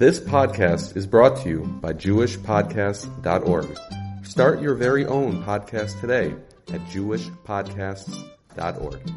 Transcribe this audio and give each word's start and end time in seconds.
This 0.00 0.18
podcast 0.18 0.96
is 0.96 1.06
brought 1.06 1.36
to 1.42 1.48
you 1.50 1.58
by 1.82 1.92
JewishPodcasts.org. 1.92 3.78
Start 4.24 4.62
your 4.62 4.74
very 4.74 5.04
own 5.04 5.44
podcast 5.44 6.00
today 6.00 6.34
at 6.72 6.80
JewishPodcasts.org. 6.86 9.12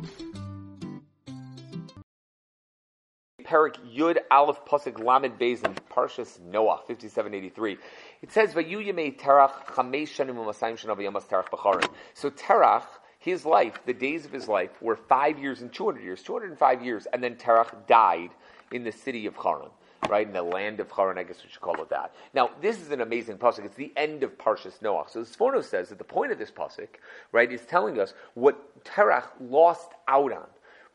Perik 3.45 3.77
Yud 3.95 4.17
Aleph 4.29 4.65
Pasuk 4.65 5.01
Lamed 5.01 5.39
Bezin 5.39 5.77
Parshas 5.89 6.41
Noah 6.41 6.81
5783. 6.85 7.77
It 8.21 8.33
says 8.33 8.53
Vayu 8.53 8.85
Yemei 8.85 9.17
Terach 9.17 9.65
Chamesh 9.67 10.09
Shanim 10.09 10.35
Umasayim 10.35 10.73
Shana 10.73 10.97
V'Yamas 10.97 11.29
Terach 11.29 11.47
B'Charim. 11.47 11.89
So 12.13 12.29
Terach, 12.29 12.83
his 13.19 13.45
life, 13.45 13.79
the 13.85 13.93
days 13.93 14.25
of 14.25 14.33
his 14.33 14.49
life, 14.49 14.81
were 14.81 14.97
five 14.97 15.39
years 15.39 15.61
and 15.61 15.71
200 15.71 16.03
years, 16.03 16.21
205 16.23 16.83
years, 16.83 17.07
and 17.13 17.23
then 17.23 17.35
Terach 17.35 17.87
died 17.87 18.31
in 18.73 18.83
the 18.83 18.91
city 18.91 19.27
of 19.27 19.41
Charan 19.41 19.69
right? 20.09 20.27
In 20.27 20.33
the 20.33 20.43
land 20.43 20.79
of 20.79 20.91
Haran, 20.91 21.17
I 21.17 21.23
guess 21.23 21.43
we 21.43 21.49
should 21.49 21.61
call 21.61 21.81
it 21.81 21.89
that. 21.89 22.13
Now, 22.33 22.51
this 22.61 22.81
is 22.81 22.91
an 22.91 23.01
amazing 23.01 23.37
pasuk. 23.37 23.65
It's 23.65 23.75
the 23.75 23.93
end 23.95 24.23
of 24.23 24.37
Parshas 24.37 24.79
Noach. 24.79 25.09
So 25.09 25.21
Sforno 25.21 25.63
says 25.63 25.89
that 25.89 25.97
the 25.97 26.03
point 26.03 26.31
of 26.31 26.37
this 26.37 26.51
pasuk, 26.51 26.87
right, 27.31 27.51
is 27.51 27.61
telling 27.61 27.99
us 27.99 28.13
what 28.33 28.83
Terach 28.83 29.27
lost 29.39 29.91
out 30.07 30.31
on 30.31 30.47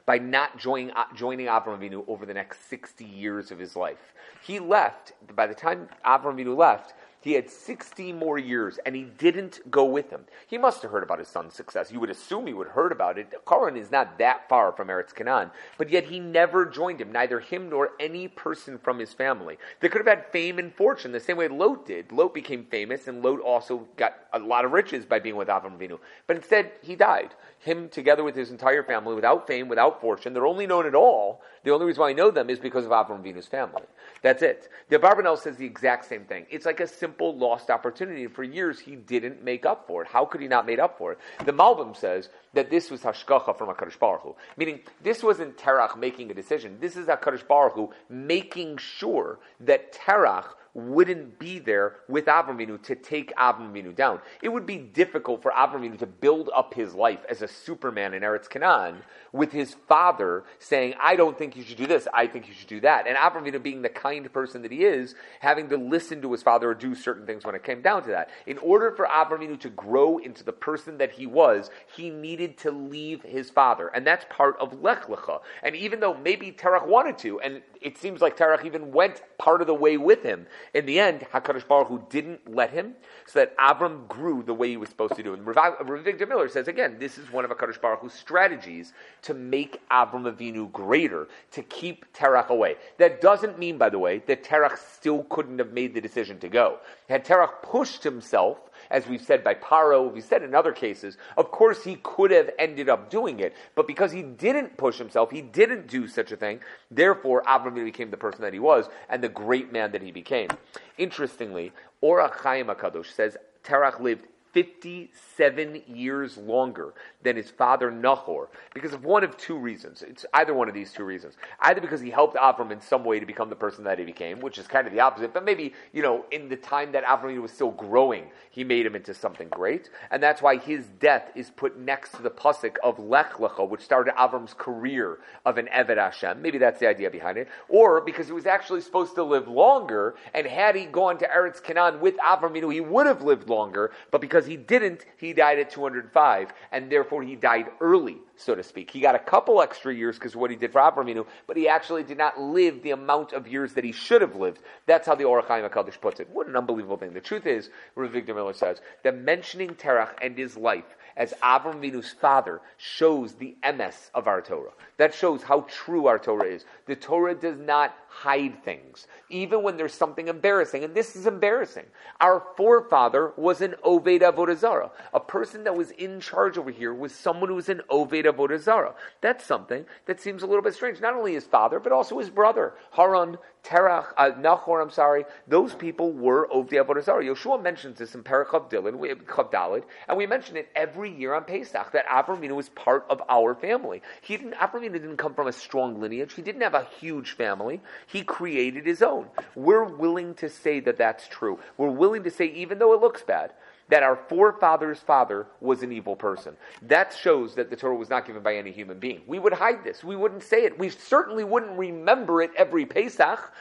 by 0.06 0.18
not 0.18 0.58
joining, 0.58 0.90
uh, 0.92 1.04
joining 1.14 1.46
Avram 1.46 1.78
Avinu 1.78 2.02
over 2.08 2.24
the 2.24 2.32
next 2.32 2.68
60 2.70 3.04
years 3.04 3.50
of 3.50 3.58
his 3.58 3.76
life. 3.76 4.14
He 4.42 4.58
left, 4.58 5.12
by 5.36 5.46
the 5.46 5.54
time 5.54 5.88
Avram 6.04 6.36
Avinu 6.36 6.56
left, 6.56 6.94
he 7.20 7.32
had 7.32 7.50
60 7.50 8.12
more 8.12 8.38
years 8.38 8.78
and 8.86 8.94
he 8.94 9.02
didn't 9.02 9.70
go 9.70 9.84
with 9.84 10.10
him. 10.10 10.24
He 10.46 10.56
must 10.56 10.82
have 10.82 10.90
heard 10.90 11.02
about 11.02 11.18
his 11.18 11.28
son's 11.28 11.54
success. 11.54 11.90
You 11.90 11.98
would 12.00 12.10
assume 12.10 12.46
he 12.46 12.52
would 12.52 12.68
have 12.68 12.76
heard 12.76 12.92
about 12.92 13.18
it. 13.18 13.32
Karan 13.46 13.76
is 13.76 13.90
not 13.90 14.18
that 14.18 14.48
far 14.48 14.72
from 14.72 14.88
Eretz 14.88 15.14
Canaan, 15.14 15.50
but 15.78 15.90
yet 15.90 16.04
he 16.04 16.20
never 16.20 16.64
joined 16.64 17.00
him, 17.00 17.10
neither 17.10 17.40
him 17.40 17.70
nor 17.70 17.90
any 17.98 18.28
person 18.28 18.78
from 18.78 18.98
his 18.98 19.12
family. 19.12 19.58
They 19.80 19.88
could 19.88 20.04
have 20.06 20.16
had 20.16 20.30
fame 20.32 20.58
and 20.58 20.72
fortune 20.72 21.10
the 21.10 21.20
same 21.20 21.36
way 21.36 21.48
Lot 21.48 21.86
did. 21.86 22.12
Lot 22.12 22.34
became 22.34 22.64
famous 22.70 23.08
and 23.08 23.22
Lot 23.22 23.40
also 23.40 23.88
got 23.96 24.14
a 24.32 24.38
lot 24.38 24.64
of 24.64 24.72
riches 24.72 25.04
by 25.04 25.18
being 25.18 25.36
with 25.36 25.48
Avram 25.48 25.76
Avinu. 25.76 25.98
But 26.26 26.36
instead, 26.36 26.72
he 26.82 26.94
died. 26.94 27.34
Him 27.60 27.88
together 27.88 28.22
with 28.22 28.36
his 28.36 28.50
entire 28.50 28.84
family, 28.84 29.14
without 29.14 29.46
fame, 29.46 29.68
without 29.68 30.00
fortune. 30.00 30.32
They're 30.32 30.46
only 30.46 30.66
known 30.66 30.86
at 30.86 30.94
all. 30.94 31.42
The 31.64 31.72
only 31.72 31.86
reason 31.86 32.00
why 32.00 32.10
I 32.10 32.12
know 32.12 32.30
them 32.30 32.50
is 32.50 32.58
because 32.58 32.84
of 32.84 32.92
Avram 32.92 33.22
Avinu's 33.22 33.46
family. 33.46 33.82
That's 34.22 34.42
it. 34.42 34.68
The 34.88 34.98
Abarbanel 34.98 35.38
says 35.38 35.56
the 35.56 35.66
exact 35.66 36.04
same 36.04 36.24
thing. 36.24 36.46
It's 36.50 36.66
like 36.66 36.80
a 36.80 36.86
simple 37.08 37.36
lost 37.36 37.70
opportunity. 37.70 38.26
For 38.26 38.44
years, 38.44 38.78
he 38.78 38.94
didn't 38.94 39.42
make 39.42 39.64
up 39.64 39.86
for 39.86 40.02
it. 40.02 40.08
How 40.08 40.26
could 40.26 40.42
he 40.42 40.48
not 40.48 40.66
make 40.66 40.78
up 40.78 40.98
for 40.98 41.12
it? 41.12 41.18
The 41.44 41.52
Malbim 41.52 41.96
says 41.96 42.28
that 42.52 42.70
this 42.70 42.90
was 42.90 43.00
Hashgacha 43.00 43.56
from 43.56 43.68
HaKadosh 43.68 43.98
Baruch 43.98 44.22
Hu. 44.22 44.36
Meaning, 44.58 44.80
this 45.02 45.22
wasn't 45.22 45.56
Terach 45.56 45.96
making 45.98 46.30
a 46.30 46.34
decision. 46.34 46.76
This 46.80 46.96
is 46.96 47.06
HaKadosh 47.06 47.46
Baruch 47.48 47.74
Hu 47.74 47.90
making 48.10 48.76
sure 48.76 49.38
that 49.60 49.94
Terach 49.94 50.48
wouldn't 50.78 51.38
be 51.38 51.58
there 51.58 51.96
with 52.08 52.26
Avram 52.26 52.82
to 52.82 52.94
take 52.94 53.34
Avram 53.36 53.94
down. 53.94 54.20
It 54.42 54.48
would 54.48 54.66
be 54.66 54.78
difficult 54.78 55.42
for 55.42 55.50
Avram 55.50 55.98
to 55.98 56.06
build 56.06 56.50
up 56.54 56.74
his 56.74 56.94
life 56.94 57.20
as 57.28 57.42
a 57.42 57.48
Superman 57.48 58.14
in 58.14 58.22
Eretz 58.22 58.48
Canaan 58.48 58.98
with 59.32 59.52
his 59.52 59.74
father 59.88 60.44
saying, 60.58 60.94
I 61.00 61.16
don't 61.16 61.36
think 61.36 61.56
you 61.56 61.62
should 61.62 61.76
do 61.76 61.86
this, 61.86 62.08
I 62.14 62.26
think 62.26 62.48
you 62.48 62.54
should 62.54 62.68
do 62.68 62.80
that. 62.80 63.06
And 63.06 63.16
Avram 63.16 63.62
being 63.62 63.82
the 63.82 63.88
kind 63.88 64.30
person 64.32 64.62
that 64.62 64.72
he 64.72 64.84
is, 64.84 65.14
having 65.40 65.68
to 65.68 65.76
listen 65.76 66.22
to 66.22 66.32
his 66.32 66.42
father 66.42 66.70
or 66.70 66.74
do 66.74 66.94
certain 66.94 67.26
things 67.26 67.44
when 67.44 67.54
it 67.54 67.64
came 67.64 67.82
down 67.82 68.02
to 68.04 68.10
that. 68.10 68.30
In 68.46 68.58
order 68.58 68.90
for 68.92 69.06
Avram 69.06 69.58
to 69.60 69.70
grow 69.70 70.18
into 70.18 70.44
the 70.44 70.52
person 70.52 70.98
that 70.98 71.12
he 71.12 71.26
was, 71.26 71.70
he 71.94 72.10
needed 72.10 72.56
to 72.58 72.70
leave 72.70 73.22
his 73.22 73.50
father. 73.50 73.88
And 73.88 74.06
that's 74.06 74.24
part 74.28 74.56
of 74.60 74.82
Lech 74.82 75.06
Lecha. 75.06 75.40
And 75.62 75.74
even 75.74 76.00
though 76.00 76.14
maybe 76.14 76.52
Terach 76.52 76.86
wanted 76.86 77.18
to, 77.18 77.40
and 77.40 77.62
it 77.80 77.98
seems 77.98 78.20
like 78.20 78.36
Terach 78.36 78.64
even 78.64 78.92
went 78.92 79.22
part 79.38 79.60
of 79.60 79.66
the 79.66 79.74
way 79.74 79.96
with 79.96 80.22
him, 80.22 80.46
in 80.74 80.86
the 80.86 81.00
end, 81.00 81.26
HaKadosh 81.32 81.66
Baruch 81.66 81.88
Hu 81.88 82.02
didn't 82.10 82.54
let 82.54 82.70
him, 82.70 82.94
so 83.26 83.40
that 83.40 83.56
Avram 83.56 84.06
grew 84.08 84.42
the 84.42 84.54
way 84.54 84.68
he 84.68 84.76
was 84.76 84.88
supposed 84.88 85.16
to 85.16 85.22
do. 85.22 85.34
And 85.34 85.46
Rav 85.46 85.78
Victor 86.04 86.26
Miller 86.26 86.48
says, 86.48 86.68
again, 86.68 86.96
this 86.98 87.18
is 87.18 87.30
one 87.32 87.44
of 87.44 87.50
HaKadosh 87.50 87.80
Baruch 87.80 88.00
Hu's 88.00 88.12
strategies 88.12 88.92
to 89.22 89.34
make 89.34 89.80
Avram 89.90 90.32
Avinu 90.32 90.70
greater, 90.70 91.28
to 91.52 91.62
keep 91.62 92.12
Terach 92.12 92.48
away. 92.48 92.76
That 92.98 93.20
doesn't 93.20 93.58
mean, 93.58 93.78
by 93.78 93.90
the 93.90 93.98
way, 93.98 94.22
that 94.26 94.44
Terach 94.44 94.78
still 94.78 95.24
couldn't 95.24 95.58
have 95.58 95.72
made 95.72 95.94
the 95.94 96.00
decision 96.00 96.38
to 96.40 96.48
go. 96.48 96.78
Had 97.08 97.24
Terach 97.24 97.62
pushed 97.62 98.04
himself, 98.04 98.58
as 98.90 99.06
we've 99.06 99.22
said 99.22 99.44
by 99.44 99.54
Paro, 99.54 100.12
we've 100.12 100.24
said 100.24 100.42
in 100.42 100.54
other 100.54 100.72
cases, 100.72 101.16
of 101.36 101.50
course 101.50 101.84
he 101.84 101.96
could 102.02 102.30
have 102.30 102.50
ended 102.58 102.88
up 102.88 103.10
doing 103.10 103.40
it, 103.40 103.54
but 103.74 103.86
because 103.86 104.12
he 104.12 104.22
didn't 104.22 104.76
push 104.76 104.98
himself, 104.98 105.30
he 105.30 105.42
didn't 105.42 105.86
do 105.86 106.06
such 106.06 106.32
a 106.32 106.36
thing, 106.36 106.60
therefore 106.90 107.42
Avram 107.42 107.74
became 107.74 108.10
the 108.10 108.16
person 108.16 108.42
that 108.42 108.52
he 108.52 108.58
was 108.58 108.88
and 109.08 109.22
the 109.22 109.28
great 109.28 109.72
man 109.72 109.92
that 109.92 110.02
he 110.02 110.12
became. 110.12 110.48
Interestingly, 110.96 111.72
Ohr 112.02 112.28
HaChaim 112.28 112.74
HaKadosh 112.74 113.14
says 113.14 113.36
Terach 113.64 114.00
lived 114.00 114.26
57 114.52 115.82
years 115.86 116.36
longer 116.36 116.94
than 117.22 117.36
his 117.36 117.50
father 117.50 117.90
Nahor 117.90 118.48
because 118.74 118.92
of 118.92 119.04
one 119.04 119.24
of 119.24 119.36
two 119.36 119.56
reasons. 119.56 120.02
It's 120.02 120.24
either 120.34 120.54
one 120.54 120.68
of 120.68 120.74
these 120.74 120.92
two 120.92 121.04
reasons. 121.04 121.34
Either 121.60 121.80
because 121.80 122.00
he 122.00 122.10
helped 122.10 122.36
Avram 122.36 122.70
in 122.70 122.80
some 122.80 123.04
way 123.04 123.18
to 123.18 123.26
become 123.26 123.50
the 123.50 123.56
person 123.56 123.84
that 123.84 123.98
he 123.98 124.04
became, 124.04 124.40
which 124.40 124.58
is 124.58 124.66
kind 124.68 124.86
of 124.86 124.92
the 124.92 125.00
opposite, 125.00 125.34
but 125.34 125.44
maybe, 125.44 125.74
you 125.92 126.02
know, 126.02 126.24
in 126.30 126.48
the 126.48 126.56
time 126.56 126.92
that 126.92 127.04
Avram 127.04 127.40
was 127.42 127.52
still 127.52 127.72
growing, 127.72 128.30
he 128.50 128.62
made 128.62 128.86
him 128.86 128.94
into 128.94 129.14
something 129.14 129.48
great. 129.48 129.90
And 130.10 130.22
that's 130.22 130.40
why 130.40 130.58
his 130.58 130.86
death 131.00 131.30
is 131.34 131.50
put 131.50 131.78
next 131.78 132.12
to 132.12 132.22
the 132.22 132.30
pasuk 132.30 132.76
of 132.84 132.98
Lech 132.98 133.34
Lecha, 133.34 133.68
which 133.68 133.82
started 133.82 134.14
Avram's 134.14 134.54
career 134.54 135.18
of 135.44 135.58
an 135.58 135.68
Eved 135.74 135.96
Hashem. 135.96 136.40
Maybe 136.40 136.58
that's 136.58 136.78
the 136.78 136.88
idea 136.88 137.10
behind 137.10 137.36
it. 137.36 137.48
Or 137.68 138.00
because 138.00 138.28
he 138.28 138.32
was 138.32 138.46
actually 138.46 138.80
supposed 138.80 139.16
to 139.16 139.24
live 139.24 139.48
longer, 139.48 140.14
and 140.34 140.46
had 140.46 140.76
he 140.76 140.84
gone 140.84 141.18
to 141.18 141.26
Eretz 141.26 141.62
Canaan 141.62 142.00
with 142.00 142.16
Avram, 142.18 142.72
he 142.72 142.80
would 142.80 143.06
have 143.06 143.22
lived 143.22 143.48
longer, 143.48 143.90
but 144.10 144.20
because 144.20 144.46
he 144.46 144.56
didn't, 144.56 145.04
he 145.16 145.32
died 145.32 145.58
at 145.58 145.70
205, 145.70 146.52
and 146.72 146.90
therefore 146.90 147.07
he 147.10 147.36
died 147.36 147.66
early, 147.80 148.18
so 148.36 148.54
to 148.54 148.62
speak. 148.62 148.90
He 148.90 149.00
got 149.00 149.14
a 149.14 149.18
couple 149.18 149.60
extra 149.60 149.94
years 149.94 150.16
because 150.16 150.34
of 150.34 150.40
what 150.40 150.50
he 150.50 150.56
did 150.56 150.72
for 150.72 150.80
Avraminu, 150.80 151.26
but 151.46 151.56
he 151.56 151.68
actually 151.68 152.02
did 152.02 152.18
not 152.18 152.40
live 152.40 152.82
the 152.82 152.90
amount 152.90 153.32
of 153.32 153.48
years 153.48 153.72
that 153.74 153.84
he 153.84 153.92
should 153.92 154.20
have 154.20 154.36
lived. 154.36 154.60
That's 154.86 155.06
how 155.06 155.14
the 155.14 155.24
Ohr 155.24 155.42
HaChaim 155.42 155.68
HaKadosh 155.68 156.00
puts 156.00 156.20
it. 156.20 156.28
What 156.30 156.46
an 156.46 156.56
unbelievable 156.56 156.96
thing. 156.96 157.14
The 157.14 157.20
truth 157.20 157.46
is, 157.46 157.70
Rav 157.94 158.10
Victor 158.10 158.34
Miller 158.34 158.52
says, 158.52 158.80
that 159.02 159.16
mentioning 159.16 159.70
Terach 159.70 160.12
and 160.22 160.36
his 160.36 160.56
life 160.56 160.96
as 161.18 161.34
Avram 161.42 161.80
Vinu's 161.80 162.12
father 162.12 162.62
shows 162.76 163.34
the 163.34 163.56
emes 163.64 164.10
of 164.14 164.28
our 164.28 164.40
Torah. 164.40 164.70
That 164.96 165.12
shows 165.12 165.42
how 165.42 165.66
true 165.68 166.06
our 166.06 166.18
Torah 166.18 166.46
is. 166.46 166.64
The 166.86 166.94
Torah 166.94 167.34
does 167.34 167.58
not 167.58 167.94
hide 168.08 168.64
things, 168.64 169.08
even 169.28 169.62
when 169.62 169.76
there's 169.76 169.92
something 169.92 170.28
embarrassing. 170.28 170.84
And 170.84 170.94
this 170.94 171.16
is 171.16 171.26
embarrassing. 171.26 171.86
Our 172.20 172.42
forefather 172.56 173.32
was 173.36 173.60
an 173.60 173.74
Oved 173.84 174.22
Avodazara. 174.22 174.90
A 175.12 175.20
person 175.20 175.64
that 175.64 175.76
was 175.76 175.90
in 175.90 176.20
charge 176.20 176.56
over 176.56 176.70
here 176.70 176.94
was 176.94 177.12
someone 177.12 177.50
who 177.50 177.56
was 177.56 177.68
an 177.68 177.82
Oved 177.90 178.24
Avodazara. 178.24 178.94
That's 179.20 179.44
something 179.44 179.84
that 180.06 180.20
seems 180.20 180.42
a 180.42 180.46
little 180.46 180.62
bit 180.62 180.74
strange. 180.74 181.00
Not 181.00 181.14
only 181.14 181.34
his 181.34 181.44
father, 181.44 181.80
but 181.80 181.92
also 181.92 182.18
his 182.18 182.30
brother, 182.30 182.74
Haran, 182.92 183.38
Terach, 183.64 184.06
uh, 184.16 184.80
I'm 184.80 184.90
sorry, 184.90 185.24
those 185.46 185.74
people 185.74 186.12
were 186.12 186.48
Ovdei 186.48 186.84
Avodah 186.84 187.04
Zarah. 187.04 187.24
Yehoshua 187.24 187.62
mentions 187.62 187.98
this 187.98 188.14
in 188.14 188.22
Parachav 188.22 188.70
Dilin, 188.70 188.98
Chav 189.24 189.52
Dalid, 189.52 189.82
and 190.08 190.16
we 190.16 190.26
mention 190.26 190.56
it 190.56 190.68
every 190.74 191.14
year 191.14 191.34
on 191.34 191.44
Pesach, 191.44 191.92
that 191.92 192.06
Avram 192.06 192.48
was 192.54 192.68
part 192.70 193.04
of 193.10 193.22
our 193.28 193.54
family. 193.54 194.02
He 194.22 194.36
didn't, 194.36 194.54
Avram 194.54 194.90
didn't 194.92 195.16
come 195.16 195.34
from 195.34 195.48
a 195.48 195.52
strong 195.52 196.00
lineage. 196.00 196.34
He 196.34 196.42
didn't 196.42 196.62
have 196.62 196.74
a 196.74 196.86
huge 196.98 197.32
family. 197.32 197.80
He 198.06 198.22
created 198.22 198.86
his 198.86 199.02
own. 199.02 199.26
We're 199.54 199.84
willing 199.84 200.34
to 200.36 200.48
say 200.48 200.80
that 200.80 200.96
that's 200.96 201.26
true. 201.28 201.58
We're 201.76 201.90
willing 201.90 202.24
to 202.24 202.30
say, 202.30 202.46
even 202.46 202.78
though 202.78 202.94
it 202.94 203.00
looks 203.00 203.22
bad, 203.22 203.52
that 203.88 204.02
our 204.02 204.16
forefather's 204.16 204.98
father 204.98 205.46
was 205.60 205.82
an 205.82 205.92
evil 205.92 206.16
person. 206.16 206.56
That 206.82 207.14
shows 207.14 207.54
that 207.54 207.70
the 207.70 207.76
Torah 207.76 207.96
was 207.96 208.10
not 208.10 208.26
given 208.26 208.42
by 208.42 208.56
any 208.56 208.70
human 208.70 208.98
being. 208.98 209.22
We 209.26 209.38
would 209.38 209.52
hide 209.52 209.84
this. 209.84 210.04
We 210.04 210.16
wouldn't 210.16 210.42
say 210.42 210.64
it. 210.64 210.78
We 210.78 210.90
certainly 210.90 211.44
wouldn't 211.44 211.78
remember 211.78 212.42
it 212.42 212.50
every 212.56 212.84
Pesach. 212.86 213.52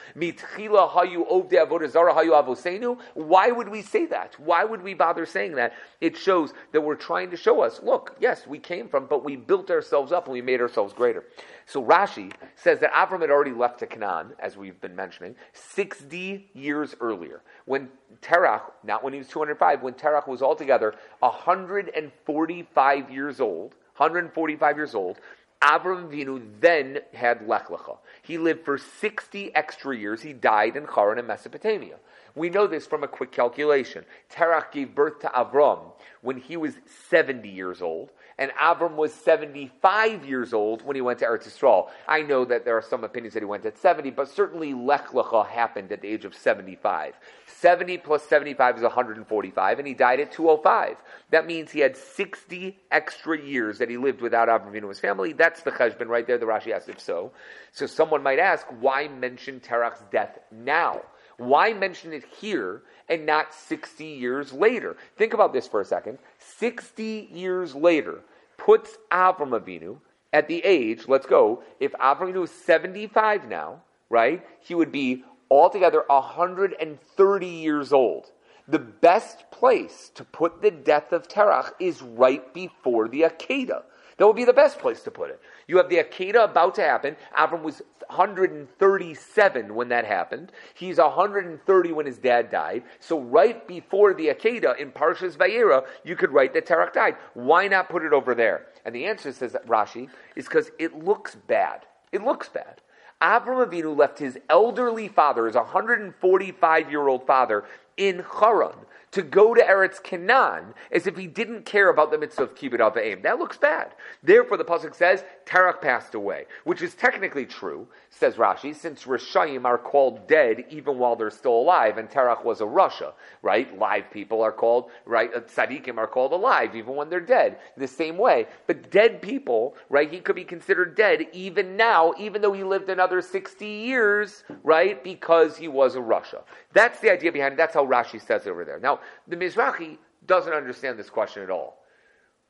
Why 3.14 3.50
would 3.50 3.68
we 3.68 3.82
say 3.82 4.06
that? 4.06 4.34
Why 4.38 4.64
would 4.64 4.82
we 4.82 4.94
bother 4.94 5.26
saying 5.26 5.54
that? 5.54 5.72
It 6.00 6.16
shows 6.16 6.52
that 6.72 6.80
we're 6.80 6.94
trying 6.94 7.30
to 7.30 7.36
show 7.36 7.60
us, 7.60 7.80
look, 7.82 8.16
yes, 8.20 8.46
we 8.46 8.58
came 8.58 8.88
from, 8.88 9.06
but 9.06 9.24
we 9.24 9.36
built 9.36 9.70
ourselves 9.70 10.12
up 10.12 10.26
and 10.26 10.32
we 10.32 10.42
made 10.42 10.60
ourselves 10.60 10.92
greater. 10.92 11.24
So 11.68 11.84
Rashi 11.84 12.32
says 12.56 12.80
that 12.80 12.92
Avram 12.94 13.20
had 13.20 13.30
already 13.30 13.52
left 13.52 13.80
to 13.80 13.86
Canaan, 13.86 14.32
as 14.38 14.56
we've 14.56 14.80
been 14.80 14.96
mentioning, 14.96 15.36
60 15.52 16.48
years 16.54 16.94
earlier. 16.98 17.42
When 17.66 17.90
Terach, 18.22 18.62
not 18.82 19.04
when 19.04 19.12
he 19.12 19.18
was 19.18 19.28
205, 19.28 19.82
when 19.82 19.92
Terach 19.92 20.26
was 20.26 20.40
altogether 20.40 20.94
145 21.18 23.10
years 23.10 23.38
old, 23.38 23.74
145 23.98 24.76
years 24.78 24.94
old, 24.94 25.18
Avram 25.60 26.08
Vinu 26.10 26.40
then 26.60 27.00
had 27.12 27.46
Lech 27.46 27.68
Lecha. 27.68 27.98
He 28.22 28.38
lived 28.38 28.64
for 28.64 28.78
60 28.78 29.54
extra 29.54 29.94
years. 29.94 30.22
He 30.22 30.32
died 30.32 30.74
in 30.74 30.86
Haran 30.86 31.18
in 31.18 31.26
Mesopotamia. 31.26 31.96
We 32.34 32.48
know 32.48 32.66
this 32.66 32.86
from 32.86 33.04
a 33.04 33.08
quick 33.08 33.32
calculation. 33.32 34.06
Terach 34.32 34.72
gave 34.72 34.94
birth 34.94 35.18
to 35.20 35.26
Avram 35.26 35.92
when 36.22 36.38
he 36.38 36.56
was 36.56 36.72
70 37.10 37.46
years 37.46 37.82
old, 37.82 38.10
and 38.38 38.52
Avram 38.52 38.94
was 38.94 39.12
75 39.12 40.24
years 40.24 40.54
old 40.54 40.82
when 40.82 40.94
he 40.94 41.02
went 41.02 41.18
to 41.18 41.24
Eretz 41.24 41.48
Yisrael. 41.48 41.88
I 42.06 42.22
know 42.22 42.44
that 42.44 42.64
there 42.64 42.76
are 42.76 42.82
some 42.82 43.02
opinions 43.02 43.34
that 43.34 43.40
he 43.40 43.46
went 43.46 43.66
at 43.66 43.76
70, 43.76 44.10
but 44.10 44.28
certainly 44.28 44.74
Lech 44.74 45.08
Lecha 45.08 45.46
happened 45.46 45.90
at 45.90 46.02
the 46.02 46.08
age 46.08 46.24
of 46.24 46.34
75. 46.34 47.14
70 47.46 47.98
plus 47.98 48.22
75 48.22 48.76
is 48.76 48.82
145, 48.82 49.78
and 49.78 49.88
he 49.88 49.94
died 49.94 50.20
at 50.20 50.30
205. 50.30 50.96
That 51.30 51.46
means 51.46 51.72
he 51.72 51.80
had 51.80 51.96
60 51.96 52.78
extra 52.92 53.40
years 53.40 53.78
that 53.78 53.90
he 53.90 53.96
lived 53.96 54.20
without 54.20 54.48
Avram 54.48 54.72
Avinu 54.72 54.88
his 54.88 55.00
family. 55.00 55.32
That's 55.32 55.62
the 55.62 55.72
cheshbon 55.72 56.06
right 56.06 56.26
there. 56.26 56.38
The 56.38 56.46
Rashi 56.46 56.72
asks 56.72 56.88
if 56.88 57.00
so. 57.00 57.32
So 57.72 57.86
someone 57.86 58.22
might 58.22 58.38
ask, 58.38 58.66
why 58.78 59.08
mention 59.08 59.58
Terach's 59.58 60.02
death 60.12 60.38
now? 60.52 61.02
Why 61.38 61.72
mention 61.72 62.12
it 62.12 62.24
here 62.40 62.82
and 63.08 63.24
not 63.24 63.54
60 63.54 64.04
years 64.04 64.52
later? 64.52 64.96
Think 65.16 65.34
about 65.34 65.52
this 65.52 65.68
for 65.68 65.80
a 65.80 65.84
second. 65.84 66.18
60 66.38 67.28
years 67.32 67.74
later 67.74 68.22
puts 68.68 68.98
Avram 69.10 69.58
Avinu 69.58 69.96
at 70.34 70.46
the 70.46 70.62
age, 70.62 71.08
let's 71.08 71.24
go, 71.24 71.62
if 71.80 71.90
Avram 71.92 72.34
Avinu 72.34 72.44
is 72.44 72.50
75 72.50 73.48
now, 73.48 73.80
right, 74.10 74.44
he 74.60 74.74
would 74.74 74.92
be 74.92 75.24
altogether 75.50 76.04
130 76.08 77.46
years 77.46 77.94
old. 77.94 78.30
The 78.68 78.78
best 78.78 79.50
place 79.50 80.10
to 80.16 80.22
put 80.22 80.60
the 80.60 80.70
death 80.70 81.12
of 81.12 81.28
Terach 81.28 81.70
is 81.80 82.02
right 82.02 82.52
before 82.52 83.08
the 83.08 83.22
Akedah. 83.22 83.84
That 84.18 84.26
would 84.26 84.36
be 84.36 84.44
the 84.44 84.52
best 84.52 84.78
place 84.78 85.02
to 85.04 85.10
put 85.10 85.30
it. 85.30 85.40
You 85.68 85.76
have 85.76 85.90
the 85.90 85.98
Akedah 85.98 86.44
about 86.44 86.74
to 86.76 86.82
happen. 86.82 87.14
Avram 87.36 87.62
was 87.62 87.82
137 88.08 89.74
when 89.74 89.88
that 89.90 90.06
happened. 90.06 90.50
He's 90.74 90.96
130 90.96 91.92
when 91.92 92.06
his 92.06 92.16
dad 92.16 92.50
died. 92.50 92.84
So 93.00 93.20
right 93.20 93.68
before 93.68 94.14
the 94.14 94.28
Akedah 94.28 94.78
in 94.78 94.90
Parshas 94.90 95.36
Vayera, 95.36 95.84
you 96.04 96.16
could 96.16 96.32
write 96.32 96.54
that 96.54 96.66
Terach 96.66 96.94
died. 96.94 97.16
Why 97.34 97.68
not 97.68 97.90
put 97.90 98.02
it 98.02 98.14
over 98.14 98.34
there? 98.34 98.66
And 98.86 98.94
the 98.94 99.04
answer, 99.04 99.30
says 99.30 99.54
Rashi, 99.66 100.08
is 100.34 100.46
because 100.46 100.70
it 100.78 101.04
looks 101.04 101.34
bad. 101.34 101.84
It 102.12 102.24
looks 102.24 102.48
bad. 102.48 102.80
Avram 103.20 103.66
Avinu 103.66 103.94
left 103.96 104.18
his 104.18 104.38
elderly 104.48 105.08
father, 105.08 105.46
his 105.46 105.56
145 105.56 106.90
year 106.90 107.08
old 107.08 107.26
father, 107.26 107.64
in 107.98 108.24
Haran 108.40 108.86
to 109.12 109.22
go 109.22 109.54
to 109.54 109.62
Eretz 109.62 110.02
Canaan 110.02 110.74
as 110.92 111.06
if 111.06 111.16
he 111.16 111.26
didn't 111.26 111.64
care 111.64 111.88
about 111.88 112.10
the 112.10 112.18
mitzvah 112.18 112.44
of 112.44 112.54
kibbud 112.54 112.80
av 112.80 112.94
v'em. 112.94 113.22
That 113.22 113.38
looks 113.38 113.56
bad. 113.56 113.94
Therefore, 114.22 114.56
the 114.56 114.64
pasuk 114.64 114.94
says 114.94 115.24
Terach 115.46 115.80
passed 115.80 116.14
away, 116.14 116.44
which 116.64 116.82
is 116.82 116.94
technically 116.94 117.46
true, 117.46 117.88
says 118.10 118.34
Rashi, 118.34 118.74
since 118.74 119.04
Rishayim 119.04 119.64
are 119.64 119.78
called 119.78 120.28
dead 120.28 120.64
even 120.70 120.98
while 120.98 121.16
they're 121.16 121.30
still 121.30 121.54
alive, 121.54 121.98
and 121.98 122.10
Terach 122.10 122.44
was 122.44 122.60
a 122.60 122.64
rasha, 122.64 123.12
right? 123.42 123.78
Live 123.78 124.10
people 124.10 124.42
are 124.42 124.52
called 124.52 124.90
right. 125.06 125.30
Uh, 125.34 125.40
tzaddikim 125.40 125.96
are 125.98 126.06
called 126.06 126.32
alive 126.32 126.74
even 126.76 126.94
when 126.94 127.08
they're 127.08 127.20
dead. 127.20 127.58
The 127.76 127.88
same 127.88 128.18
way, 128.18 128.46
but 128.66 128.90
dead 128.90 129.22
people, 129.22 129.74
right? 129.88 130.10
He 130.10 130.20
could 130.20 130.36
be 130.36 130.44
considered 130.44 130.96
dead 130.96 131.26
even 131.32 131.76
now, 131.76 132.12
even 132.18 132.42
though 132.42 132.52
he 132.52 132.64
lived 132.64 132.88
another 132.88 133.22
sixty 133.22 133.66
years, 133.66 134.44
right? 134.62 135.02
Because 135.02 135.56
he 135.56 135.68
was 135.68 135.94
a 135.94 136.00
rasha. 136.00 136.42
That's 136.72 137.00
the 137.00 137.10
idea 137.10 137.32
behind 137.32 137.54
it. 137.54 137.56
That's 137.56 137.74
how 137.74 137.86
Rashi 137.86 138.20
says 138.24 138.46
it 138.46 138.50
over 138.50 138.64
there. 138.64 138.78
Now, 138.78 139.00
the 139.26 139.36
Mizrahi 139.36 139.98
doesn't 140.26 140.52
understand 140.52 140.98
this 140.98 141.10
question 141.10 141.42
at 141.42 141.50
all. 141.50 141.78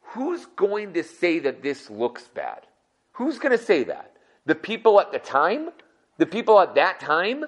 Who's 0.02 0.46
going 0.56 0.94
to 0.94 1.04
say 1.04 1.38
that 1.40 1.62
this 1.62 1.90
looks 1.90 2.28
bad? 2.28 2.66
Who's 3.12 3.38
going 3.38 3.56
to 3.56 3.62
say 3.62 3.84
that? 3.84 4.12
The 4.46 4.54
people 4.54 5.00
at 5.00 5.12
the 5.12 5.18
time? 5.18 5.70
The 6.16 6.26
people 6.26 6.58
at 6.60 6.74
that 6.76 7.00
time? 7.00 7.44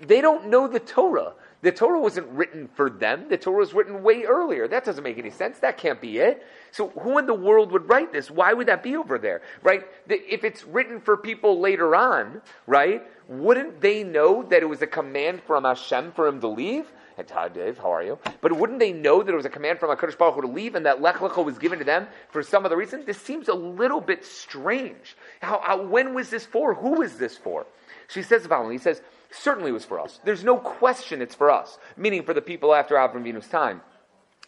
They 0.00 0.20
don't 0.20 0.48
know 0.48 0.66
the 0.66 0.80
Torah. 0.80 1.34
The 1.62 1.72
Torah 1.72 2.00
wasn't 2.00 2.28
written 2.28 2.68
for 2.74 2.90
them. 2.90 3.26
The 3.28 3.36
Torah 3.36 3.58
was 3.58 3.74
written 3.74 4.02
way 4.02 4.24
earlier. 4.24 4.66
That 4.66 4.84
doesn't 4.84 5.04
make 5.04 5.18
any 5.18 5.30
sense. 5.30 5.58
That 5.58 5.78
can't 5.78 6.00
be 6.00 6.18
it. 6.18 6.44
So 6.70 6.88
who 6.88 7.18
in 7.18 7.26
the 7.26 7.34
world 7.34 7.70
would 7.72 7.88
write 7.88 8.12
this? 8.12 8.30
Why 8.30 8.52
would 8.52 8.66
that 8.68 8.82
be 8.82 8.96
over 8.96 9.18
there? 9.18 9.42
Right? 9.62 9.86
If 10.08 10.42
it's 10.42 10.64
written 10.64 11.00
for 11.00 11.16
people 11.16 11.60
later 11.60 11.94
on, 11.94 12.42
right? 12.66 13.02
Wouldn't 13.28 13.80
they 13.80 14.02
know 14.02 14.42
that 14.44 14.62
it 14.62 14.66
was 14.66 14.82
a 14.82 14.86
command 14.86 15.42
from 15.46 15.64
Hashem 15.64 16.12
for 16.12 16.26
him 16.26 16.40
to 16.40 16.48
leave? 16.48 16.90
Dave. 17.28 17.78
How 17.78 17.92
are 17.92 18.02
you? 18.02 18.18
But 18.40 18.52
wouldn't 18.52 18.78
they 18.78 18.92
know 18.92 19.22
that 19.22 19.32
it 19.32 19.36
was 19.36 19.44
a 19.44 19.50
command 19.50 19.78
from 19.78 19.96
HaKadosh 19.96 20.18
Baruch 20.18 20.34
Hu 20.36 20.40
to 20.42 20.48
leave 20.48 20.74
and 20.74 20.86
that 20.86 21.00
Lech 21.00 21.16
Lecha 21.16 21.44
was 21.44 21.58
given 21.58 21.78
to 21.78 21.84
them 21.84 22.06
for 22.30 22.42
some 22.42 22.64
other 22.64 22.76
reason? 22.76 23.04
This 23.04 23.20
seems 23.20 23.48
a 23.48 23.54
little 23.54 24.00
bit 24.00 24.24
strange. 24.24 25.16
How, 25.40 25.60
how, 25.62 25.82
when 25.82 26.14
was 26.14 26.30
this 26.30 26.44
for? 26.44 26.74
Who 26.74 26.98
was 26.98 27.16
this 27.16 27.36
for? 27.36 27.66
She 28.08 28.22
says 28.22 28.46
following. 28.46 28.72
He 28.72 28.78
says, 28.78 29.02
certainly 29.30 29.70
it 29.70 29.74
was 29.74 29.84
for 29.84 30.00
us. 30.00 30.20
There's 30.24 30.44
no 30.44 30.56
question 30.56 31.22
it's 31.22 31.34
for 31.34 31.50
us, 31.50 31.78
meaning 31.96 32.24
for 32.24 32.34
the 32.34 32.42
people 32.42 32.74
after 32.74 32.96
Avram 32.96 33.22
Avinu's 33.22 33.48
time, 33.48 33.82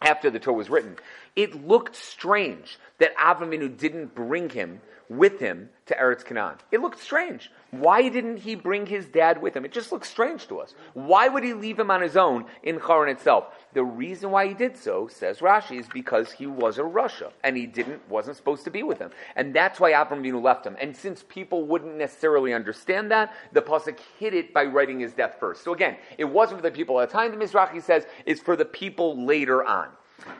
after 0.00 0.30
the 0.30 0.40
Torah 0.40 0.56
was 0.56 0.70
written. 0.70 0.96
It 1.36 1.66
looked 1.66 1.96
strange 1.96 2.78
that 2.98 3.16
Avram 3.16 3.48
Avinu 3.48 3.76
didn't 3.76 4.14
bring 4.14 4.50
him 4.50 4.80
with 5.08 5.38
him 5.38 5.68
to 5.86 5.94
Eretz 5.94 6.24
Canaan. 6.24 6.56
It 6.70 6.80
looked 6.80 7.00
strange. 7.00 7.50
Why 7.72 8.10
didn't 8.10 8.36
he 8.36 8.54
bring 8.54 8.84
his 8.84 9.06
dad 9.06 9.40
with 9.40 9.56
him? 9.56 9.64
It 9.64 9.72
just 9.72 9.92
looks 9.92 10.06
strange 10.06 10.46
to 10.48 10.58
us. 10.58 10.74
Why 10.92 11.28
would 11.28 11.42
he 11.42 11.54
leave 11.54 11.78
him 11.78 11.90
on 11.90 12.02
his 12.02 12.18
own 12.18 12.44
in 12.62 12.78
Haran 12.78 13.08
itself? 13.08 13.46
The 13.72 13.82
reason 13.82 14.30
why 14.30 14.46
he 14.46 14.52
did 14.52 14.76
so, 14.76 15.08
says 15.08 15.38
Rashi, 15.38 15.80
is 15.80 15.88
because 15.88 16.30
he 16.32 16.46
was 16.46 16.76
a 16.76 16.82
rasha 16.82 17.32
and 17.42 17.56
he 17.56 17.64
didn't 17.64 18.06
wasn't 18.10 18.36
supposed 18.36 18.64
to 18.64 18.70
be 18.70 18.82
with 18.82 18.98
him, 18.98 19.10
and 19.36 19.54
that's 19.54 19.80
why 19.80 19.92
Avram 19.92 20.20
Avinu 20.20 20.42
left 20.42 20.66
him. 20.66 20.76
And 20.82 20.94
since 20.94 21.24
people 21.30 21.64
wouldn't 21.64 21.96
necessarily 21.96 22.52
understand 22.52 23.10
that, 23.10 23.32
the 23.52 23.62
pasuk 23.62 23.98
hid 24.18 24.34
it 24.34 24.52
by 24.52 24.64
writing 24.64 25.00
his 25.00 25.14
death 25.14 25.36
first. 25.40 25.64
So 25.64 25.72
again, 25.72 25.96
it 26.18 26.26
wasn't 26.26 26.60
for 26.60 26.68
the 26.68 26.76
people 26.76 27.00
at 27.00 27.08
the 27.08 27.14
time. 27.14 27.30
The 27.30 27.42
Mizrahi 27.42 27.82
says 27.82 28.04
it's 28.26 28.42
for 28.42 28.54
the 28.54 28.66
people 28.66 29.24
later 29.24 29.64
on. 29.64 29.88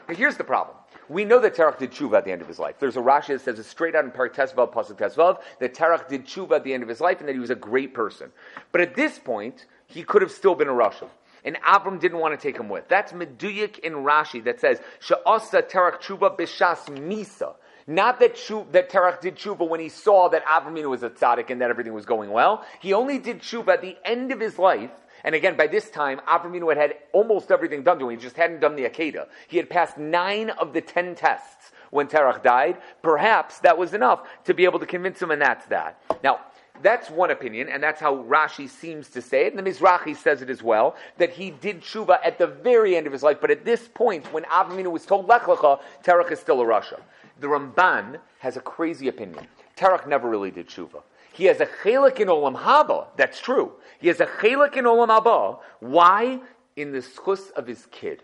But 0.05 0.17
here's 0.17 0.37
the 0.37 0.43
problem. 0.43 0.77
We 1.09 1.25
know 1.25 1.39
that 1.39 1.55
Terach 1.55 1.77
did 1.79 1.91
tshuva 1.91 2.17
at 2.17 2.25
the 2.25 2.31
end 2.31 2.41
of 2.41 2.47
his 2.47 2.59
life. 2.59 2.75
There's 2.79 2.97
a 2.97 3.01
Rashi 3.01 3.27
that 3.27 3.41
says 3.41 3.59
it 3.59 3.63
straight 3.63 3.95
out 3.95 4.05
in 4.05 4.11
Parak 4.11 4.33
Tesvav, 4.33 4.73
Pasuk 4.73 4.97
Tesvav, 4.97 5.41
that 5.59 5.73
Terach 5.73 6.07
did 6.07 6.25
tshuva 6.25 6.57
at 6.57 6.63
the 6.63 6.73
end 6.73 6.83
of 6.83 6.89
his 6.89 7.01
life 7.01 7.19
and 7.19 7.27
that 7.27 7.33
he 7.33 7.39
was 7.39 7.49
a 7.49 7.55
great 7.55 7.93
person. 7.93 8.31
But 8.71 8.81
at 8.81 8.95
this 8.95 9.19
point, 9.19 9.65
he 9.87 10.03
could 10.03 10.21
have 10.21 10.31
still 10.31 10.55
been 10.55 10.67
a 10.67 10.73
rasha. 10.73 11.07
And 11.45 11.57
Avram 11.57 11.99
didn't 11.99 12.19
want 12.19 12.39
to 12.39 12.41
take 12.41 12.57
him 12.57 12.69
with. 12.69 12.87
That's 12.87 13.11
Meduyik 13.11 13.79
in 13.79 13.93
Rashi 13.93 14.43
that 14.45 14.61
says, 14.61 14.79
Sha'asa 15.05 15.69
Terach 15.69 16.01
tshuva 16.01 16.37
b'shas 16.37 16.85
misa. 16.97 17.55
Not 17.85 18.21
that, 18.21 18.37
Shu, 18.37 18.65
that 18.71 18.89
Terach 18.89 19.19
did 19.19 19.35
tshuva 19.35 19.67
when 19.67 19.81
he 19.81 19.89
saw 19.89 20.29
that 20.29 20.45
Avram 20.45 20.89
was 20.89 21.03
a 21.03 21.09
tzaddik 21.09 21.49
and 21.49 21.59
that 21.59 21.69
everything 21.69 21.93
was 21.93 22.05
going 22.05 22.31
well. 22.31 22.63
He 22.79 22.93
only 22.93 23.19
did 23.19 23.39
tshuva 23.39 23.73
at 23.73 23.81
the 23.81 23.97
end 24.05 24.31
of 24.31 24.39
his 24.39 24.57
life 24.57 24.91
and 25.23 25.35
again, 25.35 25.55
by 25.55 25.67
this 25.67 25.89
time, 25.89 26.19
Avram 26.27 26.67
had 26.69 26.77
had 26.77 26.95
almost 27.13 27.51
everything 27.51 27.83
done 27.83 27.99
to 27.99 28.09
him. 28.09 28.17
He 28.17 28.21
just 28.21 28.35
hadn't 28.35 28.59
done 28.59 28.75
the 28.75 28.83
Akedah. 28.83 29.27
He 29.47 29.57
had 29.57 29.69
passed 29.69 29.97
nine 29.97 30.49
of 30.51 30.73
the 30.73 30.81
ten 30.81 31.15
tests 31.15 31.71
when 31.91 32.07
Terach 32.07 32.43
died. 32.43 32.77
Perhaps 33.01 33.59
that 33.59 33.77
was 33.77 33.93
enough 33.93 34.27
to 34.45 34.53
be 34.53 34.65
able 34.65 34.79
to 34.79 34.85
convince 34.85 35.21
him, 35.21 35.31
and 35.31 35.41
that's 35.41 35.65
that. 35.67 36.01
Now, 36.23 36.41
that's 36.81 37.09
one 37.09 37.31
opinion, 37.31 37.69
and 37.69 37.81
that's 37.81 38.01
how 38.01 38.17
Rashi 38.23 38.67
seems 38.67 39.07
to 39.09 39.21
say 39.21 39.45
it. 39.45 39.53
And 39.53 39.65
the 39.65 39.69
Mizrahi 39.69 40.17
says 40.17 40.41
it 40.41 40.49
as 40.49 40.61
well, 40.61 40.95
that 41.17 41.29
he 41.29 41.51
did 41.51 41.81
tshuva 41.81 42.17
at 42.23 42.37
the 42.37 42.47
very 42.47 42.97
end 42.97 43.07
of 43.07 43.13
his 43.13 43.23
life, 43.23 43.37
but 43.39 43.51
at 43.51 43.63
this 43.63 43.87
point, 43.87 44.31
when 44.33 44.43
Avram 44.45 44.91
was 44.91 45.05
told 45.05 45.27
Lech 45.27 45.43
Lecha, 45.43 45.79
Terach 46.03 46.31
is 46.31 46.39
still 46.39 46.61
a 46.61 46.65
rasha. 46.65 46.99
The 47.39 47.47
Ramban 47.47 48.19
has 48.39 48.57
a 48.57 48.61
crazy 48.61 49.07
opinion. 49.07 49.47
Terach 49.77 50.07
never 50.07 50.29
really 50.29 50.51
did 50.51 50.67
tshuva. 50.67 51.03
He 51.33 51.45
has 51.45 51.59
a 51.59 51.65
chelik 51.65 52.19
in 52.19 52.27
Olam 52.27 52.55
Haba. 52.55 53.07
That's 53.17 53.41
true. 53.41 53.73
He 53.99 54.07
has 54.07 54.19
a 54.19 54.27
chelik 54.27 54.77
in 54.77 54.85
Olam 54.85 55.09
Haba. 55.09 55.59
Why? 55.79 56.39
In 56.75 56.91
the 56.91 56.99
schus 56.99 57.51
of 57.51 57.67
his 57.67 57.87
kid. 57.91 58.23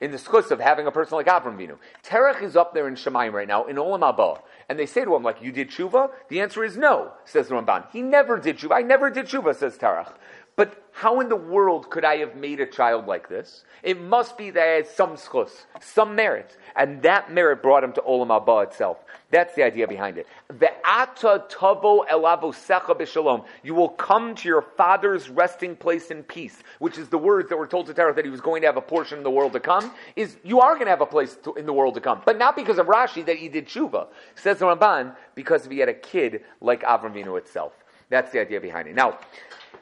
In 0.00 0.10
the 0.10 0.16
schus 0.16 0.50
of 0.50 0.60
having 0.60 0.86
a 0.86 0.92
person 0.92 1.16
like 1.16 1.26
Avram 1.26 1.56
Vinu. 1.56 1.78
Terach 2.04 2.42
is 2.42 2.56
up 2.56 2.74
there 2.74 2.86
in 2.88 2.94
Shemaim 2.94 3.32
right 3.32 3.48
now, 3.48 3.64
in 3.64 3.76
Olam 3.76 4.00
Haba. 4.00 4.40
And 4.68 4.78
they 4.78 4.86
say 4.86 5.04
to 5.04 5.14
him, 5.14 5.22
like, 5.22 5.40
you 5.40 5.52
did 5.52 5.70
tshuva? 5.70 6.10
The 6.28 6.40
answer 6.40 6.62
is 6.64 6.76
no, 6.76 7.12
says 7.24 7.48
the 7.48 7.54
Ramban. 7.54 7.90
He 7.90 8.02
never 8.02 8.38
did 8.38 8.58
tshuva. 8.58 8.72
I 8.72 8.82
never 8.82 9.08
did 9.08 9.26
tshuva, 9.26 9.54
says 9.54 9.78
Terach. 9.78 10.12
But 10.58 10.82
how 10.90 11.20
in 11.20 11.28
the 11.28 11.36
world 11.36 11.88
could 11.88 12.04
I 12.04 12.16
have 12.16 12.34
made 12.34 12.58
a 12.58 12.66
child 12.66 13.06
like 13.06 13.28
this? 13.28 13.62
It 13.84 14.00
must 14.00 14.36
be 14.36 14.50
that 14.50 14.60
I 14.60 14.72
had 14.72 14.88
some 14.88 15.10
schus, 15.10 15.50
some 15.80 16.16
merit. 16.16 16.56
And 16.74 17.00
that 17.02 17.32
merit 17.32 17.62
brought 17.62 17.84
him 17.84 17.92
to 17.92 18.00
Olam 18.00 18.26
Haba 18.26 18.64
itself. 18.64 18.96
That's 19.30 19.54
the 19.54 19.62
idea 19.62 19.86
behind 19.86 20.18
it. 20.18 20.26
Ve'ata 20.52 21.48
tavo 21.48 22.04
elavosecha 22.08 22.98
b'shalom. 22.98 23.44
You 23.62 23.76
will 23.76 23.90
come 23.90 24.34
to 24.34 24.48
your 24.48 24.62
father's 24.62 25.28
resting 25.30 25.76
place 25.76 26.10
in 26.10 26.24
peace, 26.24 26.60
which 26.80 26.98
is 26.98 27.08
the 27.08 27.18
words 27.18 27.50
that 27.50 27.56
were 27.56 27.68
told 27.68 27.86
to 27.86 27.94
Terah 27.94 28.12
that 28.14 28.24
he 28.24 28.30
was 28.32 28.40
going 28.40 28.62
to 28.62 28.66
have 28.66 28.76
a 28.76 28.80
portion 28.80 29.18
in 29.18 29.22
the 29.22 29.30
world 29.30 29.52
to 29.52 29.60
come, 29.60 29.92
is 30.16 30.36
you 30.42 30.58
are 30.58 30.74
going 30.74 30.86
to 30.86 30.90
have 30.90 31.02
a 31.02 31.06
place 31.06 31.36
to, 31.44 31.54
in 31.54 31.66
the 31.66 31.72
world 31.72 31.94
to 31.94 32.00
come. 32.00 32.20
But 32.24 32.36
not 32.36 32.56
because 32.56 32.78
of 32.78 32.88
Rashi 32.88 33.24
that 33.26 33.36
he 33.36 33.48
did 33.48 33.68
tshuva. 33.68 34.08
Says 34.34 34.58
the 34.58 34.64
Ramban, 34.64 35.14
because 35.36 35.66
he 35.66 35.78
had 35.78 35.88
a 35.88 35.94
kid 35.94 36.42
like 36.60 36.82
Avram 36.82 37.38
itself. 37.38 37.74
That's 38.10 38.32
the 38.32 38.40
idea 38.40 38.60
behind 38.60 38.88
it. 38.88 38.96
Now, 38.96 39.18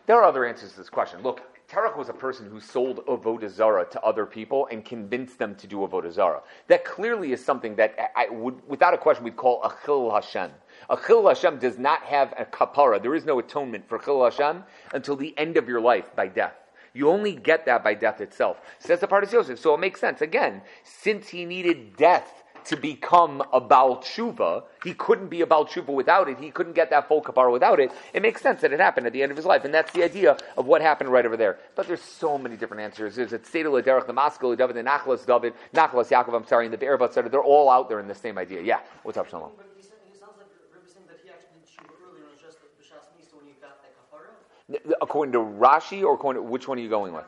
there 0.07 0.17
are 0.17 0.25
other 0.25 0.45
answers 0.45 0.73
to 0.73 0.79
this 0.79 0.91
question. 0.91 1.23
Look, 1.23 1.43
Terach 1.69 1.97
was 1.97 2.09
a 2.09 2.13
person 2.13 2.49
who 2.49 2.61
sold 2.61 3.05
avodah 3.07 3.51
zara 3.51 3.85
to 3.91 4.01
other 4.03 4.25
people 4.25 4.69
and 4.71 4.85
convinced 4.85 5.39
them 5.39 5.57
to 5.57 5.67
do 5.67 5.79
avodah 5.79 6.13
zara. 6.13 6.43
That 6.69 6.85
clearly 6.85 7.33
is 7.33 7.45
something 7.45 7.75
that 7.77 7.97
I 8.15 8.29
would, 8.31 8.61
without 8.69 8.95
a 8.95 8.99
question, 8.99 9.25
we'd 9.25 9.37
call 9.37 9.63
a 9.65 9.75
chil 9.85 10.13
Hashem. 10.13 10.53
A 10.89 10.97
chil 10.97 11.27
Hashem 11.27 11.59
does 11.59 11.77
not 11.77 12.03
have 12.03 12.33
a 12.39 12.45
kapara. 12.45 13.03
There 13.03 13.17
is 13.17 13.25
no 13.25 13.41
atonement 13.41 13.89
for 13.89 13.99
chil 13.99 14.23
Hashem 14.23 14.63
until 14.95 15.17
the 15.17 15.37
end 15.37 15.57
of 15.57 15.69
your 15.69 15.81
life 15.81 16.15
by 16.15 16.29
death. 16.29 16.55
You 16.95 17.11
only 17.11 17.35
get 17.35 17.67
that 17.67 17.83
by 17.83 17.95
death 17.95 18.21
itself. 18.21 18.61
Says 18.79 19.01
the 19.01 19.09
Pardes 19.09 19.33
Yosef. 19.33 19.59
So 19.59 19.75
it 19.75 19.81
makes 19.81 20.01
sense. 20.01 20.23
Again, 20.23 20.63
since 20.83 21.29
he 21.29 21.45
needed 21.45 21.97
death 21.97 22.45
to 22.67 22.77
become 22.77 23.43
a 23.53 23.61
Baal 23.61 23.99
Tshuva. 23.99 24.65
He 24.83 24.95
couldn't 24.95 25.29
be 25.29 25.41
a 25.41 25.47
Baal 25.47 25.67
Tshuva 25.67 25.89
without 25.89 26.29
it. 26.29 26.39
He 26.39 26.51
couldn't 26.51 26.75
get 26.75 26.91
that 26.91 27.09
full 27.09 27.23
kapara 27.23 27.53
without 27.53 27.81
it. 27.81 27.93
It 28.13 28.23
makes 28.23 28.43
sense 28.43 28.61
that 28.63 28.73
it 28.73 28.81
happened 28.81 29.07
at 29.07 29.13
the 29.13 29.23
end 29.23 29.31
of 29.31 29.37
his 29.37 29.47
life. 29.47 29.65
And 29.65 29.73
that's 29.73 29.93
the 29.93 30.03
idea 30.03 30.37
of 30.57 30.67
what 30.67 30.83
happened 30.83 31.11
right 31.11 31.25
over 31.25 31.37
there. 31.37 31.59
But 31.75 31.87
there's 31.87 32.03
so 32.03 32.37
many 32.39 32.57
different 32.57 32.83
answers. 32.83 33.15
There's 33.15 33.33
a 33.33 33.39
Tzeidah 33.39 33.83
LaDerech, 33.83 34.07
the 34.07 34.13
Maskil 34.13 34.55
L'David, 34.55 34.75
the 34.75 34.83
Nachlas 34.83 35.25
David, 35.27 35.55
Nachlas 35.75 36.09
Yaakov, 36.09 36.35
I'm 36.35 36.47
sorry, 36.47 36.67
and 36.67 36.75
the 36.75 36.79
Be'er 36.79 36.99
Batzar. 36.99 37.31
They're 37.31 37.41
all 37.43 37.71
out 37.71 37.89
there 37.89 38.01
in 38.01 38.09
the 38.09 38.15
same 38.15 38.37
idea. 38.39 38.63
Yeah. 38.63 38.81
What's 39.03 39.19
up, 39.19 39.29
Shalom? 39.29 39.53
But 39.57 39.67
he, 39.77 39.83
sounds 39.83 40.35
like 40.37 40.47
Rebbe 40.73 40.89
saying 40.93 41.07
that 41.09 41.19
he 41.23 41.31
actually 41.31 41.61
did 41.61 41.71
tshuva 41.71 41.95
earlier, 42.09 42.25
and 42.25 42.31
it 42.31 42.33
was 42.33 42.43
just 42.43 42.59
the 42.61 42.67
B'shas 42.83 43.33
when 43.33 43.47
you 43.47 43.55
got 43.61 43.79
that 43.83 43.95
kapara. 43.95 44.95
According 45.01 45.33
to 45.33 45.39
Rashi, 45.39 46.03
or 46.03 46.15
according 46.15 46.43
to, 46.43 46.49
which 46.49 46.67
one 46.67 46.79
are 46.79 46.83
you 46.83 46.91
going 46.91 47.13
with? 47.13 47.25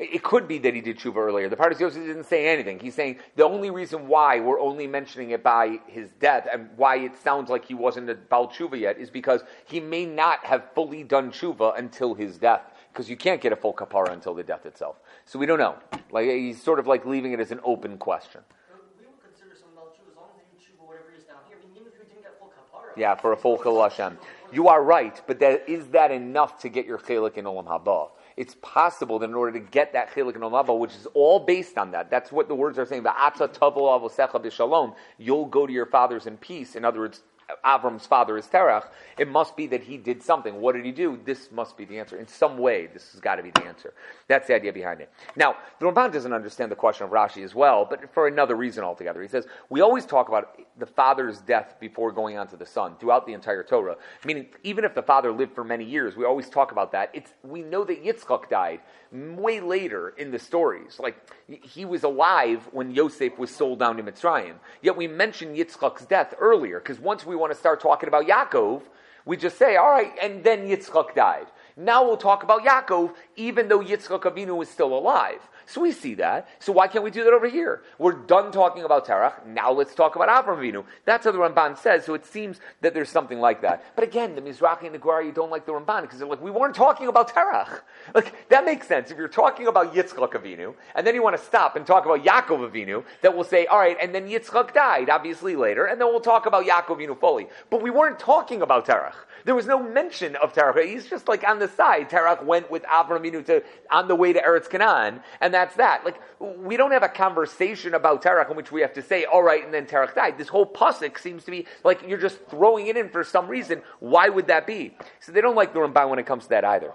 It 0.00 0.22
could 0.22 0.46
be 0.46 0.58
that 0.58 0.74
he 0.74 0.80
did 0.80 0.98
tshuva 0.98 1.16
earlier. 1.16 1.48
The 1.48 1.56
Pardes 1.56 1.80
Yosef 1.80 2.00
didn't 2.04 2.26
say 2.26 2.46
anything. 2.46 2.78
He's 2.78 2.94
saying 2.94 3.16
the 3.34 3.44
only 3.44 3.70
reason 3.70 4.06
why 4.06 4.38
we're 4.38 4.60
only 4.60 4.86
mentioning 4.86 5.30
it 5.30 5.42
by 5.42 5.80
his 5.88 6.08
death 6.20 6.46
and 6.52 6.68
why 6.76 6.98
it 6.98 7.18
sounds 7.18 7.50
like 7.50 7.64
he 7.64 7.74
wasn't 7.74 8.08
a 8.08 8.14
Baal 8.14 8.46
tshuva 8.46 8.78
yet 8.78 8.96
is 8.98 9.10
because 9.10 9.42
he 9.66 9.80
may 9.80 10.06
not 10.06 10.44
have 10.44 10.70
fully 10.72 11.02
done 11.02 11.32
tshuva 11.32 11.76
until 11.76 12.14
his 12.14 12.38
death. 12.38 12.62
Because 12.92 13.10
you 13.10 13.16
can't 13.16 13.40
get 13.40 13.52
a 13.52 13.56
full 13.56 13.74
kapara 13.74 14.12
until 14.12 14.34
the 14.34 14.44
death 14.44 14.66
itself. 14.66 15.00
So 15.24 15.36
we 15.36 15.46
don't 15.46 15.58
know. 15.58 15.74
Like 16.12 16.28
he's 16.28 16.62
sort 16.62 16.78
of 16.78 16.86
like 16.86 17.04
leaving 17.04 17.32
it 17.32 17.40
as 17.40 17.50
an 17.50 17.58
open 17.64 17.98
question. 17.98 18.42
So 18.68 18.74
we 19.00 19.06
would 19.06 19.20
consider 19.20 19.56
some 19.58 19.70
Baal 19.74 19.86
tshuva 19.86 20.10
as 20.10 20.16
long 20.16 20.28
as 20.38 20.46
you 20.52 20.74
tshuva 20.76 20.86
whatever 20.86 21.10
is 21.16 21.24
down 21.24 21.38
here. 21.48 21.58
I 21.60 21.66
mean, 21.66 21.74
even 21.74 21.88
if 21.88 21.98
you 21.98 22.04
didn't 22.04 22.22
get 22.22 22.38
full 22.38 22.52
kapara. 22.54 22.96
Yeah, 22.96 23.16
for 23.16 23.32
a 23.32 23.36
full 23.36 23.58
chil 23.58 23.82
Hashem. 23.82 24.16
You 24.52 24.68
are 24.68 24.80
right, 24.80 25.20
but 25.26 25.40
that, 25.40 25.68
is 25.68 25.88
that 25.88 26.12
enough 26.12 26.60
to 26.60 26.68
get 26.68 26.86
your 26.86 26.98
chelik 26.98 27.36
in 27.36 27.46
Olam 27.46 27.66
Haba? 27.66 28.10
It's 28.38 28.54
possible 28.62 29.18
that 29.18 29.28
in 29.28 29.34
order 29.34 29.58
to 29.58 29.58
get 29.58 29.94
that 29.94 30.12
chelik 30.12 30.36
and 30.36 30.44
Olam 30.44 30.64
Haba, 30.64 30.78
which 30.78 30.94
is 30.94 31.08
all 31.12 31.40
based 31.40 31.76
on 31.76 31.90
that, 31.90 32.08
that's 32.08 32.30
what 32.30 32.46
the 32.46 32.54
words 32.54 32.78
are 32.78 32.86
saying. 32.86 33.02
Va'atza 33.02 33.52
tavo 33.52 33.88
avosecha 34.00 34.40
b'shalom. 34.40 34.94
You'll 35.18 35.46
go 35.46 35.66
to 35.66 35.72
your 35.72 35.86
fathers 35.86 36.28
in 36.28 36.36
peace. 36.36 36.76
In 36.76 36.84
other 36.84 37.00
words, 37.00 37.24
Avram's 37.64 38.06
father 38.06 38.36
is 38.36 38.46
Terach. 38.46 38.88
It 39.18 39.28
must 39.28 39.56
be 39.56 39.66
that 39.68 39.82
he 39.82 39.96
did 39.96 40.22
something. 40.22 40.60
What 40.60 40.74
did 40.74 40.84
he 40.84 40.92
do? 40.92 41.18
This 41.24 41.50
must 41.50 41.76
be 41.76 41.84
the 41.84 41.98
answer. 41.98 42.16
In 42.16 42.28
some 42.28 42.58
way, 42.58 42.86
this 42.86 43.12
has 43.12 43.20
got 43.20 43.36
to 43.36 43.42
be 43.42 43.50
the 43.50 43.64
answer. 43.64 43.94
That's 44.26 44.46
the 44.46 44.54
idea 44.54 44.72
behind 44.72 45.00
it. 45.00 45.10
Now, 45.36 45.56
the 45.80 45.86
Ramban 45.86 46.12
doesn't 46.12 46.32
understand 46.32 46.70
the 46.70 46.76
question 46.76 47.04
of 47.04 47.10
Rashi 47.10 47.42
as 47.42 47.54
well, 47.54 47.86
but 47.88 48.12
for 48.12 48.28
another 48.28 48.54
reason 48.54 48.84
altogether. 48.84 49.22
He 49.22 49.28
says, 49.28 49.46
we 49.70 49.80
always 49.80 50.04
talk 50.04 50.28
about 50.28 50.60
the 50.78 50.86
father's 50.86 51.38
death 51.40 51.76
before 51.80 52.12
going 52.12 52.36
on 52.36 52.48
to 52.48 52.56
the 52.56 52.66
son 52.66 52.96
throughout 53.00 53.26
the 53.26 53.32
entire 53.32 53.62
Torah. 53.62 53.96
Meaning, 54.24 54.46
even 54.62 54.84
if 54.84 54.94
the 54.94 55.02
father 55.02 55.32
lived 55.32 55.54
for 55.54 55.64
many 55.64 55.84
years, 55.84 56.16
we 56.16 56.24
always 56.24 56.48
talk 56.48 56.72
about 56.72 56.92
that. 56.92 57.10
It's, 57.14 57.32
we 57.42 57.62
know 57.62 57.84
that 57.84 58.04
Yitzchak 58.04 58.48
died 58.50 58.80
way 59.10 59.60
later 59.60 60.10
in 60.10 60.30
the 60.30 60.38
stories. 60.38 60.98
Like, 60.98 61.16
he 61.62 61.86
was 61.86 62.02
alive 62.04 62.68
when 62.72 62.90
Yosef 62.90 63.38
was 63.38 63.50
sold 63.50 63.78
down 63.78 63.96
to 63.96 64.02
Mitzrayim. 64.02 64.56
Yet 64.82 64.96
we 64.96 65.06
mention 65.06 65.54
Yitzchak's 65.54 66.04
death 66.04 66.34
earlier, 66.38 66.78
because 66.78 67.00
once 67.00 67.24
we 67.24 67.37
want 67.38 67.52
to 67.52 67.58
start 67.58 67.80
talking 67.80 68.08
about 68.08 68.26
Yaakov, 68.26 68.82
we 69.24 69.36
just 69.36 69.58
say, 69.58 69.76
all 69.76 69.90
right, 69.90 70.12
and 70.22 70.42
then 70.42 70.66
Yitzchak 70.66 71.14
died. 71.14 71.46
Now 71.76 72.02
we'll 72.04 72.16
talk 72.16 72.42
about 72.42 72.64
Yaakov, 72.64 73.14
even 73.36 73.68
though 73.68 73.80
Yitzchak 73.80 74.22
Avinu 74.22 74.56
was 74.56 74.68
still 74.68 74.96
alive. 74.96 75.40
So 75.68 75.82
we 75.82 75.92
see 75.92 76.14
that. 76.14 76.48
So 76.60 76.72
why 76.72 76.88
can't 76.88 77.04
we 77.04 77.10
do 77.10 77.24
that 77.24 77.34
over 77.34 77.46
here? 77.46 77.82
We're 77.98 78.12
done 78.12 78.52
talking 78.52 78.84
about 78.84 79.06
Terach. 79.06 79.44
Now 79.44 79.70
let's 79.70 79.94
talk 79.94 80.16
about 80.16 80.28
Avram 80.30 80.56
Avinu. 80.56 80.82
That's 81.04 81.26
how 81.26 81.30
the 81.32 81.36
Ramban 81.36 81.76
says. 81.76 82.06
So 82.06 82.14
it 82.14 82.24
seems 82.24 82.58
that 82.80 82.94
there's 82.94 83.10
something 83.10 83.38
like 83.38 83.60
that. 83.60 83.84
But 83.94 84.04
again, 84.04 84.34
the 84.34 84.40
Mizrahi 84.40 84.84
and 84.84 84.94
the 84.94 84.98
Gur 84.98 85.22
Aryeh 85.22 85.34
don't 85.34 85.50
like 85.50 85.66
the 85.66 85.72
Ramban 85.72 86.02
because 86.02 86.20
they're 86.20 86.28
like, 86.28 86.40
we 86.40 86.50
weren't 86.50 86.74
talking 86.74 87.08
about 87.08 87.34
Terach. 87.34 87.80
Like 88.14 88.48
that 88.48 88.64
makes 88.64 88.86
sense. 88.88 89.10
If 89.10 89.18
you're 89.18 89.28
talking 89.28 89.66
about 89.66 89.94
Yitzchak 89.94 90.32
Avinu 90.32 90.74
and 90.94 91.06
then 91.06 91.14
you 91.14 91.22
want 91.22 91.36
to 91.36 91.42
stop 91.44 91.76
and 91.76 91.86
talk 91.86 92.06
about 92.06 92.24
Yaakov 92.24 92.70
Avinu, 92.70 93.04
that 93.20 93.36
will 93.36 93.44
say, 93.44 93.66
all 93.66 93.78
right, 93.78 93.98
and 94.00 94.14
then 94.14 94.26
Yitzchak 94.26 94.72
died 94.72 95.10
obviously 95.10 95.56
later, 95.56 95.84
and 95.84 96.00
then 96.00 96.08
we'll 96.08 96.20
talk 96.20 96.46
about 96.46 96.64
Yaakov 96.64 96.96
Avinu 96.96 97.20
fully. 97.20 97.48
But 97.68 97.82
we 97.82 97.90
weren't 97.90 98.18
talking 98.18 98.62
about 98.62 98.86
Terach. 98.86 99.14
There 99.44 99.54
was 99.54 99.66
no 99.66 99.82
mention 99.82 100.36
of 100.36 100.54
Terach. 100.54 100.84
He's 100.86 101.06
just 101.06 101.28
like 101.28 101.46
on 101.46 101.58
the 101.58 101.68
side. 101.68 102.08
Terach 102.08 102.42
went 102.44 102.70
with 102.70 102.82
Avram 102.84 103.20
Avinu 103.20 103.44
to 103.46 103.62
on 103.90 104.08
the 104.08 104.14
way 104.14 104.32
to 104.32 104.40
Eretz 104.40 104.68
Canaan, 104.68 105.20
and 105.40 105.52
that's 105.58 105.74
that. 105.76 106.04
Like 106.04 106.20
we 106.40 106.76
don't 106.76 106.92
have 106.92 107.02
a 107.02 107.08
conversation 107.08 107.94
about 107.94 108.22
Terach 108.22 108.48
in 108.50 108.56
which 108.56 108.70
we 108.70 108.80
have 108.80 108.92
to 108.94 109.02
say, 109.02 109.24
all 109.24 109.42
right, 109.42 109.64
and 109.64 109.74
then 109.74 109.86
Terach 109.86 110.14
died. 110.14 110.38
This 110.38 110.48
whole 110.48 110.66
pasuk 110.66 111.18
seems 111.18 111.44
to 111.44 111.50
be 111.50 111.66
like 111.82 112.02
you're 112.06 112.18
just 112.18 112.38
throwing 112.48 112.86
it 112.86 112.96
in 112.96 113.08
for 113.08 113.24
some 113.24 113.48
reason. 113.48 113.82
Why 113.98 114.28
would 114.28 114.46
that 114.46 114.66
be? 114.66 114.96
So 115.20 115.32
they 115.32 115.40
don't 115.40 115.56
like 115.56 115.72
the 115.72 115.80
Ramban 115.80 116.10
when 116.10 116.18
it 116.18 116.26
comes 116.26 116.44
to 116.44 116.50
that 116.50 116.64
either. 116.64 116.92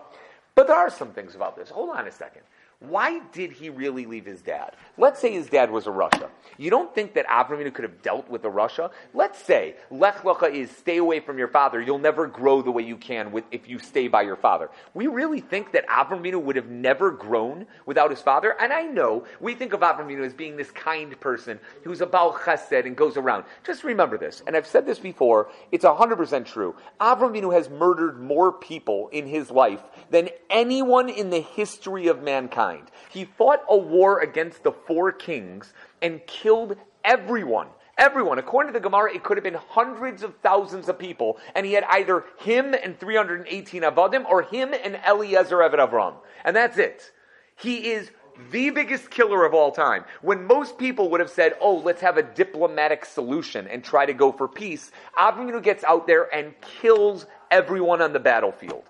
But 0.55 0.67
there 0.67 0.77
are 0.77 0.89
some 0.89 1.11
things 1.11 1.35
about 1.35 1.55
this. 1.55 1.69
Hold 1.69 1.89
on 1.89 2.07
a 2.07 2.11
second. 2.11 2.43
Why 2.87 3.21
did 3.31 3.51
he 3.53 3.69
really 3.69 4.05
leave 4.05 4.25
his 4.25 4.41
dad? 4.41 4.75
Let's 4.97 5.19
say 5.19 5.31
his 5.31 5.47
dad 5.47 5.71
was 5.71 5.87
a 5.87 5.89
rasha. 5.89 6.29
You 6.57 6.69
don't 6.69 6.93
think 6.93 7.13
that 7.13 7.25
Avram 7.27 7.73
could 7.73 7.83
have 7.83 8.01
dealt 8.01 8.29
with 8.29 8.43
a 8.43 8.49
rasha? 8.49 8.91
Let's 9.13 9.41
say 9.41 9.75
Lech 9.89 10.23
Lecha 10.23 10.53
is 10.53 10.69
stay 10.69 10.97
away 10.97 11.21
from 11.21 11.37
your 11.37 11.47
father. 11.47 11.81
You'll 11.81 11.97
never 11.97 12.27
grow 12.27 12.61
the 12.61 12.71
way 12.71 12.83
you 12.83 12.97
can 12.97 13.31
with, 13.31 13.45
if 13.51 13.69
you 13.69 13.79
stay 13.79 14.09
by 14.09 14.23
your 14.23 14.35
father. 14.35 14.69
We 14.93 15.07
really 15.07 15.39
think 15.39 15.71
that 15.71 15.87
Avram 15.87 16.43
would 16.43 16.55
have 16.57 16.67
never 16.67 17.09
grown 17.11 17.67
without 17.85 18.09
his 18.09 18.21
father? 18.21 18.55
And 18.59 18.73
I 18.73 18.83
know 18.83 19.25
we 19.39 19.55
think 19.55 19.71
of 19.73 19.79
Avram 19.79 20.23
as 20.25 20.33
being 20.33 20.57
this 20.57 20.71
kind 20.71 21.17
person 21.21 21.59
who's 21.83 22.01
a 22.01 22.05
Baal 22.05 22.33
Chesed 22.33 22.85
and 22.85 22.97
goes 22.97 23.15
around. 23.15 23.45
Just 23.65 23.83
remember 23.83 24.17
this, 24.17 24.43
and 24.45 24.57
I've 24.57 24.67
said 24.67 24.85
this 24.85 24.99
before, 24.99 25.49
it's 25.71 25.85
100% 25.85 26.45
true. 26.45 26.75
Avram 26.99 27.53
has 27.53 27.69
murdered 27.69 28.19
more 28.19 28.51
people 28.51 29.07
in 29.13 29.25
his 29.25 29.49
life 29.49 29.81
than 30.09 30.29
anyone 30.49 31.09
in 31.09 31.29
the 31.29 31.41
history 31.41 32.07
of 32.07 32.21
mankind. 32.21 32.72
He 33.09 33.25
fought 33.25 33.63
a 33.69 33.77
war 33.77 34.19
against 34.19 34.63
the 34.63 34.71
four 34.71 35.11
kings 35.11 35.73
and 36.01 36.25
killed 36.27 36.75
everyone. 37.03 37.67
Everyone. 37.97 38.39
According 38.39 38.73
to 38.73 38.79
the 38.79 38.83
Gemara, 38.83 39.13
it 39.13 39.23
could 39.23 39.37
have 39.37 39.43
been 39.43 39.53
hundreds 39.53 40.23
of 40.23 40.35
thousands 40.37 40.89
of 40.89 40.97
people, 40.97 41.37
and 41.53 41.65
he 41.65 41.73
had 41.73 41.83
either 41.89 42.25
him 42.39 42.73
and 42.73 42.99
318 42.99 43.83
Avadim 43.83 44.25
or 44.25 44.41
him 44.41 44.73
and 44.73 44.99
Eliezer 45.07 45.57
Eved 45.57 45.77
Avram. 45.77 46.15
And 46.43 46.55
that's 46.55 46.77
it. 46.77 47.11
He 47.55 47.91
is 47.91 48.09
the 48.51 48.71
biggest 48.71 49.11
killer 49.11 49.45
of 49.45 49.53
all 49.53 49.71
time. 49.71 50.05
When 50.21 50.45
most 50.45 50.77
people 50.79 51.09
would 51.09 51.19
have 51.19 51.29
said, 51.29 51.53
oh, 51.61 51.75
let's 51.75 52.01
have 52.01 52.17
a 52.17 52.23
diplomatic 52.23 53.05
solution 53.05 53.67
and 53.67 53.83
try 53.83 54.07
to 54.07 54.13
go 54.13 54.31
for 54.31 54.47
peace, 54.47 54.91
Avinu 55.17 55.61
gets 55.61 55.83
out 55.83 56.07
there 56.07 56.33
and 56.33 56.53
kills 56.61 57.27
everyone 57.51 58.01
on 58.01 58.11
the 58.13 58.19
battlefield. 58.19 58.83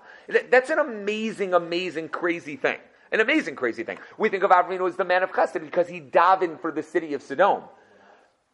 That's 0.50 0.70
an 0.70 0.80
amazing, 0.80 1.54
amazing, 1.54 2.10
crazy 2.10 2.56
thing. 2.56 2.80
An 3.14 3.20
amazing, 3.20 3.56
crazy 3.56 3.84
thing. 3.84 4.00
We 4.18 4.30
think 4.30 4.44
of 4.44 4.50
Avinu 4.50 4.90
as 4.90 4.96
the 4.96 5.06
man 5.06 5.22
of 5.22 5.32
chesed 5.32 5.62
because 5.62 5.88
he 5.88 6.02
davened 6.02 6.60
for 6.60 6.72
the 6.72 6.82
city 6.82 7.14
of 7.14 7.22
Sodom. 7.22 7.62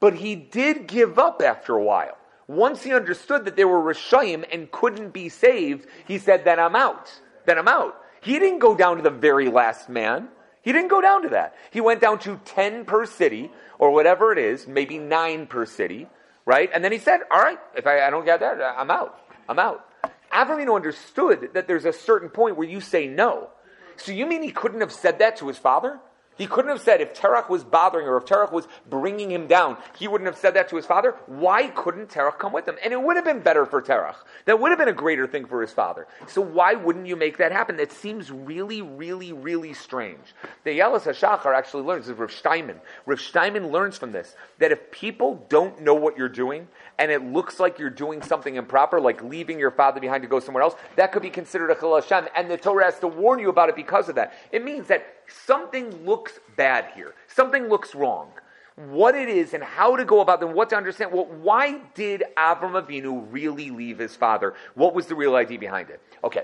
But 0.02 0.16
he 0.16 0.36
did 0.36 0.86
give 0.86 1.18
up 1.18 1.42
after 1.42 1.76
a 1.76 1.84
while. 1.84 2.18
Once 2.48 2.84
he 2.84 2.94
understood 2.94 3.46
that 3.46 3.56
they 3.56 3.64
were 3.64 3.80
Rishayim 3.80 4.44
and 4.52 4.70
couldn't 4.70 5.14
be 5.14 5.30
saved, 5.30 5.88
he 6.06 6.18
said, 6.18 6.44
then 6.44 6.60
I'm 6.60 6.76
out. 6.76 7.10
Then 7.46 7.58
I'm 7.58 7.70
out. 7.70 7.96
He 8.20 8.38
didn't 8.38 8.60
go 8.60 8.76
down 8.76 8.98
to 8.98 9.02
the 9.02 9.10
very 9.10 9.48
last 9.48 9.88
man. 9.88 10.28
He 10.62 10.74
didn't 10.74 10.90
go 10.90 11.00
down 11.00 11.22
to 11.22 11.30
that. 11.30 11.56
He 11.72 11.80
went 11.80 12.02
down 12.02 12.20
to 12.20 12.42
10 12.44 12.84
per 12.84 13.06
city, 13.06 13.52
or 13.78 13.92
whatever 13.92 14.34
it 14.34 14.38
is, 14.38 14.68
maybe 14.68 14.98
9 14.98 15.48
per 15.48 15.66
city, 15.66 16.08
right? 16.46 16.70
And 16.74 16.84
then 16.84 16.92
he 16.92 16.98
said, 16.98 17.22
all 17.32 17.40
right, 17.40 17.60
if 17.78 17.88
I, 17.88 18.02
I 18.02 18.10
don't 18.10 18.26
get 18.26 18.42
that, 18.42 18.60
I'm 18.78 18.92
out. 18.92 19.18
I'm 19.48 19.58
out. 19.58 19.86
Avramino 20.34 20.76
understood 20.76 21.52
that 21.54 21.68
there's 21.68 21.86
a 21.86 21.94
certain 21.94 22.28
point 22.30 22.58
where 22.58 22.68
you 22.68 22.82
say 22.82 23.08
no. 23.08 23.52
So 24.00 24.12
you 24.12 24.26
mean 24.26 24.42
he 24.42 24.52
couldn't 24.52 24.82
have 24.82 24.92
said 24.92 25.20
that 25.20 25.38
to 25.38 25.48
his 25.48 25.58
father? 25.58 26.00
He 26.40 26.48
couldn't 26.48 26.72
have 26.72 26.80
said 26.80 27.02
if 27.02 27.14
Terach 27.14 27.50
was 27.50 27.66
bothering 27.66 28.08
or 28.08 28.16
if 28.16 28.24
Terach 28.24 28.54
was 28.54 28.66
bringing 28.90 29.30
him 29.30 29.46
down, 29.48 29.76
he 29.98 30.08
wouldn't 30.08 30.26
have 30.26 30.38
said 30.38 30.54
that 30.54 30.70
to 30.70 30.78
his 30.78 30.86
father. 30.86 31.18
Why 31.26 31.68
couldn't 31.68 32.08
Terach 32.08 32.40
come 32.40 32.54
with 32.54 32.66
him? 32.66 32.78
And 32.82 32.94
it 32.94 33.02
would 33.02 33.18
have 33.18 33.26
been 33.26 33.42
better 33.42 33.66
for 33.66 33.82
Terach. 33.82 34.16
That 34.46 34.58
would 34.58 34.70
have 34.70 34.80
been 34.80 34.88
a 34.88 34.94
greater 34.94 35.28
thing 35.28 35.46
for 35.46 35.62
his 35.62 35.74
father. 35.74 36.08
So 36.28 36.40
why 36.40 36.76
wouldn't 36.76 37.08
you 37.08 37.18
make 37.18 37.40
that 37.40 37.52
happen? 37.52 37.76
That 37.76 37.92
seems 37.92 38.32
really, 38.32 38.82
really, 38.82 39.34
really 39.34 39.74
strange. 39.74 40.34
The 40.64 40.80
Ayeles 40.80 41.02
HaShachar 41.02 41.54
actually 41.54 41.84
learns, 41.84 42.06
this 42.06 42.14
is 42.14 42.20
Rav 42.20 42.32
Steinman. 42.32 42.80
Rav 43.06 43.20
Steinman 43.20 43.68
learns 43.68 43.98
from 43.98 44.14
this, 44.14 44.34
that 44.60 44.72
if 44.72 44.92
people 44.92 45.46
don't 45.50 45.82
know 45.82 45.94
what 45.94 46.18
you're 46.18 46.30
doing, 46.30 46.70
and 47.00 47.10
it 47.10 47.24
looks 47.24 47.60
like 47.60 47.80
you're 47.80 47.90
doing 47.90 48.22
something 48.22 48.56
improper, 48.56 49.00
like 49.00 49.24
leaving 49.24 49.58
your 49.58 49.72
father 49.72 50.02
behind 50.02 50.22
to 50.22 50.28
go 50.28 50.40
somewhere 50.40 50.62
else, 50.62 50.76
that 50.98 51.12
could 51.14 51.22
be 51.22 51.30
considered 51.30 51.72
a 51.72 51.76
chil 51.76 51.96
Hashem, 51.96 52.28
and 52.36 52.52
the 52.52 52.58
Torah 52.58 52.84
has 52.84 53.00
to 53.00 53.08
warn 53.08 53.40
you 53.40 53.50
about 53.50 53.70
it 53.70 53.76
because 53.76 54.10
of 54.10 54.16
that. 54.16 54.34
It 54.52 54.64
means 54.64 54.88
that 54.88 55.08
something 55.28 56.06
looks 56.06 56.40
bad 56.58 56.88
here. 56.94 57.16
Something 57.28 57.70
looks 57.70 57.96
wrong. 57.96 58.32
What 58.76 59.16
it 59.16 59.30
is 59.30 59.54
and 59.54 59.64
how 59.64 59.96
to 59.96 60.06
go 60.06 60.20
about 60.20 60.42
them, 60.42 60.54
what 60.54 60.70
to 60.70 60.76
understand. 60.76 61.12
Well, 61.12 61.26
why 61.26 61.80
did 61.96 62.24
Avram 62.38 62.82
Avinu 62.82 63.26
really 63.32 63.72
leave 63.72 63.98
his 63.98 64.16
father? 64.16 64.54
What 64.76 64.94
was 64.94 65.08
the 65.08 65.16
real 65.16 65.36
idea 65.36 65.58
behind 65.58 65.90
it? 65.90 66.02
Okay. 66.24 66.44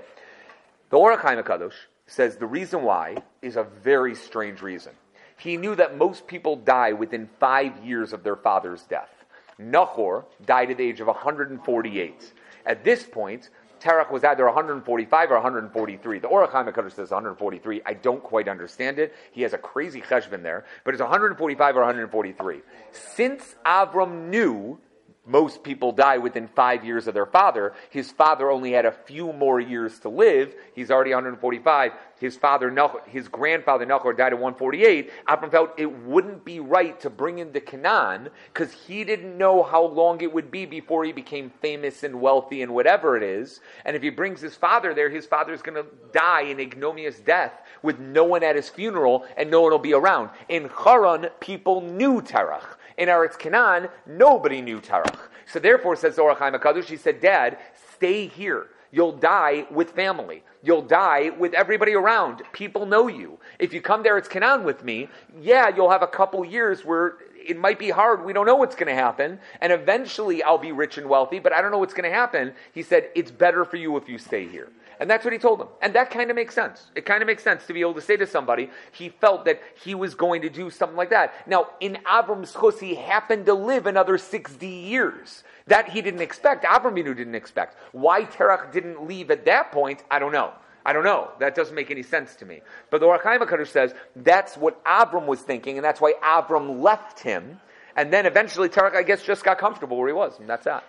The 0.90 0.96
Ohr 0.96 1.16
HaChaim 1.16 1.42
HaKadosh 1.42 1.72
says 2.06 2.36
the 2.36 2.46
reason 2.46 2.82
why 2.82 3.16
is 3.42 3.56
a 3.56 3.64
very 3.64 4.14
strange 4.14 4.62
reason. 4.62 4.92
He 5.38 5.56
knew 5.56 5.74
that 5.74 5.98
most 5.98 6.26
people 6.26 6.56
die 6.56 6.92
within 6.92 7.28
five 7.38 7.84
years 7.84 8.12
of 8.12 8.22
their 8.22 8.36
father's 8.36 8.82
death. 8.84 9.10
Nahor 9.58 10.26
died 10.44 10.70
at 10.70 10.76
the 10.76 10.84
age 10.84 11.00
of 11.00 11.06
148. 11.06 12.32
At 12.66 12.84
this 12.84 13.04
point, 13.04 13.50
Terach 13.80 14.10
was 14.10 14.24
either 14.24 14.44
145 14.44 15.30
or 15.30 15.34
143. 15.34 16.18
The 16.18 16.28
Ohr 16.28 16.46
HaChaim 16.46 16.72
HaKadosh 16.72 16.92
says 16.92 17.10
143. 17.10 17.82
I 17.84 17.94
don't 17.94 18.22
quite 18.22 18.48
understand 18.48 18.98
it. 18.98 19.14
He 19.32 19.42
has 19.42 19.52
a 19.52 19.58
crazy 19.58 20.00
cheshbon 20.00 20.42
there, 20.42 20.64
but 20.84 20.94
it's 20.94 21.00
145 21.00 21.76
or 21.76 21.80
143. 21.80 22.60
Since 22.92 23.56
Avram 23.64 24.28
knew 24.28 24.78
most 25.26 25.64
people 25.64 25.90
die 25.90 26.18
within 26.18 26.46
five 26.46 26.84
years 26.84 27.08
of 27.08 27.14
their 27.14 27.26
father. 27.26 27.74
His 27.90 28.12
father 28.12 28.50
only 28.50 28.72
had 28.72 28.86
a 28.86 28.92
few 28.92 29.32
more 29.32 29.58
years 29.58 29.98
to 30.00 30.08
live. 30.08 30.54
He's 30.74 30.90
already 30.90 31.10
145. 31.10 31.92
His 32.18 32.36
father, 32.36 32.74
his 33.06 33.28
grandfather 33.28 33.84
Nachor 33.84 34.16
died 34.16 34.32
at 34.32 34.38
148. 34.38 35.10
Abram 35.26 35.50
felt 35.50 35.78
it 35.78 35.92
wouldn't 36.04 36.44
be 36.44 36.60
right 36.60 36.98
to 37.00 37.10
bring 37.10 37.38
him 37.38 37.52
to 37.52 37.60
Canaan 37.60 38.30
because 38.52 38.72
he 38.72 39.04
didn't 39.04 39.36
know 39.36 39.62
how 39.62 39.84
long 39.84 40.20
it 40.22 40.32
would 40.32 40.50
be 40.50 40.64
before 40.64 41.04
he 41.04 41.12
became 41.12 41.50
famous 41.60 42.04
and 42.04 42.20
wealthy 42.20 42.62
and 42.62 42.72
whatever 42.72 43.16
it 43.16 43.22
is. 43.22 43.60
And 43.84 43.96
if 43.96 44.02
he 44.02 44.10
brings 44.10 44.40
his 44.40 44.54
father 44.54 44.94
there, 44.94 45.10
his 45.10 45.26
father's 45.26 45.60
going 45.60 45.82
to 45.82 45.90
die 46.12 46.42
an 46.42 46.60
ignominious 46.60 47.18
death 47.18 47.52
with 47.82 47.98
no 47.98 48.24
one 48.24 48.42
at 48.42 48.56
his 48.56 48.70
funeral 48.70 49.26
and 49.36 49.50
no 49.50 49.60
one 49.60 49.72
will 49.72 49.78
be 49.78 49.92
around. 49.92 50.30
In 50.48 50.70
Haran, 50.84 51.28
people 51.40 51.82
knew 51.82 52.22
Terach. 52.22 52.76
In 52.98 53.08
Eretz 53.08 53.38
Canaan, 53.38 53.88
nobody 54.06 54.60
knew 54.62 54.80
Terach. 54.80 55.18
So 55.46 55.58
therefore, 55.58 55.96
says 55.96 56.18
Ohr 56.18 56.34
HaChaim 56.34 56.58
HaKadosh, 56.58 56.84
he 56.84 56.96
said, 56.96 57.20
Dad, 57.20 57.58
stay 57.94 58.26
here. 58.26 58.68
You'll 58.90 59.12
die 59.12 59.66
with 59.70 59.90
family. 59.90 60.42
You'll 60.62 60.82
die 60.82 61.30
with 61.30 61.52
everybody 61.54 61.94
around. 61.94 62.42
People 62.52 62.86
know 62.86 63.08
you. 63.08 63.38
If 63.58 63.74
you 63.74 63.80
come 63.80 64.02
there, 64.02 64.16
it's 64.16 64.28
Canaan 64.28 64.64
with 64.64 64.84
me. 64.84 65.08
Yeah, 65.40 65.68
you'll 65.68 65.90
have 65.90 66.02
a 66.02 66.06
couple 66.06 66.44
years 66.44 66.84
where 66.84 67.18
it 67.46 67.58
might 67.58 67.78
be 67.78 67.90
hard. 67.90 68.24
We 68.24 68.32
don't 68.32 68.46
know 68.46 68.56
what's 68.56 68.74
going 68.74 68.88
to 68.88 68.94
happen. 68.94 69.38
And 69.60 69.72
eventually 69.72 70.42
I'll 70.42 70.58
be 70.58 70.72
rich 70.72 70.98
and 70.98 71.08
wealthy, 71.08 71.38
but 71.38 71.52
I 71.52 71.60
don't 71.60 71.70
know 71.70 71.78
what's 71.78 71.94
going 71.94 72.10
to 72.10 72.16
happen. 72.16 72.54
He 72.72 72.82
said, 72.82 73.10
it's 73.14 73.30
better 73.30 73.64
for 73.64 73.76
you 73.76 73.96
if 73.96 74.08
you 74.08 74.18
stay 74.18 74.48
here. 74.48 74.70
And 74.98 75.10
that's 75.10 75.24
what 75.24 75.32
he 75.32 75.38
told 75.38 75.60
them. 75.60 75.68
And 75.82 75.94
that 75.94 76.10
kind 76.10 76.30
of 76.30 76.36
makes 76.36 76.54
sense. 76.54 76.90
It 76.94 77.04
kind 77.04 77.22
of 77.22 77.26
makes 77.26 77.42
sense 77.42 77.66
to 77.66 77.72
be 77.72 77.80
able 77.80 77.94
to 77.94 78.00
say 78.00 78.16
to 78.16 78.26
somebody, 78.26 78.70
he 78.92 79.08
felt 79.08 79.44
that 79.44 79.60
he 79.84 79.94
was 79.94 80.14
going 80.14 80.42
to 80.42 80.48
do 80.48 80.70
something 80.70 80.96
like 80.96 81.10
that. 81.10 81.34
Now, 81.46 81.68
in 81.80 81.98
Avram's 82.06 82.52
chus, 82.52 82.80
he 82.80 82.94
happened 82.94 83.46
to 83.46 83.54
live 83.54 83.86
another 83.86 84.18
60 84.18 84.66
years. 84.66 85.44
That 85.66 85.88
he 85.88 86.00
didn't 86.00 86.22
expect. 86.22 86.64
Avram 86.64 86.94
didn't 86.94 87.34
expect. 87.34 87.76
Why 87.92 88.24
Terach 88.24 88.72
didn't 88.72 89.06
leave 89.06 89.30
at 89.30 89.44
that 89.46 89.72
point, 89.72 90.04
I 90.10 90.18
don't 90.18 90.32
know. 90.32 90.52
I 90.84 90.92
don't 90.92 91.02
know. 91.02 91.32
That 91.40 91.56
doesn't 91.56 91.74
make 91.74 91.90
any 91.90 92.04
sense 92.04 92.36
to 92.36 92.46
me. 92.46 92.60
But 92.90 93.00
the 93.00 93.06
Ohr 93.06 93.18
HaChaim 93.18 93.40
HaKadosh 93.40 93.68
says 93.68 93.92
that's 94.14 94.56
what 94.56 94.82
Avram 94.84 95.26
was 95.26 95.40
thinking, 95.40 95.76
and 95.76 95.84
that's 95.84 96.00
why 96.00 96.14
Avram 96.22 96.80
left 96.80 97.18
him. 97.18 97.60
And 97.96 98.12
then 98.12 98.24
eventually 98.26 98.68
Terach, 98.68 98.94
I 98.94 99.02
guess, 99.02 99.22
just 99.22 99.42
got 99.42 99.58
comfortable 99.58 99.96
where 99.96 100.06
he 100.06 100.14
was, 100.14 100.38
and 100.38 100.48
that's 100.48 100.64
that. 100.64 100.84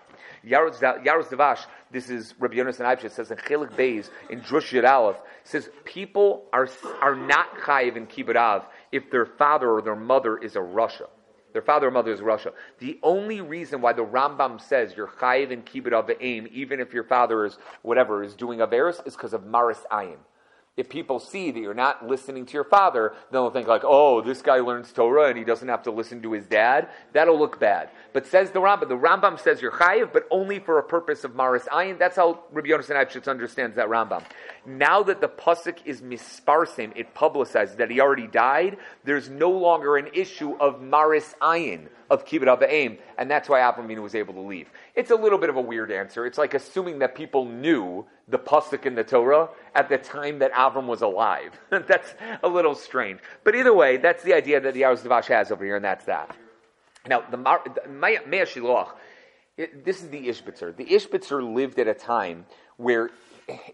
Yaros 0.46 0.78
Devash, 0.78 1.66
this 1.92 2.10
is 2.10 2.34
Rabbi 2.40 2.56
Yonasan 2.56 2.86
Eibshitz, 2.86 3.12
says 3.12 3.32
in 3.32 3.38
Chelik 3.38 3.72
Beis, 3.76 4.10
in 4.30 4.42
Drush 4.42 4.72
Yud 4.72 4.90
Aleph, 4.90 5.18
says 5.44 5.70
people 5.86 6.46
are, 6.54 6.68
are 7.02 7.16
not 7.16 7.54
chayiv 7.60 7.96
in 7.96 8.08
Kibbutz 8.08 8.66
if 8.92 9.10
their 9.12 9.26
father 9.26 9.70
or 9.72 9.82
their 9.82 9.96
mother 9.96 10.38
is 10.38 10.56
a 10.56 10.60
rasha. 10.60 11.08
Their 11.54 11.62
father 11.62 11.88
or 11.88 11.92
mother 11.92 12.12
is 12.12 12.20
rasha. 12.20 12.52
The 12.80 13.00
only 13.02 13.42
reason 13.42 13.82
why 13.82 13.94
the 13.94 14.06
Rambam 14.06 14.62
says 14.62 14.94
you're 14.96 15.08
chayiv 15.08 15.52
in 15.52 15.64
kibbut 15.64 16.18
aim, 16.20 16.48
even 16.52 16.80
if 16.80 16.94
your 16.94 17.04
father 17.04 17.46
is 17.46 17.58
whatever 17.82 18.24
is 18.24 18.36
doing 18.36 18.60
averis, 18.60 19.06
is 19.08 19.16
because 19.16 19.34
of 19.34 19.46
maris 19.46 19.80
ayin 19.92 20.18
if 20.78 20.88
people 20.88 21.20
see 21.20 21.50
that 21.50 21.60
you're 21.60 21.74
not 21.74 22.08
listening 22.08 22.46
to 22.46 22.54
your 22.54 22.64
father, 22.64 23.16
they'll 23.32 23.50
think 23.50 23.68
like, 23.68 23.82
oh, 23.84 24.22
this 24.22 24.44
guy 24.44 24.60
learns 24.60 24.92
Torah 24.94 25.30
and 25.30 25.38
he 25.38 25.44
doesn't 25.44 25.68
have 25.68 25.82
to 25.84 25.92
listen 25.92 26.22
to 26.22 26.32
his 26.32 26.46
dad. 26.46 26.88
That'll 27.14 27.38
look 27.38 27.60
bad. 27.60 27.90
But 28.14 28.28
says 28.28 28.52
the 28.52 28.60
Rambam, 28.60 28.88
the 28.88 28.96
Rambam 28.96 29.40
says 29.40 29.60
you're 29.60 29.72
chayiv, 29.72 30.14
but 30.14 30.28
only 30.30 30.60
for 30.60 30.78
a 30.78 30.84
purpose 30.84 31.24
of 31.24 31.36
maris 31.36 31.64
ayin. 31.72 31.98
That's 31.98 32.16
how 32.16 32.44
Rabbi 32.52 32.70
Yonasan 32.70 32.96
Eibshitz 32.96 33.28
understands 33.28 33.76
that 33.76 33.88
Rambam. 33.88 34.24
Now 34.68 35.02
that 35.04 35.22
the 35.22 35.30
pasuk 35.30 35.78
is 35.86 36.02
misparsim, 36.02 36.92
it 36.94 37.16
publicizes 37.16 37.78
that 37.78 37.90
he 37.90 38.02
already 38.02 38.28
died. 38.28 38.76
There's 39.06 39.30
no 39.30 39.50
longer 39.50 39.96
an 39.96 40.10
issue 40.14 40.58
of 40.60 40.82
maris 40.82 41.34
ayin 41.42 41.88
of 42.10 42.26
kibbut 42.26 42.62
aim, 42.68 42.98
and 43.18 43.32
that's 43.32 43.48
why 43.48 43.62
Avram 43.62 44.02
was 44.02 44.14
able 44.14 44.34
to 44.34 44.42
leave. 44.42 44.70
It's 44.94 45.10
a 45.10 45.16
little 45.16 45.38
bit 45.38 45.50
of 45.50 45.56
a 45.56 45.62
weird 45.62 45.90
answer. 45.90 46.26
It's 46.26 46.38
like 46.38 46.54
assuming 46.54 47.00
that 47.00 47.16
people 47.16 47.46
knew 47.46 48.06
the 48.28 48.38
pasuk 48.38 48.86
in 48.86 48.96
the 48.96 49.06
Torah 49.06 49.48
at 49.74 49.88
the 49.88 49.98
time 49.98 50.40
that 50.40 50.52
Avram 50.52 50.86
was 50.86 51.02
alive. 51.02 51.58
that's 51.70 52.14
a 52.44 52.50
little 52.50 52.76
strange. 52.76 53.22
But 53.46 53.56
either 53.56 53.74
way, 53.74 53.96
that's 53.96 54.24
the 54.24 54.34
idea 54.34 54.60
that 54.60 54.74
the 54.74 54.82
Yaros 54.82 55.00
Devash 55.00 55.28
has 55.28 55.50
over 55.50 55.64
here, 55.64 55.78
and 55.78 55.86
that's 55.86 56.04
that. 56.06 56.36
Now, 57.08 57.22
the, 57.22 57.38
the 57.38 57.90
Mea 57.90 58.20
Shiloach, 59.58 59.84
this 59.84 60.02
is 60.02 60.10
the 60.10 60.28
Ishbitzer. 60.28 60.76
The 60.76 60.86
Ishbitzer 60.86 61.54
lived 61.54 61.80
at 61.80 61.88
a 61.88 61.94
time 61.94 62.46
where 62.78 63.12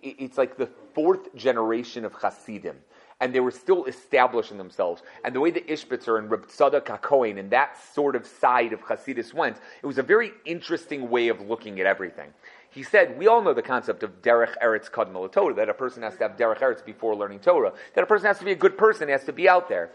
it's 0.01 0.37
like 0.37 0.57
the 0.57 0.69
fourth 0.93 1.33
generation 1.35 2.05
of 2.05 2.13
Hasidim 2.13 2.77
and 3.21 3.33
they 3.33 3.39
were 3.39 3.51
still 3.51 3.85
establishing 3.85 4.57
themselves. 4.57 5.01
And 5.23 5.33
the 5.33 5.39
way 5.39 5.49
the 5.49 5.61
Ishbitzer 5.61 6.19
and 6.19 6.29
Reb 6.29 6.47
Tzadok 6.47 6.85
HaKohen 6.85 7.39
and 7.39 7.49
that 7.51 7.77
sort 7.93 8.15
of 8.15 8.25
side 8.25 8.73
of 8.73 8.81
Hasidus 8.81 9.33
went, 9.33 9.57
it 9.81 9.85
was 9.85 9.97
a 9.97 10.03
very 10.03 10.33
interesting 10.45 11.09
way 11.09 11.29
of 11.29 11.39
looking 11.39 11.79
at 11.79 11.85
everything. 11.85 12.33
He 12.69 12.83
said, 12.83 13.17
we 13.17 13.27
all 13.27 13.41
know 13.41 13.53
the 13.53 13.61
concept 13.61 14.03
of 14.03 14.21
derech 14.21 14.57
eretz 14.61 14.89
kadmel 14.89 15.31
Torah, 15.31 15.53
that 15.53 15.69
a 15.69 15.73
person 15.73 16.03
has 16.03 16.17
to 16.17 16.23
have 16.23 16.37
derech 16.37 16.59
eretz 16.59 16.83
before 16.83 17.15
learning 17.15 17.39
Torah, 17.39 17.71
that 17.93 18.03
a 18.03 18.07
person 18.07 18.25
has 18.25 18.39
to 18.39 18.45
be 18.45 18.51
a 18.51 18.55
good 18.55 18.77
person, 18.77 19.07
has 19.09 19.23
to 19.25 19.33
be 19.33 19.47
out 19.47 19.69
there. 19.69 19.91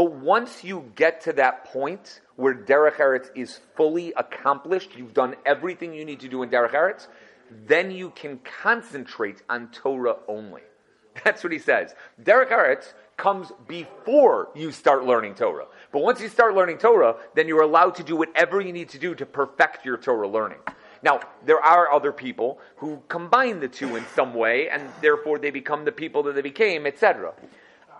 But 0.00 0.12
once 0.12 0.64
you 0.64 0.90
get 0.94 1.20
to 1.24 1.34
that 1.34 1.66
point 1.66 2.22
where 2.36 2.54
derech 2.54 2.96
eretz 2.96 3.28
is 3.34 3.60
fully 3.76 4.14
accomplished, 4.16 4.96
you've 4.96 5.12
done 5.12 5.36
everything 5.44 5.92
you 5.92 6.06
need 6.06 6.20
to 6.20 6.28
do 6.28 6.42
in 6.42 6.48
derech 6.48 6.70
eretz, 6.70 7.06
then 7.66 7.90
you 7.90 8.08
can 8.08 8.38
concentrate 8.62 9.42
on 9.50 9.68
Torah 9.72 10.16
only. 10.26 10.62
That's 11.22 11.44
what 11.44 11.52
he 11.52 11.58
says. 11.58 11.94
Derech 12.22 12.48
Eretz 12.48 12.94
comes 13.18 13.52
before 13.68 14.48
you 14.54 14.72
start 14.72 15.04
learning 15.04 15.34
Torah. 15.34 15.66
But 15.92 16.00
once 16.00 16.18
you 16.22 16.30
start 16.30 16.54
learning 16.54 16.78
Torah, 16.78 17.16
then 17.34 17.46
you're 17.46 17.60
allowed 17.60 17.96
to 17.96 18.02
do 18.02 18.16
whatever 18.16 18.62
you 18.62 18.72
need 18.72 18.88
to 18.90 18.98
do 18.98 19.14
to 19.16 19.26
perfect 19.26 19.84
your 19.84 19.98
Torah 19.98 20.28
learning. 20.28 20.60
Now, 21.02 21.20
there 21.44 21.60
are 21.60 21.92
other 21.92 22.10
people 22.10 22.58
who 22.76 23.02
combine 23.08 23.60
the 23.60 23.68
two 23.68 23.96
in 23.96 24.06
some 24.14 24.32
way, 24.32 24.70
and 24.70 24.88
therefore 25.02 25.38
they 25.38 25.50
become 25.50 25.84
the 25.84 25.92
people 25.92 26.22
that 26.22 26.34
they 26.34 26.40
became, 26.40 26.86
etc. 26.86 27.34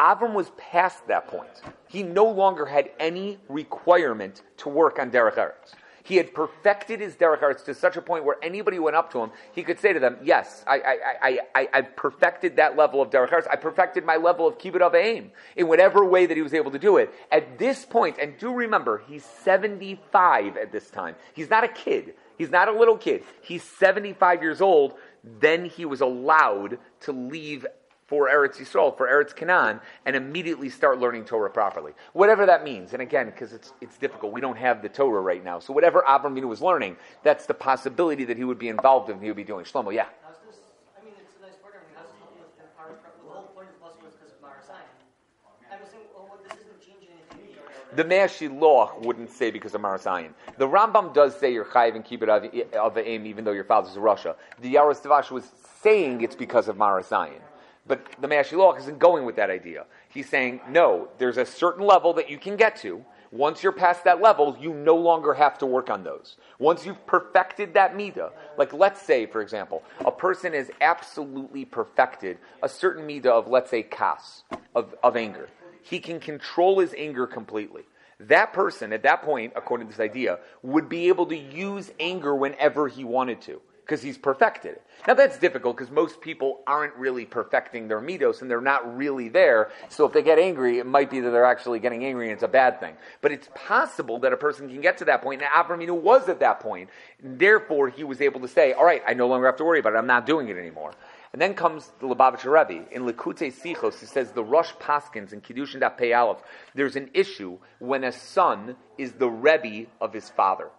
Avram 0.00 0.32
was 0.32 0.50
past 0.56 1.06
that 1.08 1.28
point. 1.28 1.60
He 1.86 2.02
no 2.02 2.24
longer 2.24 2.64
had 2.64 2.90
any 2.98 3.38
requirement 3.50 4.40
to 4.58 4.70
work 4.70 4.98
on 4.98 5.10
Derech 5.10 5.34
Eretz. 5.34 5.74
He 6.02 6.16
had 6.16 6.34
perfected 6.34 6.98
his 7.00 7.14
derech 7.14 7.40
eretz 7.40 7.64
to 7.66 7.74
such 7.74 7.96
a 7.96 8.02
point 8.02 8.24
where 8.24 8.36
anybody 8.42 8.78
went 8.78 8.96
up 8.96 9.12
to 9.12 9.20
him, 9.20 9.30
he 9.52 9.62
could 9.62 9.78
say 9.78 9.92
to 9.92 10.00
them, 10.00 10.16
"Yes, 10.22 10.64
I, 10.66 10.80
I, 11.22 11.38
I, 11.54 11.68
I, 11.72 11.82
perfected 11.82 12.56
that 12.56 12.76
level 12.76 13.02
of 13.02 13.10
derech 13.10 13.30
eretz. 13.30 13.46
I 13.48 13.56
perfected 13.56 14.04
my 14.04 14.16
level 14.16 14.46
of 14.48 14.58
kibbut 14.58 14.94
aim 14.94 15.30
in 15.54 15.68
whatever 15.68 16.04
way 16.04 16.26
that 16.26 16.36
he 16.36 16.42
was 16.42 16.54
able 16.54 16.70
to 16.72 16.78
do 16.78 16.96
it." 16.96 17.14
At 17.30 17.58
this 17.58 17.84
point, 17.84 18.16
and 18.20 18.36
do 18.38 18.52
remember, 18.52 19.02
he's 19.06 19.24
seventy-five 19.24 20.56
at 20.56 20.72
this 20.72 20.90
time. 20.90 21.14
He's 21.34 21.50
not 21.50 21.62
a 21.62 21.68
kid. 21.68 22.14
He's 22.38 22.50
not 22.50 22.68
a 22.68 22.72
little 22.72 22.96
kid. 22.96 23.22
He's 23.42 23.62
seventy-five 23.62 24.42
years 24.42 24.60
old. 24.60 24.94
Then 25.22 25.66
he 25.66 25.84
was 25.84 26.00
allowed 26.00 26.78
to 27.00 27.12
leave 27.12 27.66
for 28.10 28.28
Eretz 28.28 28.56
Yisrael, 28.56 28.94
for 28.96 29.06
Eretz 29.06 29.34
Canaan, 29.34 29.80
and 30.04 30.16
immediately 30.16 30.68
start 30.68 30.98
learning 30.98 31.24
Torah 31.24 31.48
properly. 31.48 31.92
Whatever 32.12 32.44
that 32.44 32.64
means. 32.64 32.92
And 32.92 33.00
again, 33.00 33.26
because 33.26 33.52
it's, 33.52 33.72
it's 33.80 33.96
difficult, 33.98 34.32
we 34.32 34.40
don't 34.40 34.58
have 34.58 34.82
the 34.82 34.88
Torah 34.88 35.20
right 35.20 35.44
now. 35.44 35.60
So 35.60 35.72
whatever 35.72 36.02
Avram 36.08 36.34
was 36.48 36.60
learning, 36.60 36.96
that's 37.22 37.46
the 37.46 37.54
possibility 37.54 38.24
that 38.24 38.36
he 38.36 38.42
would 38.42 38.58
be 38.58 38.66
involved 38.66 39.10
in, 39.10 39.20
he 39.20 39.28
would 39.28 39.36
be 39.36 39.44
doing. 39.44 39.64
Shlomo, 39.64 39.94
yeah. 39.94 40.06
I 40.26 41.04
mean, 41.04 41.14
it's 41.20 41.30
a 41.38 41.46
nice 41.46 41.54
program. 41.62 41.84
How's 41.94 42.06
this 42.06 42.18
help 42.18 42.90
with 42.90 42.98
the 43.22 43.32
whole 43.32 43.42
point 43.54 43.68
of 43.68 43.74
the 43.78 44.04
was 44.04 44.14
because 44.16 44.32
of 44.32 44.42
maris 44.42 44.66
ayin? 44.66 45.70
I'm 45.70 45.78
saying, 45.88 46.02
well, 46.12 46.36
this 46.42 46.58
isn't 46.58 46.80
changing 46.80 47.10
anything. 47.30 47.62
The 47.94 48.02
Mei 48.02 48.18
HaShiloach 48.18 49.06
wouldn't 49.06 49.30
say 49.30 49.52
because 49.52 49.76
of 49.76 49.82
maris 49.82 50.02
ayin. 50.02 50.32
The 50.58 50.66
Rambam 50.66 51.14
does 51.14 51.38
say 51.38 51.52
you're 51.52 51.64
chayiv 51.64 51.94
and 51.94 52.04
keep 52.04 52.24
it 52.24 52.28
of 52.28 52.94
the 52.94 53.08
aim, 53.08 53.24
even 53.26 53.44
though 53.44 53.52
your 53.52 53.62
father's 53.62 53.94
a 53.94 54.00
rasha. 54.00 54.34
The 54.60 54.74
Yaros 54.74 55.00
Devash 55.00 55.30
was 55.30 55.44
saying 55.80 56.22
it's 56.22 56.34
because 56.34 56.66
of 56.66 56.76
maris 56.76 57.10
ayin. 57.10 57.40
But 57.86 58.06
the 58.20 58.28
Mei 58.28 58.36
HaShiloach 58.36 58.78
isn't 58.80 58.98
going 58.98 59.24
with 59.24 59.36
that 59.36 59.50
idea. 59.50 59.86
He's 60.08 60.28
saying, 60.28 60.60
no, 60.68 61.08
there's 61.18 61.38
a 61.38 61.46
certain 61.46 61.86
level 61.86 62.12
that 62.14 62.30
you 62.30 62.38
can 62.38 62.56
get 62.56 62.76
to. 62.76 63.04
Once 63.32 63.62
you're 63.62 63.72
past 63.72 64.02
that 64.04 64.20
level, 64.20 64.56
you 64.60 64.74
no 64.74 64.96
longer 64.96 65.32
have 65.32 65.56
to 65.58 65.66
work 65.66 65.88
on 65.88 66.02
those. 66.02 66.36
Once 66.58 66.84
you've 66.84 67.06
perfected 67.06 67.74
that 67.74 67.96
midah, 67.96 68.30
like 68.58 68.72
let's 68.72 69.00
say, 69.00 69.24
for 69.24 69.40
example, 69.40 69.84
a 70.04 70.10
person 70.10 70.52
has 70.52 70.68
absolutely 70.80 71.64
perfected 71.64 72.38
a 72.62 72.68
certain 72.68 73.06
midah 73.06 73.26
of, 73.26 73.46
let's 73.46 73.70
say, 73.70 73.84
kas, 73.84 74.42
of, 74.74 74.94
of 75.04 75.16
anger. 75.16 75.48
He 75.82 76.00
can 76.00 76.18
control 76.18 76.80
his 76.80 76.92
anger 76.98 77.26
completely. 77.26 77.82
That 78.18 78.52
person, 78.52 78.92
at 78.92 79.04
that 79.04 79.22
point, 79.22 79.52
according 79.56 79.86
to 79.86 79.92
this 79.92 80.00
idea, 80.00 80.40
would 80.62 80.88
be 80.88 81.08
able 81.08 81.26
to 81.26 81.36
use 81.36 81.90
anger 82.00 82.34
whenever 82.34 82.88
he 82.88 83.04
wanted 83.04 83.40
to 83.42 83.62
because 83.90 84.02
he's 84.04 84.16
perfected 84.16 84.74
it. 84.74 84.82
Now 85.08 85.14
that's 85.14 85.36
difficult 85.36 85.76
because 85.76 85.90
most 85.90 86.20
people 86.20 86.60
aren't 86.64 86.94
really 86.94 87.24
perfecting 87.24 87.88
their 87.88 88.00
midos 88.00 88.40
and 88.40 88.48
they're 88.48 88.60
not 88.60 88.96
really 88.96 89.28
there. 89.28 89.70
So 89.88 90.06
if 90.06 90.12
they 90.12 90.22
get 90.22 90.38
angry, 90.38 90.78
it 90.78 90.86
might 90.86 91.10
be 91.10 91.18
that 91.18 91.30
they're 91.30 91.44
actually 91.44 91.80
getting 91.80 92.04
angry 92.04 92.26
and 92.26 92.34
it's 92.34 92.44
a 92.44 92.48
bad 92.48 92.78
thing. 92.78 92.94
But 93.20 93.32
it's 93.32 93.48
possible 93.52 94.20
that 94.20 94.32
a 94.32 94.36
person 94.36 94.68
can 94.68 94.80
get 94.80 94.98
to 94.98 95.06
that 95.06 95.22
point. 95.22 95.40
point, 95.40 95.42
and 95.42 95.50
Avram 95.50 96.02
was 96.02 96.28
at 96.28 96.38
that 96.38 96.60
point. 96.60 96.88
Therefore, 97.20 97.88
he 97.88 98.04
was 98.04 98.20
able 98.20 98.40
to 98.40 98.48
say, 98.48 98.72
"All 98.72 98.84
right, 98.84 99.02
I 99.06 99.14
no 99.14 99.26
longer 99.26 99.46
have 99.46 99.56
to 99.56 99.64
worry 99.64 99.80
about 99.80 99.94
it. 99.94 99.96
I'm 99.96 100.06
not 100.06 100.24
doing 100.24 100.48
it 100.48 100.56
anymore." 100.56 100.92
And 101.32 101.42
then 101.42 101.54
comes 101.54 101.90
the 102.00 102.06
Lubavitcher 102.06 102.50
Rebbe. 102.52 102.86
In 102.92 103.02
Likutei 103.02 103.52
Sichos, 103.52 103.98
he 103.98 104.06
says 104.06 104.32
the 104.32 104.44
Rosh 104.44 104.72
Paskins 104.80 105.32
in 105.32 105.40
Kiddushin 105.40 105.80
Daf 105.80 105.96
Pei 105.96 106.12
Aleph, 106.12 106.42
there's 106.74 106.96
an 106.96 107.10
issue 107.14 107.58
when 107.78 108.04
a 108.04 108.12
son 108.12 108.76
is 108.98 109.12
the 109.12 109.28
Rebbe 109.28 109.88
of 110.00 110.12
his 110.12 110.28
father. 110.30 110.70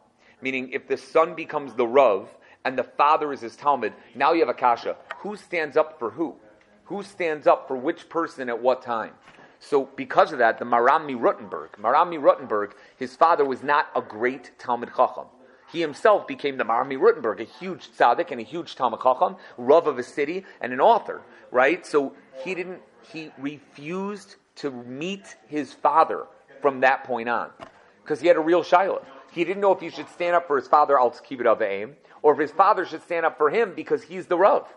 Meaning, 0.41 0.71
if 0.71 0.88
the 0.88 0.97
son 0.97 1.36
becomes 1.36 1.76
the 1.76 1.88
Rav, 1.88 2.28
and 2.65 2.78
the 2.78 2.84
father 2.84 3.34
is 3.34 3.41
his 3.41 3.56
Talmud, 3.56 3.93
now 4.15 4.34
you 4.34 4.39
have 4.39 4.50
a 4.50 4.54
kasha. 4.54 4.95
Who 5.19 5.36
stands 5.36 5.78
up 5.78 6.00
for 6.00 6.12
who? 6.12 6.36
Who 6.86 7.04
stands 7.04 7.47
up 7.47 7.67
for 7.67 7.76
which 7.76 8.10
person 8.10 8.50
at 8.50 8.62
what 8.62 8.82
time? 8.82 9.13
So 9.60 9.89
because 9.95 10.32
of 10.32 10.39
that, 10.39 10.58
the 10.58 10.65
Maharam 10.65 11.08
MiRottenburg, 11.08 11.69
Maharam 11.80 12.12
MiRottenburg, 12.12 12.74
his 12.97 13.15
father 13.15 13.45
was 13.45 13.62
not 13.62 13.88
a 13.95 14.02
great 14.02 14.52
Talmud 14.58 14.89
Chacham. 14.95 15.28
He 15.71 15.80
himself 15.80 16.28
became 16.28 16.58
the 16.58 16.65
Maharam 16.65 16.91
MiRottenburg, 16.91 17.39
a 17.39 17.43
huge 17.43 17.89
tzaddik 17.91 18.32
and 18.32 18.41
a 18.41 18.43
huge 18.43 18.76
Talmud 18.76 19.00
Chacham, 19.02 19.38
Rav 19.58 19.88
of 19.88 20.00
a 20.00 20.04
city, 20.04 20.45
and 20.60 20.74
an 20.74 20.82
author, 20.82 21.21
right? 21.52 21.86
So 21.86 22.13
he 22.43 22.56
didn't, 22.56 22.82
he 23.12 23.32
refused 23.38 24.36
to 24.58 24.71
meet 24.71 25.36
his 25.47 25.74
father 25.74 26.26
from 26.62 26.82
that 26.82 27.04
point 27.04 27.30
on. 27.30 27.52
Because 28.04 28.19
he 28.19 28.28
had 28.28 28.38
a 28.38 28.41
real 28.41 28.63
shiloh. 28.63 29.06
He 29.32 29.45
didn't 29.45 29.62
know 29.62 29.71
if 29.71 29.80
he 29.80 29.89
should 29.89 30.10
stand 30.10 30.36
up 30.36 30.47
for 30.47 30.58
his 30.58 30.67
father, 30.67 31.00
I'll 31.00 31.06
Al 31.06 31.12
Kibid 31.12 31.45
of 31.45 31.62
aim, 31.62 31.95
or 32.21 32.34
if 32.34 32.39
his 32.39 32.51
father 32.51 32.86
should 32.86 33.03
stand 33.03 33.25
up 33.25 33.38
for 33.38 33.49
him 33.49 33.73
because 33.75 34.03
he's 34.03 34.27
the 34.27 34.38
Rav. 34.38 34.67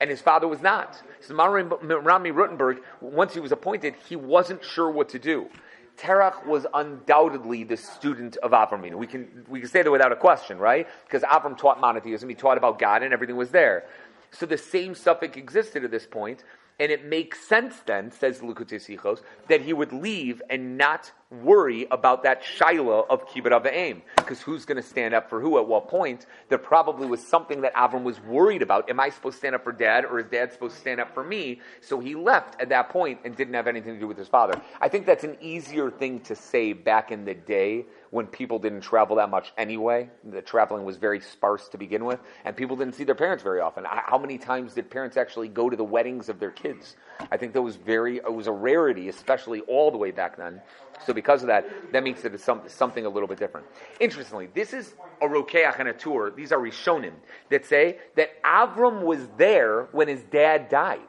And 0.00 0.10
his 0.10 0.20
father 0.20 0.48
was 0.48 0.60
not. 0.60 1.00
So 1.20 1.34
Maharam 1.34 1.70
Rutenberg, 1.70 2.80
once 3.00 3.34
he 3.34 3.40
was 3.40 3.52
appointed, 3.52 3.94
he 4.08 4.16
wasn't 4.16 4.64
sure 4.64 4.90
what 4.90 5.10
to 5.10 5.18
do. 5.18 5.48
Terach 5.96 6.44
was 6.46 6.66
undoubtedly 6.74 7.64
the 7.64 7.76
student 7.76 8.36
of 8.38 8.52
Avram. 8.52 8.94
We 8.94 9.06
can, 9.06 9.44
we 9.48 9.60
can 9.60 9.68
say 9.68 9.82
that 9.82 9.90
without 9.90 10.10
a 10.10 10.16
question, 10.16 10.58
right? 10.58 10.88
Because 11.04 11.22
Avram 11.22 11.56
taught 11.56 11.80
monotheism, 11.80 12.28
he 12.28 12.34
taught 12.34 12.56
about 12.56 12.78
God, 12.78 13.02
and 13.02 13.12
everything 13.12 13.36
was 13.36 13.50
there. 13.50 13.84
So 14.32 14.46
the 14.46 14.58
same 14.58 14.94
suffix 14.94 15.36
existed 15.36 15.84
at 15.84 15.90
this 15.90 16.06
point, 16.06 16.42
and 16.80 16.90
it 16.90 17.04
makes 17.04 17.46
sense 17.46 17.76
then, 17.86 18.10
says 18.10 18.40
Likutei 18.40 18.80
Sichos, 18.80 19.20
that 19.48 19.60
he 19.60 19.72
would 19.72 19.92
leave 19.92 20.42
and 20.48 20.76
not 20.78 21.12
worry 21.42 21.86
about 21.90 22.22
that 22.24 22.44
Shiloh 22.44 23.06
of 23.08 23.26
Kibbut 23.26 23.66
Aim. 23.72 24.02
Because 24.16 24.40
who's 24.40 24.64
going 24.64 24.76
to 24.76 24.86
stand 24.86 25.14
up 25.14 25.28
for 25.28 25.40
who 25.40 25.58
at 25.58 25.66
what 25.66 25.88
point? 25.88 26.26
There 26.48 26.58
probably 26.58 27.06
was 27.06 27.26
something 27.26 27.60
that 27.62 27.74
Avram 27.74 28.02
was 28.02 28.20
worried 28.20 28.62
about. 28.62 28.88
Am 28.90 29.00
I 29.00 29.08
supposed 29.10 29.34
to 29.34 29.38
stand 29.38 29.54
up 29.54 29.64
for 29.64 29.72
dad 29.72 30.04
or 30.04 30.18
is 30.18 30.26
dad 30.26 30.52
supposed 30.52 30.74
to 30.74 30.80
stand 30.80 31.00
up 31.00 31.14
for 31.14 31.24
me? 31.24 31.60
So 31.80 31.98
he 32.00 32.14
left 32.14 32.60
at 32.60 32.68
that 32.68 32.90
point 32.90 33.20
and 33.24 33.34
didn't 33.34 33.54
have 33.54 33.66
anything 33.66 33.94
to 33.94 34.00
do 34.00 34.06
with 34.06 34.18
his 34.18 34.28
father. 34.28 34.60
I 34.80 34.88
think 34.88 35.06
that's 35.06 35.24
an 35.24 35.36
easier 35.40 35.90
thing 35.90 36.20
to 36.20 36.34
say 36.34 36.72
back 36.72 37.10
in 37.10 37.24
the 37.24 37.34
day 37.34 37.86
when 38.10 38.26
people 38.26 38.58
didn't 38.58 38.82
travel 38.82 39.16
that 39.16 39.30
much 39.30 39.54
anyway. 39.56 40.08
The 40.30 40.42
traveling 40.42 40.84
was 40.84 40.98
very 40.98 41.18
sparse 41.18 41.68
to 41.70 41.78
begin 41.78 42.04
with, 42.04 42.20
and 42.44 42.54
people 42.54 42.76
didn't 42.76 42.94
see 42.94 43.04
their 43.04 43.14
parents 43.14 43.42
very 43.42 43.60
often. 43.60 43.84
How 43.88 44.18
many 44.18 44.36
times 44.36 44.74
did 44.74 44.90
parents 44.90 45.16
actually 45.16 45.48
go 45.48 45.70
to 45.70 45.76
the 45.76 45.84
weddings 45.84 46.28
of 46.28 46.38
their 46.38 46.50
kids? 46.50 46.96
I 47.30 47.38
think 47.38 47.54
that 47.54 47.62
was 47.62 47.76
very, 47.76 48.18
it 48.18 48.32
was 48.32 48.48
a 48.48 48.52
rarity, 48.52 49.08
especially 49.08 49.60
all 49.60 49.90
the 49.90 49.96
way 49.96 50.10
back 50.10 50.36
then. 50.36 50.60
So 51.06 51.14
because 51.22 51.42
of 51.42 51.46
that, 51.46 51.92
that 51.92 52.02
makes 52.02 52.24
it 52.24 52.38
some, 52.40 52.62
something 52.66 53.06
a 53.06 53.08
little 53.08 53.28
bit 53.28 53.38
different. 53.38 53.66
Interestingly, 54.00 54.48
this 54.54 54.72
is 54.72 54.94
a 55.20 55.26
Rokeach 55.26 55.78
and 55.78 55.88
a 55.88 55.92
Tur. 55.92 56.30
These 56.30 56.50
are 56.50 56.58
Rishonim 56.58 57.12
that 57.48 57.64
say 57.64 57.98
that 58.16 58.42
Avram 58.42 59.02
was 59.02 59.28
there 59.36 59.84
when 59.92 60.08
his 60.08 60.22
dad 60.24 60.68
died. 60.68 61.00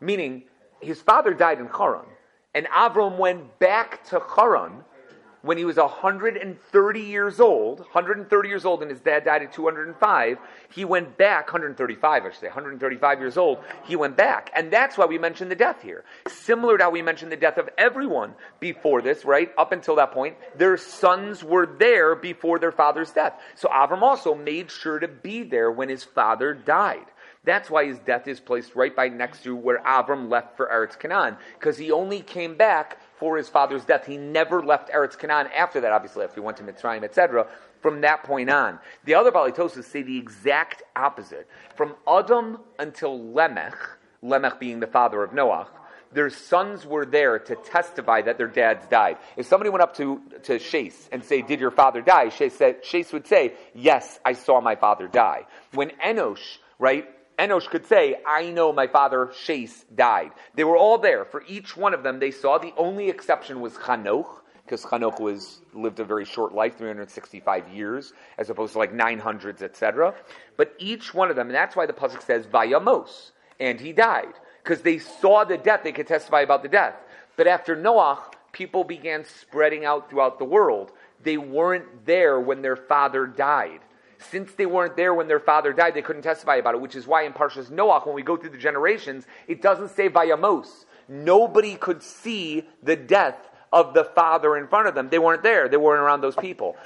Meaning, 0.00 0.44
his 0.80 1.00
father 1.02 1.34
died 1.34 1.58
in 1.58 1.66
Haran. 1.66 2.06
And 2.54 2.66
Avram 2.66 3.18
went 3.18 3.58
back 3.58 4.04
to 4.10 4.22
Haran 4.36 4.84
when 5.42 5.56
he 5.56 5.64
was 5.64 5.76
130 5.76 7.00
years 7.00 7.40
old, 7.40 7.80
130 7.80 8.48
years 8.48 8.64
old, 8.64 8.82
and 8.82 8.90
his 8.90 9.00
dad 9.00 9.24
died 9.24 9.42
at 9.42 9.52
205, 9.52 10.38
he 10.70 10.84
went 10.84 11.16
back, 11.16 11.46
135, 11.46 12.24
I 12.24 12.28
should 12.28 12.40
say, 12.40 12.46
135 12.46 13.20
years 13.20 13.36
old, 13.36 13.58
he 13.84 13.96
went 13.96 14.16
back. 14.16 14.50
And 14.54 14.70
that's 14.70 14.98
why 14.98 15.06
we 15.06 15.18
mentioned 15.18 15.50
the 15.50 15.56
death 15.56 15.82
here. 15.82 16.04
Similar 16.28 16.78
to 16.78 16.84
how 16.84 16.90
we 16.90 17.02
mentioned 17.02 17.32
the 17.32 17.36
death 17.36 17.58
of 17.58 17.70
everyone 17.78 18.34
before 18.60 19.02
this, 19.02 19.24
right? 19.24 19.50
Up 19.56 19.72
until 19.72 19.96
that 19.96 20.12
point, 20.12 20.36
their 20.56 20.76
sons 20.76 21.42
were 21.42 21.66
there 21.66 22.14
before 22.14 22.58
their 22.58 22.72
father's 22.72 23.10
death. 23.10 23.34
So 23.54 23.68
Avram 23.68 24.02
also 24.02 24.34
made 24.34 24.70
sure 24.70 24.98
to 24.98 25.08
be 25.08 25.42
there 25.42 25.70
when 25.70 25.88
his 25.88 26.04
father 26.04 26.52
died. 26.52 27.06
That's 27.42 27.70
why 27.70 27.86
his 27.86 27.98
death 28.00 28.28
is 28.28 28.38
placed 28.38 28.76
right 28.76 28.94
by 28.94 29.08
next 29.08 29.44
to 29.44 29.56
where 29.56 29.78
Avram 29.78 30.28
left 30.28 30.58
for 30.58 30.66
Eretz 30.66 30.98
Canaan, 30.98 31.38
because 31.58 31.78
he 31.78 31.90
only 31.90 32.20
came 32.20 32.56
back 32.56 32.98
for 33.20 33.36
his 33.36 33.48
father's 33.48 33.84
death. 33.84 34.06
He 34.06 34.16
never 34.16 34.62
left 34.62 34.90
Eretz 34.90 35.16
Canaan 35.16 35.48
after 35.54 35.82
that, 35.82 35.92
obviously, 35.92 36.24
after 36.24 36.40
he 36.40 36.40
went 36.40 36.56
to 36.56 36.64
Mitzrayim, 36.64 37.04
etc., 37.04 37.46
from 37.80 38.00
that 38.00 38.24
point 38.24 38.50
on. 38.50 38.78
The 39.04 39.14
other 39.14 39.30
Baalei 39.30 39.54
Tosafos 39.54 39.84
say 39.84 40.02
the 40.02 40.18
exact 40.18 40.82
opposite. 40.96 41.48
From 41.76 41.94
Adam 42.08 42.58
until 42.78 43.18
Lemech, 43.18 43.76
Lemech 44.22 44.58
being 44.58 44.80
the 44.80 44.86
father 44.86 45.22
of 45.22 45.32
Noah, 45.32 45.68
their 46.12 46.30
sons 46.30 46.84
were 46.84 47.06
there 47.06 47.38
to 47.38 47.54
testify 47.54 48.22
that 48.22 48.36
their 48.36 48.48
dads 48.48 48.84
died. 48.86 49.18
If 49.36 49.46
somebody 49.46 49.70
went 49.70 49.82
up 49.82 49.96
to, 49.96 50.20
to 50.44 50.58
Shase 50.58 51.08
and 51.12 51.22
say, 51.24 51.42
Did 51.42 51.60
your 51.60 51.70
father 51.70 52.02
die? 52.02 52.30
Shase, 52.30 52.56
said, 52.56 52.84
Shase 52.84 53.12
would 53.12 53.26
say, 53.26 53.54
Yes, 53.74 54.18
I 54.24 54.32
saw 54.32 54.60
my 54.60 54.74
father 54.74 55.06
die. 55.06 55.46
When 55.72 55.90
Enosh, 56.04 56.58
right, 56.78 57.08
Enosh 57.40 57.70
could 57.70 57.86
say, 57.86 58.16
I 58.26 58.50
know 58.50 58.70
my 58.70 58.86
father 58.86 59.32
Shase 59.34 59.86
died. 59.94 60.32
They 60.54 60.64
were 60.64 60.76
all 60.76 60.98
there. 60.98 61.24
For 61.24 61.42
each 61.48 61.74
one 61.74 61.94
of 61.94 62.02
them, 62.02 62.18
they 62.18 62.30
saw. 62.30 62.58
The 62.58 62.74
only 62.76 63.08
exception 63.08 63.60
was 63.62 63.72
Chanoch, 63.78 64.28
because 64.62 64.84
Chanoch 64.84 65.18
was, 65.18 65.62
lived 65.72 66.00
a 66.00 66.04
very 66.04 66.26
short 66.26 66.52
life, 66.52 66.76
365 66.76 67.68
years, 67.70 68.12
as 68.36 68.50
opposed 68.50 68.74
to 68.74 68.78
like 68.78 68.92
900s, 68.92 69.62
etc. 69.62 70.14
But 70.58 70.74
each 70.78 71.14
one 71.14 71.30
of 71.30 71.36
them, 71.36 71.46
and 71.46 71.54
that's 71.54 71.74
why 71.74 71.86
the 71.86 71.94
Pasuk 71.94 72.22
says, 72.22 72.46
Vayamos, 72.46 73.30
and 73.58 73.80
he 73.80 73.94
died. 73.94 74.34
Because 74.62 74.82
they 74.82 74.98
saw 74.98 75.44
the 75.44 75.56
death, 75.56 75.80
they 75.82 75.92
could 75.92 76.06
testify 76.06 76.42
about 76.42 76.62
the 76.62 76.68
death. 76.68 76.94
But 77.38 77.46
after 77.46 77.74
Noach, 77.74 78.20
people 78.52 78.84
began 78.84 79.24
spreading 79.24 79.86
out 79.86 80.10
throughout 80.10 80.38
the 80.38 80.44
world. 80.44 80.92
They 81.22 81.38
weren't 81.38 82.04
there 82.04 82.38
when 82.38 82.60
their 82.60 82.76
father 82.76 83.26
died 83.26 83.80
since 84.30 84.52
they 84.52 84.66
weren't 84.66 84.96
there 84.96 85.14
when 85.14 85.28
their 85.28 85.40
father 85.40 85.72
died, 85.72 85.94
they 85.94 86.02
couldn't 86.02 86.22
testify 86.22 86.56
about 86.56 86.74
it, 86.74 86.80
which 86.80 86.94
is 86.94 87.06
why 87.06 87.22
in 87.22 87.32
Parshas 87.32 87.70
Noach, 87.70 88.06
when 88.06 88.14
we 88.14 88.22
go 88.22 88.36
through 88.36 88.50
the 88.50 88.58
generations, 88.58 89.26
it 89.48 89.62
doesn't 89.62 89.90
say 89.90 90.08
Vayamos. 90.08 90.84
Nobody 91.08 91.74
could 91.74 92.02
see 92.02 92.68
the 92.82 92.96
death 92.96 93.36
of 93.72 93.94
the 93.94 94.04
father 94.04 94.56
in 94.56 94.66
front 94.68 94.88
of 94.88 94.94
them. 94.94 95.08
They 95.08 95.18
weren't 95.18 95.42
there. 95.42 95.68
They 95.68 95.76
weren't 95.76 96.00
around 96.00 96.20
those 96.20 96.36
people. 96.36 96.76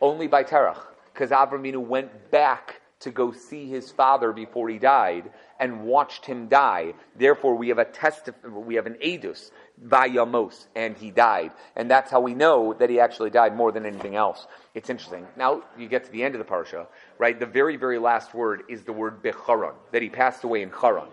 Only 0.00 0.26
by 0.26 0.44
Terach, 0.44 0.78
because 1.12 1.30
Avraminu 1.30 1.78
went 1.78 2.30
back 2.30 2.80
to 3.04 3.10
go 3.10 3.32
see 3.32 3.66
his 3.66 3.90
father 3.90 4.32
before 4.32 4.68
he 4.68 4.78
died 4.78 5.30
and 5.60 5.84
watched 5.84 6.26
him 6.26 6.48
die. 6.48 6.92
Therefore, 7.16 7.54
we 7.54 7.68
have 7.68 7.78
a 7.78 7.84
test, 7.84 8.28
we 8.44 8.74
have 8.74 8.86
an 8.86 8.96
edus 9.02 9.50
Vayamos, 9.82 10.66
and 10.74 10.96
he 10.96 11.10
died. 11.10 11.52
And 11.76 11.90
that's 11.90 12.10
how 12.10 12.20
we 12.20 12.34
know 12.34 12.74
that 12.74 12.90
he 12.90 13.00
actually 13.00 13.30
died 13.30 13.56
more 13.56 13.72
than 13.72 13.84
anything 13.86 14.14
else. 14.14 14.46
It's 14.74 14.88
interesting. 14.88 15.26
Now 15.36 15.62
you 15.78 15.88
get 15.88 16.04
to 16.04 16.12
the 16.12 16.22
end 16.22 16.34
of 16.34 16.38
the 16.38 16.50
parsha, 16.50 16.86
right? 17.18 17.38
The 17.38 17.46
very, 17.46 17.76
very 17.76 17.98
last 17.98 18.34
word 18.34 18.62
is 18.68 18.82
the 18.82 18.92
word 18.92 19.22
Becharon, 19.22 19.74
that 19.92 20.02
he 20.02 20.08
passed 20.08 20.44
away 20.44 20.62
in 20.62 20.70
Charan. 20.70 21.08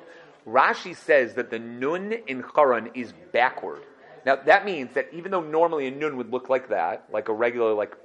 Rashi 0.47 0.95
says 0.95 1.33
that 1.35 1.49
the 1.49 1.59
nun 1.59 2.13
in 2.27 2.43
Charan 2.55 2.89
is 2.93 3.13
backward. 3.31 3.81
Now 4.25 4.35
that 4.35 4.65
means 4.65 4.93
that 4.93 5.07
even 5.11 5.31
though 5.31 5.41
normally 5.41 5.87
a 5.87 5.91
nun 5.91 6.17
would 6.17 6.31
look 6.31 6.49
like 6.49 6.69
that, 6.69 7.05
like 7.11 7.29
a 7.29 7.33
regular, 7.33 7.73
like 7.73 7.95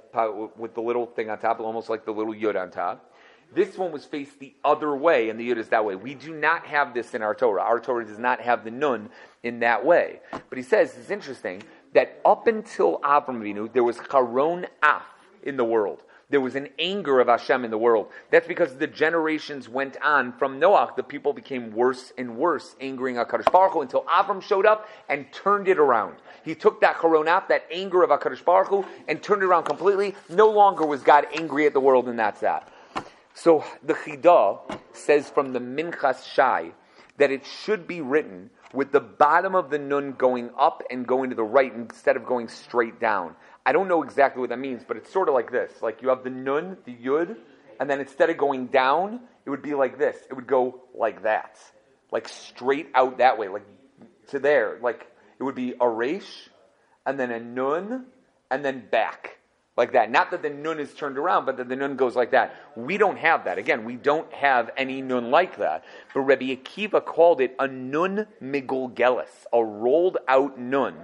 with 0.57 0.73
the 0.73 0.81
little 0.81 1.05
thing 1.05 1.29
on 1.29 1.37
top, 1.37 1.59
almost 1.59 1.89
like 1.89 2.05
the 2.05 2.11
little 2.11 2.33
yud 2.33 2.59
on 2.59 2.71
top, 2.71 3.11
this 3.53 3.77
one 3.77 3.91
was 3.91 4.05
faced 4.05 4.39
the 4.39 4.53
other 4.63 4.95
way, 4.95 5.29
and 5.29 5.39
the 5.39 5.49
yud 5.49 5.57
is 5.57 5.69
that 5.69 5.85
way. 5.85 5.95
We 5.95 6.13
do 6.13 6.33
not 6.33 6.65
have 6.67 6.93
this 6.93 7.13
in 7.13 7.21
our 7.21 7.33
Torah. 7.33 7.61
Our 7.61 7.79
Torah 7.79 8.05
does 8.05 8.19
not 8.19 8.41
have 8.41 8.63
the 8.63 8.71
nun 8.71 9.09
in 9.43 9.59
that 9.59 9.85
way. 9.85 10.19
But 10.31 10.57
he 10.57 10.63
says 10.63 10.95
it's 10.99 11.09
interesting 11.09 11.63
that 11.93 12.19
up 12.25 12.47
until 12.47 12.99
Avram 12.99 13.39
Avinu, 13.41 13.71
there 13.71 13.83
was 13.83 13.99
charon 14.11 14.67
af 14.83 15.03
in 15.43 15.57
the 15.57 15.63
world. 15.63 16.03
There 16.29 16.41
was 16.41 16.55
an 16.55 16.67
anger 16.77 17.21
of 17.21 17.27
Hashem 17.27 17.63
in 17.63 17.71
the 17.71 17.77
world. 17.77 18.11
That's 18.31 18.47
because 18.47 18.75
the 18.75 18.87
generations 18.87 19.69
went 19.69 19.95
on 20.03 20.33
from 20.33 20.59
Noah. 20.59 20.91
The 20.97 21.03
people 21.03 21.31
became 21.31 21.71
worse 21.71 22.11
and 22.17 22.35
worse, 22.35 22.75
angering 22.81 23.15
Hakadosh 23.15 23.49
Baruch 23.49 23.71
Hu 23.71 23.81
until 23.81 24.01
Avram 24.03 24.43
showed 24.43 24.65
up 24.65 24.89
and 25.07 25.31
turned 25.31 25.69
it 25.69 25.79
around. 25.79 26.17
He 26.43 26.53
took 26.53 26.81
that 26.81 26.97
charonaf, 26.97 27.47
that 27.47 27.65
anger 27.71 28.03
of 28.03 28.09
Hakadosh 28.09 28.43
Baruch 28.43 28.67
Hu, 28.67 28.85
and 29.07 29.23
turned 29.23 29.41
it 29.41 29.45
around 29.45 29.63
completely. 29.63 30.15
No 30.27 30.49
longer 30.49 30.85
was 30.85 31.01
God 31.01 31.27
angry 31.33 31.65
at 31.65 31.71
the 31.71 31.79
world, 31.79 32.09
and 32.09 32.19
that's 32.19 32.41
that. 32.41 32.67
So 33.37 33.63
the 33.83 33.93
Chidah 33.93 34.79
says 34.93 35.29
from 35.29 35.53
the 35.53 35.59
Minchas 35.59 36.25
Shai 36.33 36.71
that 37.17 37.29
it 37.29 37.45
should 37.45 37.85
be 37.85 38.01
written 38.01 38.49
with 38.73 38.91
the 38.91 38.99
bottom 38.99 39.53
of 39.53 39.69
the 39.69 39.77
nun 39.77 40.13
going 40.13 40.49
up 40.57 40.81
and 40.89 41.05
going 41.05 41.29
to 41.29 41.35
the 41.35 41.43
right 41.43 41.71
instead 41.71 42.17
of 42.17 42.25
going 42.25 42.47
straight 42.47 42.99
down. 42.99 43.35
I 43.63 43.73
don't 43.73 43.87
know 43.87 44.01
exactly 44.01 44.41
what 44.41 44.49
that 44.49 44.57
means, 44.57 44.83
but 44.87 44.97
it's 44.97 45.13
sort 45.13 45.29
of 45.29 45.35
like 45.35 45.51
this. 45.51 45.71
Like 45.83 46.01
you 46.01 46.09
have 46.09 46.23
the 46.23 46.31
nun, 46.31 46.77
the 46.85 46.95
yud, 46.95 47.37
and 47.79 47.87
then 47.87 47.99
instead 47.99 48.31
of 48.31 48.37
going 48.37 48.67
down, 48.67 49.19
it 49.45 49.51
would 49.51 49.61
be 49.61 49.75
like 49.75 49.99
this. 49.99 50.17
It 50.31 50.33
would 50.33 50.47
go 50.47 50.81
like 50.95 51.21
that, 51.21 51.59
like 52.11 52.27
straight 52.27 52.87
out 52.95 53.19
that 53.19 53.37
way, 53.37 53.49
like 53.49 53.67
to 54.29 54.39
there. 54.39 54.79
Like 54.81 55.05
it 55.39 55.43
would 55.43 55.53
be 55.53 55.75
a 55.79 55.87
resh, 55.87 56.49
and 57.05 57.19
then 57.19 57.29
a 57.29 57.39
nun, 57.39 58.07
and 58.49 58.65
then 58.65 58.87
back. 58.89 59.36
Like 59.77 59.91
that. 59.91 60.09
Not 60.09 60.31
that 60.31 60.41
the 60.41 60.49
nun 60.49 60.79
is 60.79 60.93
turned 60.95 61.19
around, 61.19 61.45
but 61.45 61.55
that 61.57 61.69
the 61.69 61.75
nun 61.75 61.95
goes 61.95 62.15
like 62.15 62.31
that. 62.31 62.55
We 62.75 62.97
don't 62.97 63.17
have 63.17 63.45
that. 63.45 63.59
Again, 63.59 63.85
we 63.85 63.95
don't 63.95 64.31
have 64.33 64.71
any 64.75 65.03
nun 65.03 65.29
like 65.29 65.57
that. 65.57 65.85
But 66.15 66.21
Rabbi 66.21 66.55
Akiva 66.55 67.05
called 67.05 67.41
it 67.41 67.55
a 67.59 67.67
nun 67.67 68.25
migulgelis, 68.41 69.45
a 69.53 69.63
rolled 69.63 70.17
out 70.27 70.59
nun, 70.59 70.95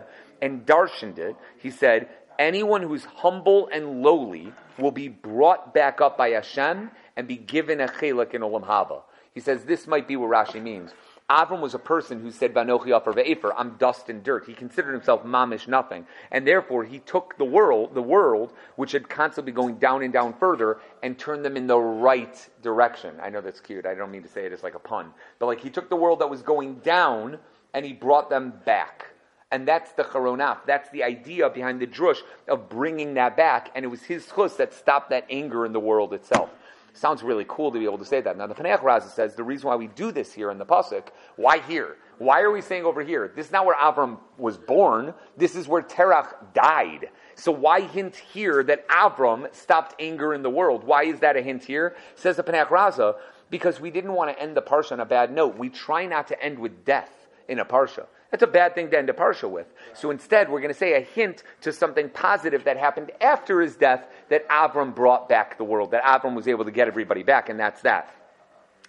and 0.42 0.66
darshaned 0.66 1.20
it. 1.20 1.36
He 1.60 1.70
said, 1.70 2.10
anyone 2.40 2.82
who's 2.82 3.06
humble 3.06 3.70
and 3.72 4.02
lowly 4.02 4.52
will 4.80 4.92
be 4.92 5.08
brought 5.08 5.74
back 5.76 6.02
up 6.02 6.18
by 6.18 6.30
Hashem 6.30 6.90
and 7.16 7.28
be 7.28 7.38
given 7.38 7.80
a 7.80 7.88
chelik 7.88 8.34
in 8.34 8.42
Olam 8.42 8.66
Haba. 8.66 9.04
He 9.34 9.40
says 9.40 9.66
this 9.66 9.86
might 9.86 10.08
be 10.08 10.16
what 10.16 10.30
Rashi 10.30 10.62
means. 10.62 10.92
Avram 11.30 11.62
was 11.62 11.74
a 11.74 11.80
person 11.80 12.22
who 12.22 12.32
said, 12.32 12.54
Banochi 12.54 12.96
Afar 12.96 13.14
Ve'efer, 13.14 13.54
I'm 13.58 13.76
dust 13.78 14.10
and 14.10 14.24
dirt. 14.24 14.46
He 14.46 14.54
considered 14.54 14.92
himself 14.92 15.24
mamish 15.24 15.68
nothing. 15.68 16.06
And 16.32 16.46
therefore, 16.46 16.84
he 16.84 17.00
took 17.00 17.38
the 17.38 17.46
world, 17.46 17.96
the 17.96 18.02
world, 18.02 18.54
which 18.76 18.92
had 18.92 19.08
constantly 19.08 19.54
going 19.54 19.76
down 19.76 20.04
and 20.04 20.12
down 20.12 20.34
further, 20.34 20.80
and 21.02 21.18
turned 21.18 21.46
them 21.46 21.56
in 21.56 21.66
the 21.66 21.80
right 21.80 22.50
direction. 22.62 23.16
I 23.22 23.30
know 23.30 23.40
that's 23.40 23.62
cute. 23.62 23.86
I 23.86 23.96
don't 23.96 24.12
mean 24.12 24.24
to 24.24 24.30
say 24.30 24.46
it 24.46 24.52
as 24.52 24.64
like 24.64 24.76
a 24.76 24.80
pun. 24.80 25.12
But 25.40 25.46
like, 25.46 25.62
he 25.62 25.70
took 25.70 25.90
the 25.90 25.96
world 25.96 26.20
that 26.20 26.30
was 26.30 26.42
going 26.42 26.76
down, 26.80 27.40
and 27.74 27.86
he 27.86 27.94
brought 27.94 28.30
them 28.30 28.54
back. 28.66 29.06
And 29.50 29.68
that's 29.68 29.92
the 29.94 30.04
charonaf. 30.04 30.66
That's 30.66 30.90
the 30.90 31.04
idea 31.04 31.50
behind 31.50 31.80
the 31.80 31.88
drush 31.88 32.18
of 32.48 32.70
bringing 32.70 33.14
that 33.14 33.38
back. 33.38 33.72
And 33.76 33.86
it 33.86 33.88
was 33.88 34.02
his 34.02 34.26
chus 34.36 34.56
that 34.56 34.74
stopped 34.74 35.12
that 35.12 35.26
anger 35.30 35.66
in 35.66 35.74
the 35.74 35.80
world 35.80 36.14
itself. 36.14 36.50
Sounds 36.95 37.23
really 37.23 37.45
cool 37.47 37.71
to 37.71 37.79
be 37.79 37.86
able 37.86 37.97
to 37.97 38.06
say 38.06 38.21
that. 38.21 38.38
Now, 38.38 38.45
the 38.45 38.53
Paneach 38.53 38.82
Raza 38.82 39.10
says 39.10 39.36
the 39.36 39.43
reason 39.43 39.67
why 39.67 39.75
we 39.75 39.88
do 39.88 40.12
this 40.12 40.32
here 40.32 40.51
in 40.51 40.60
the 40.60 40.65
Pasuk, 40.65 41.08
why 41.38 41.58
here? 41.60 41.97
Why 42.19 42.41
are 42.41 42.51
we 42.51 42.62
saying 42.62 42.86
over 42.86 43.01
here? 43.01 43.32
This 43.36 43.47
is 43.47 43.51
not 43.51 43.65
where 43.65 43.75
Avram 43.75 44.19
was 44.38 44.58
born. 44.58 45.15
This 45.36 45.56
is 45.56 45.67
where 45.67 45.82
Terach 45.82 46.53
died. 46.53 47.10
So 47.34 47.51
why 47.51 47.82
hint 47.82 48.15
here 48.15 48.63
that 48.65 48.88
Avram 48.89 49.53
stopped 49.56 49.95
anger 49.99 50.36
in 50.36 50.43
the 50.43 50.51
world? 50.51 50.84
Why 50.84 51.06
is 51.06 51.19
that 51.21 51.36
a 51.36 51.41
hint 51.41 51.63
here? 51.63 51.95
Says 52.13 52.38
the 52.38 52.43
Paneach 52.43 52.67
Raza, 52.67 53.15
because 53.49 53.79
we 53.79 53.89
didn't 53.89 54.13
want 54.13 54.29
to 54.29 54.41
end 54.41 54.56
the 54.56 54.62
Parsha 54.62 54.91
on 54.91 54.99
a 54.99 55.06
bad 55.06 55.34
note. 55.34 55.58
We 55.58 55.69
try 55.69 56.06
not 56.06 56.27
to 56.27 56.41
end 56.41 56.60
with 56.60 56.86
death 56.86 57.27
in 57.47 57.58
a 57.58 57.65
Parsha. 57.65 58.06
That's 58.34 58.41
a 58.41 58.48
bad 58.48 58.74
thing 58.74 58.89
to 58.89 58.98
end 58.98 59.12
a 59.12 59.13
parsha 59.13 59.48
with. 59.48 59.67
So 59.93 60.10
instead, 60.10 60.50
we're 60.50 60.60
going 60.60 60.74
to 60.74 60.78
say 60.78 60.96
a 60.96 61.02
hint 61.02 61.43
to 61.62 61.72
something 61.72 62.10
positive 62.10 62.63
that 62.63 62.78
happened 62.78 63.12
after 63.22 63.62
his 63.62 63.76
death 63.76 64.08
that 64.30 64.50
Avram 64.50 64.96
brought 64.96 65.30
back 65.30 65.60
the 65.60 65.63
world, 65.63 65.91
that 65.91 66.04
Avram 66.04 66.34
was 66.34 66.48
able 66.48 66.65
to 66.65 66.72
get 66.72 66.88
everybody 66.88 67.22
back, 67.22 67.50
and 67.50 67.60
that's 67.60 67.84
that. 67.84 68.12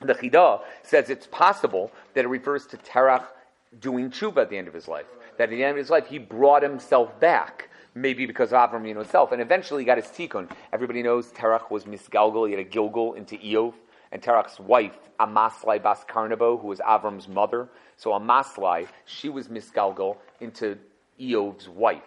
The 0.00 0.14
Chidah 0.14 0.62
says 0.82 1.10
it's 1.10 1.26
possible 1.26 1.92
that 2.14 2.24
it 2.24 2.28
refers 2.28 2.66
to 2.68 2.78
Terach 2.78 3.26
doing 3.78 4.10
tshuva 4.10 4.38
at 4.38 4.48
the 4.48 4.56
end 4.56 4.66
of 4.66 4.72
his 4.72 4.88
life. 4.88 5.04
That 5.36 5.44
at 5.44 5.50
the 5.50 5.62
end 5.62 5.72
of 5.72 5.76
his 5.76 5.90
life, 5.90 6.06
he 6.06 6.16
brought 6.16 6.62
himself 6.62 7.20
back. 7.20 7.68
Maybe 7.94 8.24
because 8.24 8.50
of 8.50 8.70
Avram 8.70 8.88
you 8.88 8.94
know, 8.94 9.00
himself, 9.00 9.30
and 9.30 9.42
eventually 9.42 9.82
he 9.82 9.84
got 9.84 9.98
his 9.98 10.06
tikkun. 10.06 10.50
Everybody 10.72 11.02
knows 11.02 11.26
Terach 11.32 11.70
was 11.70 11.84
misgalgal; 11.84 12.46
he 12.46 12.54
had 12.54 12.60
a 12.60 12.68
gilgal 12.68 13.12
into 13.12 13.36
Eov, 13.36 13.74
and 14.14 14.22
Terach's 14.22 14.60
wife, 14.60 14.96
Amaslai 15.18 15.82
Bas 15.82 16.04
Karnabo, 16.04 16.58
who 16.58 16.68
was 16.68 16.78
Avram's 16.78 17.26
mother, 17.26 17.68
so 17.96 18.12
Amaslai, 18.12 18.86
she 19.04 19.28
was 19.28 19.48
misgalgal 19.48 20.16
into 20.40 20.78
Eov's 21.20 21.68
wife. 21.68 22.02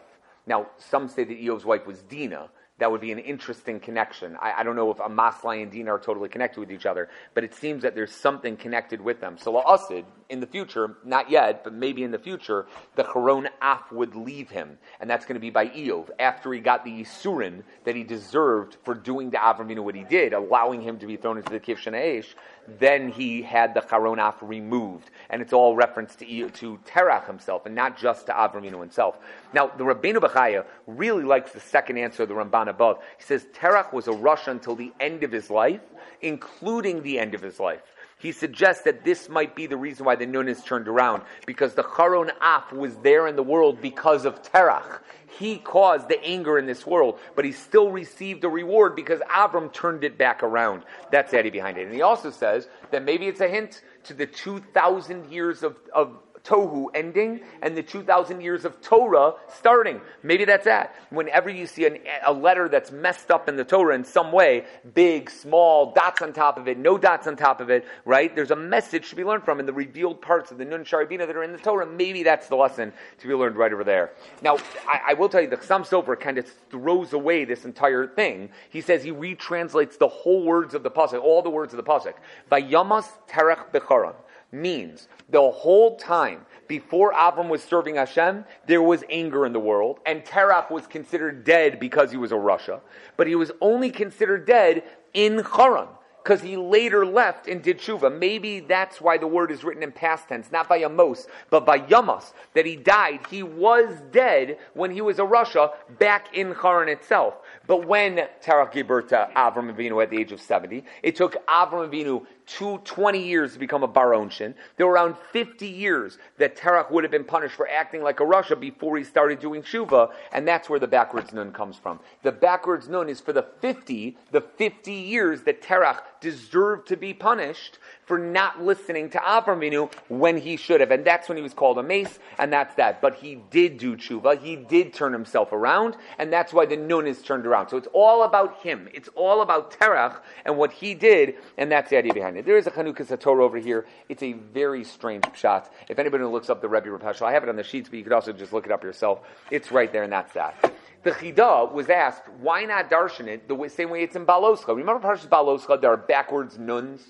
Now, 0.48 0.68
some 0.78 1.10
say 1.10 1.26
that 1.26 1.38
Eov's 1.38 1.66
wife 1.66 1.86
was 1.86 2.02
Dinah, 2.04 2.50
that 2.80 2.90
would 2.90 3.02
be 3.02 3.12
an 3.12 3.20
interesting 3.20 3.80
connection. 3.82 4.38
I, 4.40 4.54
I 4.60 4.64
don't 4.64 4.78
know 4.78 4.90
if 4.90 4.98
Amaslai 4.98 5.62
and 5.62 5.72
Dinah 5.72 5.96
are 5.96 6.00
totally 6.00 6.30
connected 6.30 6.62
with 6.62 6.72
each 6.72 6.86
other, 6.86 7.10
but 7.34 7.44
it 7.44 7.54
seems 7.54 7.84
that 7.84 7.94
there's 7.94 8.14
something 8.14 8.56
connected 8.56 9.02
with 9.02 9.20
them. 9.20 9.38
So 9.38 9.52
La'asid, 9.54 10.06
in 10.30 10.40
the 10.40 10.48
future, 10.48 10.98
not 11.04 11.30
yet, 11.30 11.64
but 11.64 11.74
maybe 11.74 12.04
in 12.04 12.12
the 12.12 12.20
future, 12.20 12.66
the 12.96 13.04
Charon 13.04 13.48
Af 13.62 13.92
would 13.92 14.16
leave 14.16 14.50
him. 14.50 14.78
And 15.00 15.10
that's 15.10 15.26
going 15.26 15.36
to 15.36 15.40
be 15.40 15.50
by 15.50 15.68
Eov, 15.68 16.10
after 16.20 16.52
he 16.52 16.60
got 16.60 16.84
the 16.84 17.02
Yisurin 17.02 17.64
that 17.86 17.96
he 17.96 18.04
deserved 18.04 18.78
for 18.84 18.94
doing 18.94 19.32
to 19.32 19.38
Avram 19.38 19.78
what 19.84 19.96
he 19.96 20.04
did, 20.04 20.34
allowing 20.34 20.82
him 20.82 20.98
to 21.00 21.06
be 21.06 21.18
thrown 21.18 21.38
into 21.38 21.52
the 21.52 21.60
Kivshan 21.60 21.94
HaEsh, 21.94 22.36
then 22.80 23.10
he 23.10 23.42
had 23.42 23.74
the 23.74 23.82
Charon 23.82 24.20
Af 24.20 24.36
removed. 24.42 25.10
And 25.30 25.42
it's 25.42 25.54
all 25.54 25.76
reference 25.76 26.16
to, 26.18 26.50
to 26.50 26.80
Terach 26.86 27.28
himself, 27.28 27.66
and 27.66 27.76
not 27.76 27.98
just 27.98 28.26
to 28.26 28.34
Avram 28.34 28.64
himself. 28.64 29.18
Now, 29.54 29.68
the 29.68 29.84
Rabbeinu 29.84 30.18
Bechaya 30.18 30.66
really 30.86 31.24
likes 31.24 31.52
the 31.52 31.60
second 31.60 31.98
answer 31.98 32.24
of 32.24 32.30
the 32.30 32.36
Ramban 32.36 32.68
above. 32.68 33.00
He 33.18 33.24
says 33.24 33.48
Terach 33.54 33.94
was 33.94 34.08
a 34.08 34.12
rasha 34.12 34.50
until 34.50 34.76
the 34.76 34.92
end 35.00 35.24
of 35.24 35.32
his 35.32 35.50
life, 35.50 35.82
including 36.22 37.02
the 37.04 37.20
end 37.20 37.34
of 37.34 37.42
his 37.42 37.60
life. 37.60 37.82
He 38.20 38.32
suggests 38.32 38.84
that 38.84 39.04
this 39.04 39.30
might 39.30 39.56
be 39.56 39.68
the 39.68 39.78
reason 39.78 40.06
why 40.06 40.16
the 40.16 40.26
Nun 40.26 40.48
is 40.48 40.64
turned 40.64 40.88
around, 40.88 41.22
because 41.46 41.76
the 41.76 41.84
Charon 41.84 42.32
Af 42.42 42.74
was 42.74 42.96
there 42.98 43.28
in 43.28 43.36
the 43.36 43.44
world 43.44 43.80
because 43.80 44.26
of 44.26 44.42
Terach. 44.42 45.02
He 45.38 45.58
caused 45.58 46.10
the 46.10 46.24
anger 46.24 46.58
in 46.58 46.66
this 46.66 46.88
world, 46.88 47.20
but 47.36 47.46
he 47.46 47.52
still 47.52 47.92
received 47.92 48.44
a 48.44 48.50
reward 48.50 48.96
because 48.96 49.20
Avram 49.30 49.72
turned 49.72 50.04
it 50.04 50.18
back 50.18 50.42
around. 50.42 50.84
That's 51.12 51.34
idea 51.34 51.52
behind 51.52 51.78
it. 51.78 51.86
And 51.86 51.94
he 51.94 52.02
also 52.02 52.32
says 52.32 52.70
that 52.90 53.04
maybe 53.04 53.28
it's 53.28 53.42
a 53.42 53.48
hint 53.48 53.84
to 54.06 54.16
the 54.16 54.26
2,000 54.26 55.30
years 55.30 55.62
of, 55.62 55.76
of 55.94 56.18
Tohu 56.48 56.88
ending 56.94 57.42
and 57.62 57.76
the 57.76 57.84
2,000 57.84 58.42
years 58.42 58.66
of 58.66 58.82
Torah 58.82 59.34
starting. 59.50 60.02
Maybe 60.24 60.46
that's 60.46 60.66
that. 60.66 60.96
Whenever 61.10 61.50
you 61.50 61.68
see 61.68 61.86
an, 61.86 62.00
a 62.26 62.32
letter 62.32 62.70
that's 62.70 62.92
messed 62.92 63.30
up 63.30 63.50
in 63.50 63.58
the 63.58 63.66
Torah 63.66 63.96
in 63.96 64.06
some 64.06 64.32
way, 64.32 64.66
big, 64.94 65.30
small, 65.30 65.92
dots 65.94 66.22
on 66.22 66.34
top 66.34 66.58
of 66.58 66.68
it, 66.68 66.78
no 66.78 66.98
dots 66.98 67.28
on 67.28 67.36
top 67.36 67.60
of 67.60 67.70
it, 67.70 67.86
right? 68.06 68.34
There's 68.34 68.52
a 68.52 68.56
message 68.56 69.10
to 69.10 69.16
be 69.16 69.24
learned 69.24 69.44
from 69.44 69.60
in 69.60 69.66
the 69.66 69.74
revealed 69.74 70.22
parts 70.22 70.52
of 70.52 70.58
the 70.58 70.66
Nun 70.66 70.86
Sharabina 70.86 71.28
that 71.28 71.36
are 71.36 71.44
in 71.44 71.52
the 71.52 71.58
Torah. 71.58 71.86
Maybe 71.86 72.24
that's 72.24 72.48
the 72.48 72.56
lesson 72.56 72.94
to 73.20 73.28
be 73.28 73.34
learned 73.34 73.58
right 73.58 73.74
over 73.74 73.84
there. 73.84 74.12
Now, 74.42 74.58
I, 74.88 75.10
I 75.10 75.14
will 75.16 75.30
tell 75.30 75.42
you, 75.42 75.50
the 75.50 75.58
Chassam 75.58 75.86
Sofer 75.86 76.20
kind 76.20 76.38
of 76.38 76.48
throws 76.70 77.14
away 77.14 77.44
this 77.44 77.66
entire 77.66 78.08
thing. 78.08 78.50
He 78.70 78.82
says 78.82 79.04
he 79.04 79.12
retranslates 79.12 79.98
the 79.98 80.08
whole 80.08 80.44
words 80.44 80.74
of 80.74 80.84
the 80.84 80.92
Pasuk, 80.92 81.22
all 81.22 81.42
the 81.42 81.50
words 81.50 81.74
of 81.74 81.78
the 81.78 81.84
Pasuk. 81.84 82.14
Yamas 82.52 83.08
Terech 83.30 83.72
Becharon 83.72 84.16
means 84.52 85.08
the 85.30 85.52
whole 85.52 85.98
time 85.98 86.46
before 86.68 87.14
Avram 87.14 87.50
was 87.50 87.64
serving 87.64 87.96
Hashem, 87.96 88.46
there 88.66 88.82
was 88.82 89.04
anger 89.10 89.46
in 89.46 89.54
the 89.54 89.60
world, 89.60 90.00
and 90.06 90.24
Terach 90.24 90.70
was 90.70 90.88
considered 90.88 91.44
dead 91.44 91.80
because 91.80 92.12
he 92.12 92.18
was 92.18 92.32
a 92.32 92.36
rasha, 92.36 92.82
but 93.16 93.28
he 93.28 93.36
was 93.36 93.52
only 93.62 93.90
considered 93.90 94.46
dead 94.46 94.84
in 95.14 95.40
Haran 95.40 95.88
because 96.28 96.42
he 96.42 96.58
later 96.58 97.06
left 97.06 97.48
and 97.48 97.62
did 97.62 97.80
tshuva. 97.80 98.14
Maybe 98.20 98.60
that's 98.60 99.00
why 99.00 99.18
the 99.18 99.28
word 99.28 99.50
is 99.50 99.64
written 99.64 99.82
in 99.82 99.94
past 99.94 100.28
tense, 100.28 100.52
not 100.52 100.68
by 100.68 100.80
Amos, 100.80 101.26
but 101.50 101.66
by 101.66 101.80
Yamas, 101.80 102.34
that 102.54 102.66
he 102.66 102.76
died. 102.76 103.22
He 103.30 103.44
was 103.44 104.02
dead 104.12 104.58
when 104.74 104.92
he 104.92 105.00
was 105.00 105.20
a 105.20 105.22
rasha 105.22 105.72
back 106.00 106.36
in 106.36 106.54
Haran 106.54 106.90
itself. 106.90 107.36
But 107.66 107.88
when 107.88 108.28
Terach 108.44 108.74
gave 108.74 108.88
birth 108.88 109.08
to 109.10 109.30
Avram 109.38 109.74
Avinu 109.74 110.04
at 110.04 110.10
the 110.10 110.20
age 110.20 110.34
of 110.34 110.42
70, 110.42 110.84
it 111.02 111.16
took 111.16 111.36
Avram 111.48 111.90
Avinu 111.90 112.26
two, 112.48 112.80
20 112.86 113.22
years 113.22 113.54
to 113.54 113.60
become 113.60 113.84
a 113.84 113.88
bar 113.88 114.12
onshin. 114.12 114.56
There 114.78 114.88
were 114.88 114.94
around 114.94 115.16
50 115.34 115.68
years 115.68 116.18
that 116.38 116.56
Terach 116.56 116.90
would 116.90 117.04
have 117.04 117.12
been 117.12 117.26
punished 117.26 117.56
for 117.56 117.68
acting 117.70 118.02
like 118.02 118.20
a 118.20 118.24
rasha 118.24 118.60
before 118.60 118.98
he 118.98 119.04
started 119.04 119.40
doing 119.40 119.62
Shuva, 119.62 120.12
and 120.32 120.48
that's 120.48 120.70
where 120.70 120.80
the 120.80 120.88
backwards 120.88 121.34
nun 121.34 121.52
comes 121.52 121.76
from. 121.76 122.00
The 122.24 122.32
backwards 122.32 122.88
nun 122.88 123.10
is 123.10 123.20
for 123.20 123.34
the 123.34 123.46
50, 123.62 124.18
the 124.32 124.42
50 124.42 124.92
years 124.92 125.44
that 125.44 125.62
Terach 125.62 126.00
deserved 126.22 126.88
to 126.88 126.98
be 126.98 127.14
punished 127.14 127.80
for 128.08 128.18
not 128.18 128.64
listening 128.64 129.10
to 129.12 129.18
Avram 129.20 129.60
Avinu 129.60 129.92
when 130.08 130.38
he 130.38 130.58
should 130.58 130.80
have. 130.82 130.92
And 130.92 131.06
that's 131.06 131.28
when 131.28 131.38
he 131.38 131.44
was 131.44 131.54
called 131.54 131.78
a 131.78 131.84
mace, 131.84 132.20
and 132.40 132.52
that's 132.52 132.74
that. 132.76 133.02
But 133.02 133.16
he 133.16 133.36
did 133.52 133.78
do 133.78 133.96
tshuva. 133.98 134.42
He 134.42 134.56
did 134.56 134.94
turn 134.94 135.14
himself 135.14 135.52
around, 135.52 135.96
and 136.18 136.32
that's 136.32 136.54
why 136.54 136.66
the 136.66 136.78
nun 136.78 137.06
is 137.06 137.22
turned 137.22 137.46
around. 137.46 137.70
So 137.70 137.78
it's 137.78 137.88
all 137.94 138.24
about 138.24 138.62
him. 138.62 138.88
It's 138.94 139.10
all 139.16 139.42
about 139.42 139.78
Terach 139.78 140.20
and 140.46 140.58
what 140.58 140.72
he 140.72 140.94
did, 140.94 141.36
and 141.58 141.72
that's 141.72 141.90
the 141.90 141.98
idea 141.98 142.14
behind 142.14 142.38
it. 142.38 142.46
There 142.46 142.58
is 142.58 142.66
a 142.66 142.72
Chanukas 142.72 143.18
Torah 143.20 143.44
over 143.44 143.58
here. 143.58 143.86
It's 144.10 144.24
a 144.24 144.34
very 144.34 144.84
strange 144.84 145.26
shot. 145.36 145.72
If 145.90 146.00
anybody 146.00 146.24
looks 146.24 146.50
up 146.50 146.62
the 146.62 146.70
Rebbe 146.70 146.90
Reb 146.90 147.02
Heshel, 147.02 147.28
I 147.28 147.34
have 147.34 147.44
it 147.44 147.50
on 147.50 147.58
the 147.58 147.64
sheets, 147.64 147.90
but 147.90 147.98
you 147.98 148.04
could 148.04 148.14
also 148.14 148.32
just 148.32 148.54
look 148.54 148.66
it 148.66 148.72
up 148.72 148.84
yourself. 148.84 149.20
It's 149.52 149.72
right 149.72 149.92
there, 149.92 150.04
and 150.04 150.14
that's 150.14 150.34
that. 150.34 150.74
The 151.04 151.12
Chida 151.12 151.72
was 151.72 151.90
asked, 151.90 152.24
why 152.40 152.66
not 152.66 152.90
darshan 152.90 153.28
it 153.28 153.48
the 153.48 153.70
same 153.70 153.90
way 153.90 154.04
it's 154.04 154.16
in 154.16 154.26
Beha'aloscha? 154.26 154.76
Remember 154.76 155.06
Parshas 155.06 155.28
Beha'aloscha, 155.28 155.80
there 155.82 155.92
are 155.92 155.98
backwards 155.98 156.58
nuns? 156.58 157.02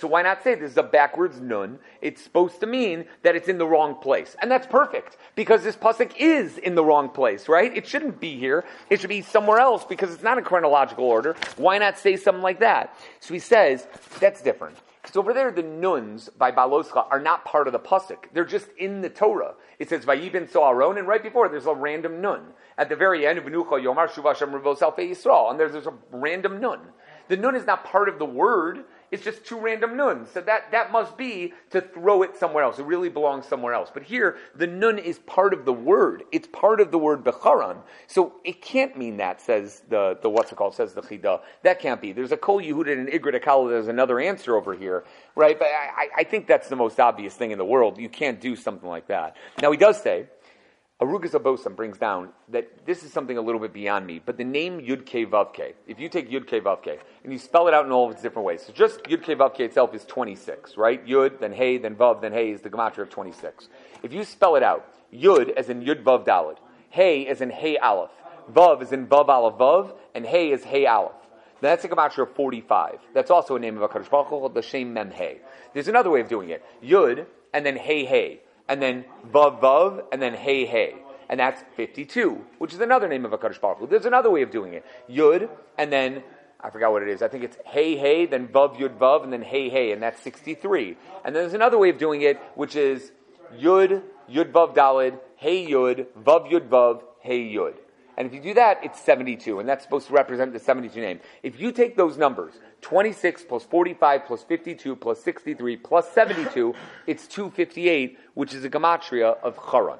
So 0.00 0.08
why 0.08 0.22
not 0.22 0.42
say 0.42 0.54
this 0.54 0.72
is 0.72 0.76
a 0.76 0.82
backwards 0.82 1.40
nun? 1.40 1.78
It's 2.02 2.22
supposed 2.22 2.60
to 2.60 2.66
mean 2.66 3.04
that 3.22 3.36
it's 3.36 3.48
in 3.48 3.58
the 3.58 3.66
wrong 3.66 3.94
place. 3.94 4.36
And 4.42 4.50
that's 4.50 4.66
perfect 4.66 5.16
because 5.34 5.62
this 5.62 5.76
pasuk 5.76 6.12
is 6.18 6.58
in 6.58 6.74
the 6.74 6.84
wrong 6.84 7.08
place, 7.08 7.48
right? 7.48 7.74
It 7.74 7.86
shouldn't 7.86 8.20
be 8.20 8.38
here. 8.38 8.64
It 8.90 9.00
should 9.00 9.08
be 9.08 9.22
somewhere 9.22 9.58
else 9.58 9.84
because 9.84 10.12
it's 10.12 10.22
not 10.22 10.38
in 10.38 10.44
chronological 10.44 11.04
order. 11.04 11.36
Why 11.56 11.78
not 11.78 11.98
say 11.98 12.16
something 12.16 12.42
like 12.42 12.60
that? 12.60 12.96
So 13.20 13.34
he 13.34 13.40
says, 13.40 13.86
that's 14.20 14.42
different. 14.42 14.76
Because 15.04 15.16
over 15.18 15.34
there, 15.34 15.50
the 15.50 15.62
nuns 15.62 16.30
by 16.30 16.50
Beha'aloscha 16.50 17.06
are 17.10 17.20
not 17.20 17.44
part 17.44 17.66
of 17.66 17.74
the 17.74 17.78
pasuk. 17.78 18.24
They're 18.32 18.46
just 18.46 18.68
in 18.78 19.02
the 19.02 19.10
Torah. 19.10 19.54
It 19.78 19.90
says 19.90 20.06
Vayibin 20.06 20.50
Soaron, 20.50 20.98
and 20.98 21.06
right 21.06 21.22
before 21.22 21.50
there's 21.50 21.66
a 21.66 21.74
random 21.74 22.22
nun. 22.22 22.40
At 22.78 22.88
the 22.88 22.96
very 22.96 23.26
end, 23.26 23.38
of 23.38 23.44
Benucha 23.44 23.82
Yomar 23.82 24.08
Shuvasham 24.08 24.54
Revos 24.54 24.80
Yisrael, 24.80 25.50
and 25.50 25.60
there's, 25.60 25.72
there's 25.72 25.86
a 25.86 25.92
random 26.10 26.58
nun. 26.58 26.80
The 27.28 27.36
nun 27.36 27.54
is 27.54 27.66
not 27.66 27.84
part 27.84 28.08
of 28.08 28.18
the 28.18 28.24
word. 28.24 28.84
It's 29.14 29.22
just 29.22 29.44
two 29.46 29.60
random 29.60 29.96
nuns. 29.96 30.28
So 30.34 30.40
that, 30.40 30.72
that 30.72 30.90
must 30.90 31.16
be 31.16 31.52
to 31.70 31.80
throw 31.80 32.24
it 32.24 32.36
somewhere 32.36 32.64
else. 32.64 32.80
It 32.80 32.84
really 32.84 33.08
belongs 33.08 33.46
somewhere 33.46 33.72
else. 33.72 33.88
But 33.94 34.02
here, 34.02 34.38
the 34.56 34.66
nun 34.66 34.98
is 34.98 35.20
part 35.20 35.54
of 35.54 35.64
the 35.64 35.72
word. 35.72 36.24
It's 36.32 36.48
part 36.48 36.80
of 36.80 36.90
the 36.90 36.98
word 36.98 37.22
becharan. 37.22 37.76
So 38.08 38.32
it 38.42 38.60
can't 38.60 38.98
mean 38.98 39.18
that, 39.18 39.40
says 39.40 39.82
the, 39.88 40.18
the 40.20 40.28
what's 40.28 40.50
it 40.50 40.56
called, 40.56 40.74
says 40.74 40.94
the 40.94 41.00
chida. 41.00 41.42
That 41.62 41.78
can't 41.78 42.00
be. 42.00 42.10
There's 42.10 42.32
a 42.32 42.36
kol 42.36 42.60
Yehudin 42.60 42.98
and 42.98 43.08
Igrit 43.08 43.40
Akala, 43.40 43.70
there's 43.70 43.86
another 43.86 44.18
answer 44.18 44.56
over 44.56 44.74
here, 44.74 45.04
right? 45.36 45.56
But 45.56 45.68
I, 45.68 46.08
I 46.16 46.24
think 46.24 46.48
that's 46.48 46.68
the 46.68 46.74
most 46.74 46.98
obvious 46.98 47.34
thing 47.34 47.52
in 47.52 47.58
the 47.58 47.64
world. 47.64 47.98
You 47.98 48.08
can't 48.08 48.40
do 48.40 48.56
something 48.56 48.88
like 48.88 49.06
that. 49.06 49.36
Now 49.62 49.70
he 49.70 49.76
does 49.76 50.02
say, 50.02 50.26
Arugas 51.02 51.32
HaBosem 51.32 51.74
brings 51.74 51.98
down 51.98 52.28
that 52.50 52.86
this 52.86 53.02
is 53.02 53.12
something 53.12 53.36
a 53.36 53.40
little 53.40 53.60
bit 53.60 53.72
beyond 53.72 54.06
me, 54.06 54.22
but 54.24 54.36
the 54.36 54.44
name 54.44 54.80
Yud 54.80 55.04
Ke 55.04 55.28
Vav 55.28 55.52
Ke, 55.52 55.74
if 55.88 55.98
you 55.98 56.08
take 56.08 56.30
Yud 56.30 56.46
Ke 56.46 56.62
Vav 56.62 56.82
Ke 56.82 57.02
and 57.24 57.32
you 57.32 57.38
spell 57.38 57.66
it 57.66 57.74
out 57.74 57.84
in 57.84 57.90
all 57.90 58.06
of 58.06 58.12
its 58.12 58.22
different 58.22 58.46
ways, 58.46 58.62
so 58.64 58.72
just 58.72 59.02
Yud 59.02 59.22
Ke 59.22 59.36
Vav 59.36 59.54
Ke 59.54 59.60
itself 59.60 59.92
is 59.92 60.04
26, 60.04 60.76
right? 60.76 61.04
Yud, 61.04 61.40
then 61.40 61.52
Hey, 61.52 61.78
then 61.78 61.96
Vav, 61.96 62.20
then 62.20 62.32
Hey 62.32 62.52
is 62.52 62.60
the 62.60 62.70
gematria 62.70 62.98
of 62.98 63.10
26. 63.10 63.68
If 64.04 64.12
you 64.12 64.22
spell 64.22 64.54
it 64.54 64.62
out, 64.62 64.88
Yud 65.12 65.50
as 65.56 65.68
in 65.68 65.82
Yud 65.82 66.04
Vav 66.04 66.24
Dalid, 66.24 66.58
Hey 66.90 67.26
as 67.26 67.40
in 67.40 67.50
Hey 67.50 67.76
Aleph, 67.76 68.12
Vav 68.52 68.80
as 68.80 68.92
in 68.92 69.08
Vav 69.08 69.28
Aleph 69.28 69.58
Vav, 69.58 69.96
and 70.14 70.24
Hey 70.24 70.52
is 70.52 70.62
Hey 70.62 70.86
Aleph. 70.86 71.16
That's 71.60 71.84
a 71.84 71.88
gematria 71.88 72.22
of 72.28 72.36
45. 72.36 73.00
That's 73.12 73.32
also 73.32 73.56
a 73.56 73.58
name 73.58 73.76
of 73.76 73.82
a 73.82 73.88
Baruch 73.88 74.06
Hu 74.06 74.24
called 74.26 74.54
the 74.54 74.62
Shem 74.62 74.94
Mem 74.94 75.10
Hey. 75.10 75.40
There's 75.72 75.88
another 75.88 76.10
way 76.10 76.20
of 76.20 76.28
doing 76.28 76.50
it. 76.50 76.64
Yud, 76.84 77.26
and 77.52 77.66
then 77.66 77.76
Hey 77.76 78.04
Hey 78.04 78.42
and 78.68 78.80
then 78.80 79.04
Vav 79.30 79.60
Vav, 79.60 80.04
and 80.12 80.20
then 80.20 80.34
Hey 80.34 80.64
Hey. 80.66 80.96
And 81.28 81.40
that's 81.40 81.62
52, 81.76 82.44
which 82.58 82.74
is 82.74 82.80
another 82.80 83.08
name 83.08 83.24
of 83.24 83.32
a 83.32 83.38
Kaddish 83.38 83.58
Baruch 83.58 83.78
Hu. 83.78 83.86
There's 83.86 84.04
another 84.04 84.30
way 84.30 84.42
of 84.42 84.50
doing 84.50 84.74
it. 84.74 84.84
Yud, 85.08 85.48
and 85.78 85.90
then, 85.90 86.22
I 86.60 86.70
forgot 86.70 86.92
what 86.92 87.02
it 87.02 87.08
is. 87.08 87.22
I 87.22 87.28
think 87.28 87.44
it's 87.44 87.56
Hey 87.64 87.96
Hey, 87.96 88.26
then 88.26 88.46
Vav 88.48 88.76
Yud 88.76 88.98
Vav, 88.98 89.24
and 89.24 89.32
then 89.32 89.42
Hey 89.42 89.68
Hey, 89.68 89.92
and 89.92 90.02
that's 90.02 90.20
63. 90.22 90.96
And 91.24 91.34
then 91.34 91.42
there's 91.42 91.54
another 91.54 91.78
way 91.78 91.88
of 91.88 91.98
doing 91.98 92.22
it, 92.22 92.38
which 92.54 92.76
is 92.76 93.12
Yud, 93.58 94.02
Yud 94.30 94.52
Vav 94.52 94.74
Dalid, 94.74 95.18
Hey 95.36 95.66
Yud, 95.66 96.06
Vav 96.22 96.50
Yud 96.50 96.68
Vav, 96.68 97.02
Hey 97.20 97.40
Yud. 97.40 97.74
And 98.16 98.26
if 98.26 98.34
you 98.34 98.40
do 98.40 98.54
that, 98.54 98.80
it's 98.84 99.00
72, 99.00 99.58
and 99.58 99.68
that's 99.68 99.82
supposed 99.84 100.06
to 100.06 100.12
represent 100.12 100.52
the 100.52 100.58
72 100.58 101.00
name. 101.00 101.20
If 101.42 101.60
you 101.60 101.72
take 101.72 101.96
those 101.96 102.16
numbers, 102.16 102.54
26 102.82 103.44
plus 103.44 103.64
45 103.64 104.26
plus 104.26 104.42
52 104.44 104.96
plus 104.96 105.22
63 105.22 105.76
plus 105.78 106.12
72, 106.12 106.74
it's 107.06 107.26
258, 107.26 108.18
which 108.34 108.54
is 108.54 108.64
a 108.64 108.70
gematria 108.70 109.36
of 109.42 109.58
Charan, 109.70 109.98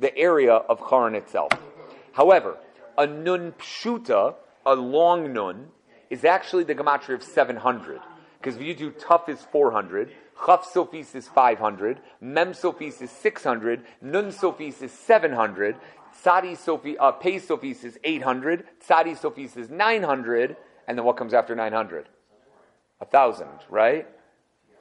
the 0.00 0.16
area 0.16 0.54
of 0.54 0.80
Charan 0.88 1.14
itself. 1.14 1.52
However, 2.12 2.56
a 2.98 3.06
nun 3.06 3.52
pshuta, 3.58 4.34
a 4.66 4.74
long 4.74 5.32
nun, 5.32 5.68
is 6.10 6.24
actually 6.24 6.64
the 6.64 6.74
gematria 6.74 7.14
of 7.14 7.22
700. 7.22 8.00
Because 8.38 8.56
if 8.56 8.62
you 8.62 8.74
do 8.74 8.90
Tof 8.90 9.28
is 9.28 9.40
400, 9.52 10.10
chaf 10.44 10.64
sofis 10.64 11.14
is 11.14 11.28
500, 11.28 12.00
mem 12.20 12.52
sofis 12.52 13.00
is 13.00 13.10
600, 13.10 13.84
nun 14.00 14.32
sofis 14.32 14.82
is 14.82 14.90
700, 14.90 15.76
Tzadi 16.20 16.56
Sophie, 16.56 16.98
uh, 16.98 17.12
Pei 17.12 17.36
is 17.36 17.98
800, 18.04 18.64
Tzadi 18.86 19.16
sofis 19.18 19.56
is 19.56 19.70
900, 19.70 20.56
and 20.86 20.98
then 20.98 21.04
what 21.04 21.16
comes 21.16 21.34
after 21.34 21.54
900? 21.54 22.08
A 23.00 23.04
thousand, 23.04 23.48
right? 23.68 24.06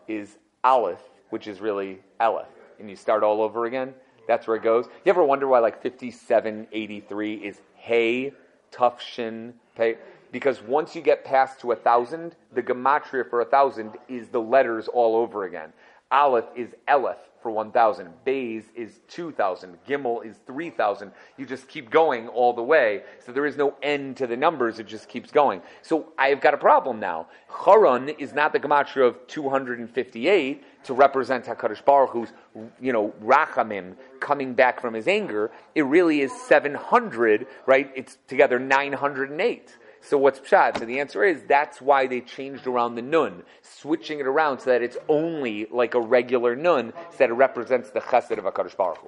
Is 0.08 0.38
Aleph, 0.64 1.02
which 1.30 1.48
is 1.48 1.62
really 1.62 2.00
Aleph. 2.20 2.48
And 2.80 2.90
you 2.90 2.96
start 2.96 3.24
all 3.24 3.42
over 3.42 3.66
again. 3.66 3.94
That's 4.28 4.48
where 4.48 4.56
it 4.56 4.64
goes. 4.64 4.86
You 5.06 5.10
ever 5.10 5.24
wonder 5.24 5.48
why 5.48 5.60
like 5.60 5.82
5783 5.82 7.36
is 7.36 7.62
Hey, 7.76 8.34
Tufshin, 8.72 9.54
Pei? 9.76 9.98
Because 10.32 10.62
once 10.62 10.96
you 10.96 11.02
get 11.02 11.26
past 11.26 11.60
to 11.62 11.72
a 11.72 11.76
thousand, 11.76 12.36
the 12.54 12.64
gematria 12.64 13.30
for 13.30 13.42
a 13.42 13.46
thousand 13.46 13.98
is 14.08 14.30
the 14.30 14.40
letters 14.40 14.88
all 14.88 15.16
over 15.16 15.46
again. 15.46 15.74
Aleph 16.12 16.46
is 16.56 16.70
Elef 16.88 17.18
for 17.42 17.52
1,000. 17.52 18.10
Bays 18.24 18.64
is 18.76 19.02
2,000. 19.08 19.78
Gimel 19.88 20.26
is 20.26 20.38
3,000. 20.46 21.12
You 21.38 21.46
just 21.46 21.68
keep 21.68 21.90
going 21.90 22.28
all 22.28 22.54
the 22.54 22.62
way. 22.62 23.04
So 23.26 23.32
there 23.32 23.46
is 23.46 23.58
no 23.58 23.76
end 23.82 24.18
to 24.18 24.28
the 24.28 24.38
numbers. 24.38 24.80
It 24.80 24.88
just 24.88 25.10
keeps 25.10 25.32
going. 25.32 25.62
So 25.82 26.14
I've 26.18 26.42
got 26.42 26.54
a 26.54 26.58
problem 26.58 27.00
now. 27.00 27.28
Charan 27.64 28.10
is 28.10 28.34
not 28.34 28.54
the 28.54 28.60
gematria 28.60 29.08
of 29.08 29.28
258 29.28 30.64
to 30.84 30.94
represent 30.94 31.46
HaKadosh 31.46 31.84
Baruch 31.86 32.12
Hu's, 32.12 32.34
you 32.80 32.94
know, 32.94 33.14
Rachamim 33.24 33.96
coming 34.20 34.54
back 34.54 34.82
from 34.82 34.94
his 34.94 35.08
anger. 35.08 35.52
It 35.76 35.84
really 35.84 36.22
is 36.22 36.32
700, 36.48 37.48
right? 37.66 37.92
It's 37.96 38.18
together 38.28 38.60
908. 38.60 39.78
So 40.02 40.18
what's 40.18 40.40
pshat? 40.40 40.80
So 40.80 40.86
the 40.86 41.00
answer 41.00 41.24
is 41.24 41.44
that's 41.48 41.80
why 41.82 42.08
they 42.08 42.22
changed 42.22 42.68
around 42.68 42.96
the 42.96 43.02
nun, 43.02 43.44
switching 43.62 44.20
it 44.20 44.26
around 44.26 44.60
so 44.60 44.72
that 44.72 44.82
it's 44.82 44.98
only 45.08 45.68
like 45.72 45.94
a 45.94 46.02
regular 46.02 46.56
nun, 46.56 46.92
so 47.12 47.18
that 47.20 47.30
it 47.30 47.34
represents 47.34 47.92
the 47.92 48.02
chesed 48.02 48.38
of 48.38 48.44
Hakadosh 48.44 48.76
Baruch 48.76 48.98
Hu. 48.98 49.08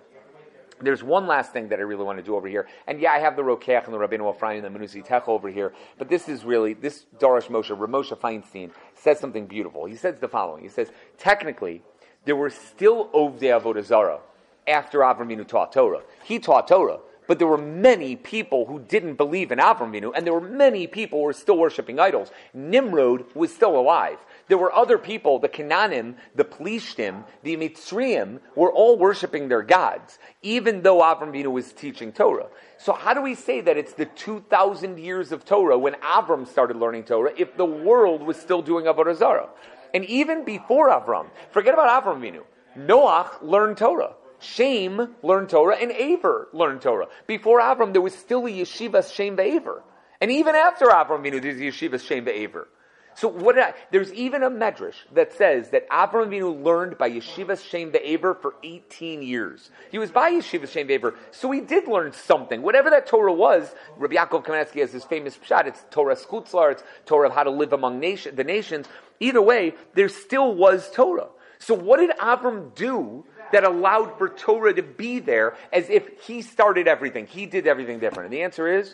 There's 0.82 1.04
one 1.04 1.28
last 1.28 1.54
thing 1.54 1.70
that 1.70 1.80
I 1.80 1.84
really 1.84 2.04
want 2.04 2.20
to 2.20 2.24
do 2.24 2.36
over 2.36 2.48
here, 2.48 2.68
and 2.88 3.00
yeah, 3.00 3.14
I 3.14 3.20
have 3.20 3.36
the 3.36 3.42
Rokeach 3.42 3.86
and 3.86 3.94
the 3.94 3.98
Rabbeinu 3.98 4.36
Ephraim 4.36 4.64
and 4.64 4.76
the 4.76 4.80
Menusi 4.80 5.04
Tech 5.04 5.28
over 5.28 5.50
here, 5.50 5.74
but 5.98 6.10
this 6.10 6.28
is 6.28 6.44
really 6.44 6.74
this 6.74 7.06
Darash 7.20 7.48
Moshe, 7.48 7.76
Ramosha 7.76 8.18
Feinstein 8.18 8.72
says 8.94 9.20
something 9.20 9.48
beautiful. 9.48 9.86
He 9.86 9.96
says 9.96 10.16
the 10.20 10.28
following: 10.28 10.64
He 10.64 10.70
says 10.70 10.92
technically 11.18 11.84
there 12.26 12.36
were 12.36 12.50
still 12.50 13.10
Ovdei 13.10 13.60
Avodah 13.60 13.84
Zarah 13.84 14.20
after 14.68 15.00
Avram 15.00 15.48
taught 15.48 15.72
Torah. 15.72 16.02
He 16.24 16.40
taught 16.40 16.68
Torah. 16.68 17.00
But 17.28 17.40
there 17.40 17.48
were 17.48 17.58
many 17.58 18.16
people 18.16 18.66
who 18.66 18.80
didn't 18.80 19.16
believe 19.16 19.52
in 19.52 19.60
Avram 19.60 19.92
Avinu, 19.92 20.12
and 20.16 20.26
there 20.26 20.34
were 20.34 20.42
many 20.42 20.88
people 20.88 21.20
who 21.20 21.26
were 21.26 21.34
still 21.34 21.58
worshiping 21.58 22.00
idols. 22.00 22.32
Nimrod 22.54 23.26
was 23.34 23.54
still 23.54 23.78
alive. 23.80 24.18
There 24.50 24.58
were 24.58 24.74
other 24.74 24.98
people, 24.98 25.40
the 25.40 25.48
Canaanim, 25.48 26.16
the 26.36 26.44
Plishtim, 26.44 27.24
the 27.44 27.56
Mitzrayim, 27.56 28.40
were 28.56 28.72
all 28.72 28.98
worshiping 28.98 29.48
their 29.48 29.62
gods, 29.62 30.20
even 30.42 30.82
though 30.82 31.00
Avram 31.00 31.32
Avinu 31.32 31.52
was 31.52 31.72
teaching 31.72 32.12
Torah. 32.12 32.48
So 32.78 32.92
how 32.92 33.14
do 33.14 33.22
we 33.22 33.36
say 33.36 33.62
that 33.62 33.78
it's 33.78 33.94
the 33.94 34.06
2,000 34.06 35.00
years 35.00 35.32
of 35.32 35.46
Torah 35.46 35.78
when 35.78 35.94
Avram 35.96 36.46
started 36.46 36.78
learning 36.78 37.06
Torah 37.06 37.32
if 37.38 37.56
the 37.56 37.66
world 37.66 38.22
was 38.22 38.38
still 38.38 38.62
doing 38.62 38.86
Avodah 38.86 39.16
Zarah? 39.16 39.50
And 39.94 40.04
even 40.06 40.44
before 40.44 40.90
Avram, 40.90 41.28
forget 41.52 41.74
about 41.74 42.04
Avram 42.04 42.20
Avinu, 42.20 42.44
Noach 42.78 43.42
learned 43.42 43.78
Torah. 43.78 44.16
Shem 44.44 45.16
learned 45.24 45.50
Torah 45.50 45.78
and 45.78 45.92
Aver 45.92 46.50
learned 46.54 46.82
Torah. 46.82 47.08
Before 47.28 47.60
Avram, 47.60 47.94
there 47.94 48.02
was 48.02 48.14
still 48.16 48.46
a 48.46 48.50
yeshiva 48.50 49.12
Shem 49.14 49.40
Aver. 49.40 49.84
And 50.22 50.32
even 50.32 50.56
after 50.56 50.86
Avram, 50.86 51.26
you 51.26 51.40
there's 51.40 51.58
a 51.58 51.88
yeshiva 51.88 52.00
Shem 52.00 52.28
Aver. 52.28 52.68
So 53.16 53.28
what 53.28 53.60
I, 53.60 53.74
there's 53.92 54.12
even 54.14 54.44
a 54.44 54.50
medrash 54.50 54.96
that 55.14 55.34
says 55.34 55.70
that 55.70 55.88
Avram 55.90 56.28
Avinu 56.28 56.64
learned 56.64 56.98
by 56.98 57.12
Yeshiva 57.12 57.62
Shem 57.64 57.92
Be'aver 57.92 58.34
for 58.34 58.56
18 58.64 59.22
years. 59.22 59.70
He 59.92 60.00
was 60.00 60.12
by 60.12 60.32
Yeshiva 60.32 60.68
Shem 60.68 60.88
Be'aver, 60.88 61.16
so 61.32 61.52
he 61.52 61.62
did 61.62 61.88
learn 61.88 62.14
something. 62.14 62.62
Whatever 62.62 62.90
that 62.90 63.06
Torah 63.06 63.34
was, 63.34 63.74
Rabbi 63.98 64.16
Yaakov 64.16 64.46
Kamenetsky 64.46 64.82
has 64.82 64.92
his 64.92 65.04
famous 65.04 65.38
shot. 65.44 65.68
It's 65.68 65.84
Torah 65.92 66.16
Skutzlar, 66.16 66.72
it's 66.72 66.84
Torah 67.06 67.28
of 67.28 67.36
how 67.36 67.44
to 67.44 67.52
live 67.52 67.74
among 67.74 68.00
nation, 68.00 68.36
the 68.36 68.44
nations. 68.44 68.88
Either 69.20 69.42
way, 69.42 69.76
there 69.94 70.10
still 70.10 70.56
was 70.56 70.90
Torah. 70.92 71.28
So 71.64 71.74
what 71.74 72.00
did 72.00 72.10
Avram 72.18 72.76
do 72.76 73.26
that 73.54 73.64
allowed 73.64 74.18
for 74.18 74.28
Torah 74.28 74.74
to 74.74 74.84
be 74.84 75.20
there 75.20 75.56
as 75.72 75.90
if 75.90 76.22
he 76.24 76.42
started 76.42 76.88
everything. 76.88 77.26
He 77.26 77.46
did 77.46 77.68
everything 77.68 78.00
different. 78.00 78.26
And 78.26 78.34
the 78.34 78.44
answer 78.44 78.68
is 78.68 78.94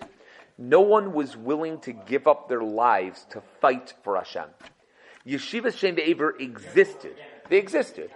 no 0.58 0.82
one 0.82 1.14
was 1.14 1.36
willing 1.36 1.80
to 1.80 1.94
give 1.94 2.28
up 2.28 2.48
their 2.48 2.62
lives 2.62 3.26
to 3.32 3.42
fight 3.60 3.96
for 4.04 4.18
Hashem. 4.18 4.46
Yeshiva 5.26 5.76
Shem 5.76 5.96
Be'aver 5.96 6.36
existed. 6.38 7.16
They 7.50 7.58
existed. 7.58 8.12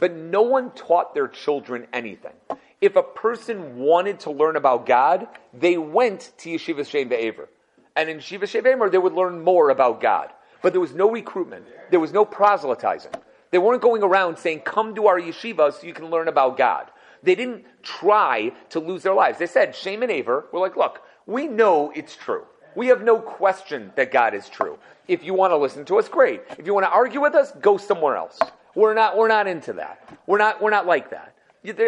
But 0.00 0.16
no 0.16 0.42
one 0.42 0.72
taught 0.72 1.14
their 1.14 1.28
children 1.28 1.86
anything. 1.92 2.32
If 2.80 2.96
a 2.96 3.02
person 3.04 3.76
wanted 3.76 4.20
to 4.20 4.32
learn 4.32 4.56
about 4.56 4.84
God, 4.84 5.28
they 5.54 5.76
went 5.76 6.32
to 6.38 6.48
Yeshiva 6.48 6.88
Shem 6.88 7.08
Be'aver. 7.08 7.48
And 7.94 8.08
in 8.08 8.18
Yeshiva 8.18 8.48
Shem 8.48 8.64
they 8.64 8.98
would 8.98 9.12
learn 9.12 9.44
more 9.44 9.70
about 9.70 10.00
God. 10.00 10.30
But 10.60 10.72
there 10.72 10.80
was 10.80 10.94
no 10.94 11.08
recruitment. 11.08 11.66
There 11.90 12.00
was 12.00 12.12
no 12.12 12.24
proselytizing. 12.24 13.12
They 13.52 13.58
weren't 13.58 13.82
going 13.82 14.02
around 14.02 14.38
saying, 14.38 14.60
come 14.60 14.96
to 14.96 15.06
our 15.06 15.20
yeshiva 15.20 15.72
so 15.72 15.86
you 15.86 15.92
can 15.92 16.10
learn 16.10 16.26
about 16.26 16.56
God. 16.56 16.90
They 17.22 17.36
didn't 17.36 17.64
try 17.82 18.52
to 18.70 18.80
lose 18.80 19.04
their 19.04 19.14
lives. 19.14 19.38
They 19.38 19.46
said, 19.46 19.76
Shem 19.76 20.02
and 20.02 20.10
Aver, 20.10 20.46
we're 20.50 20.58
like, 20.58 20.76
look, 20.76 21.02
we 21.26 21.46
know 21.46 21.92
it's 21.94 22.16
true. 22.16 22.44
We 22.74 22.88
have 22.88 23.02
no 23.02 23.18
question 23.18 23.92
that 23.96 24.10
God 24.10 24.34
is 24.34 24.48
true. 24.48 24.78
If 25.06 25.22
you 25.22 25.34
want 25.34 25.52
to 25.52 25.58
listen 25.58 25.84
to 25.84 25.98
us, 25.98 26.08
great. 26.08 26.42
If 26.58 26.66
you 26.66 26.74
want 26.74 26.86
to 26.86 26.90
argue 26.90 27.20
with 27.20 27.34
us, 27.34 27.52
go 27.60 27.76
somewhere 27.76 28.16
else. 28.16 28.40
We're 28.74 28.94
not, 28.94 29.16
we're 29.16 29.28
not 29.28 29.46
into 29.46 29.74
that. 29.74 30.18
We're 30.26 30.38
not, 30.38 30.62
we're 30.62 30.70
not 30.70 30.86
like 30.86 31.10
that. 31.10 31.34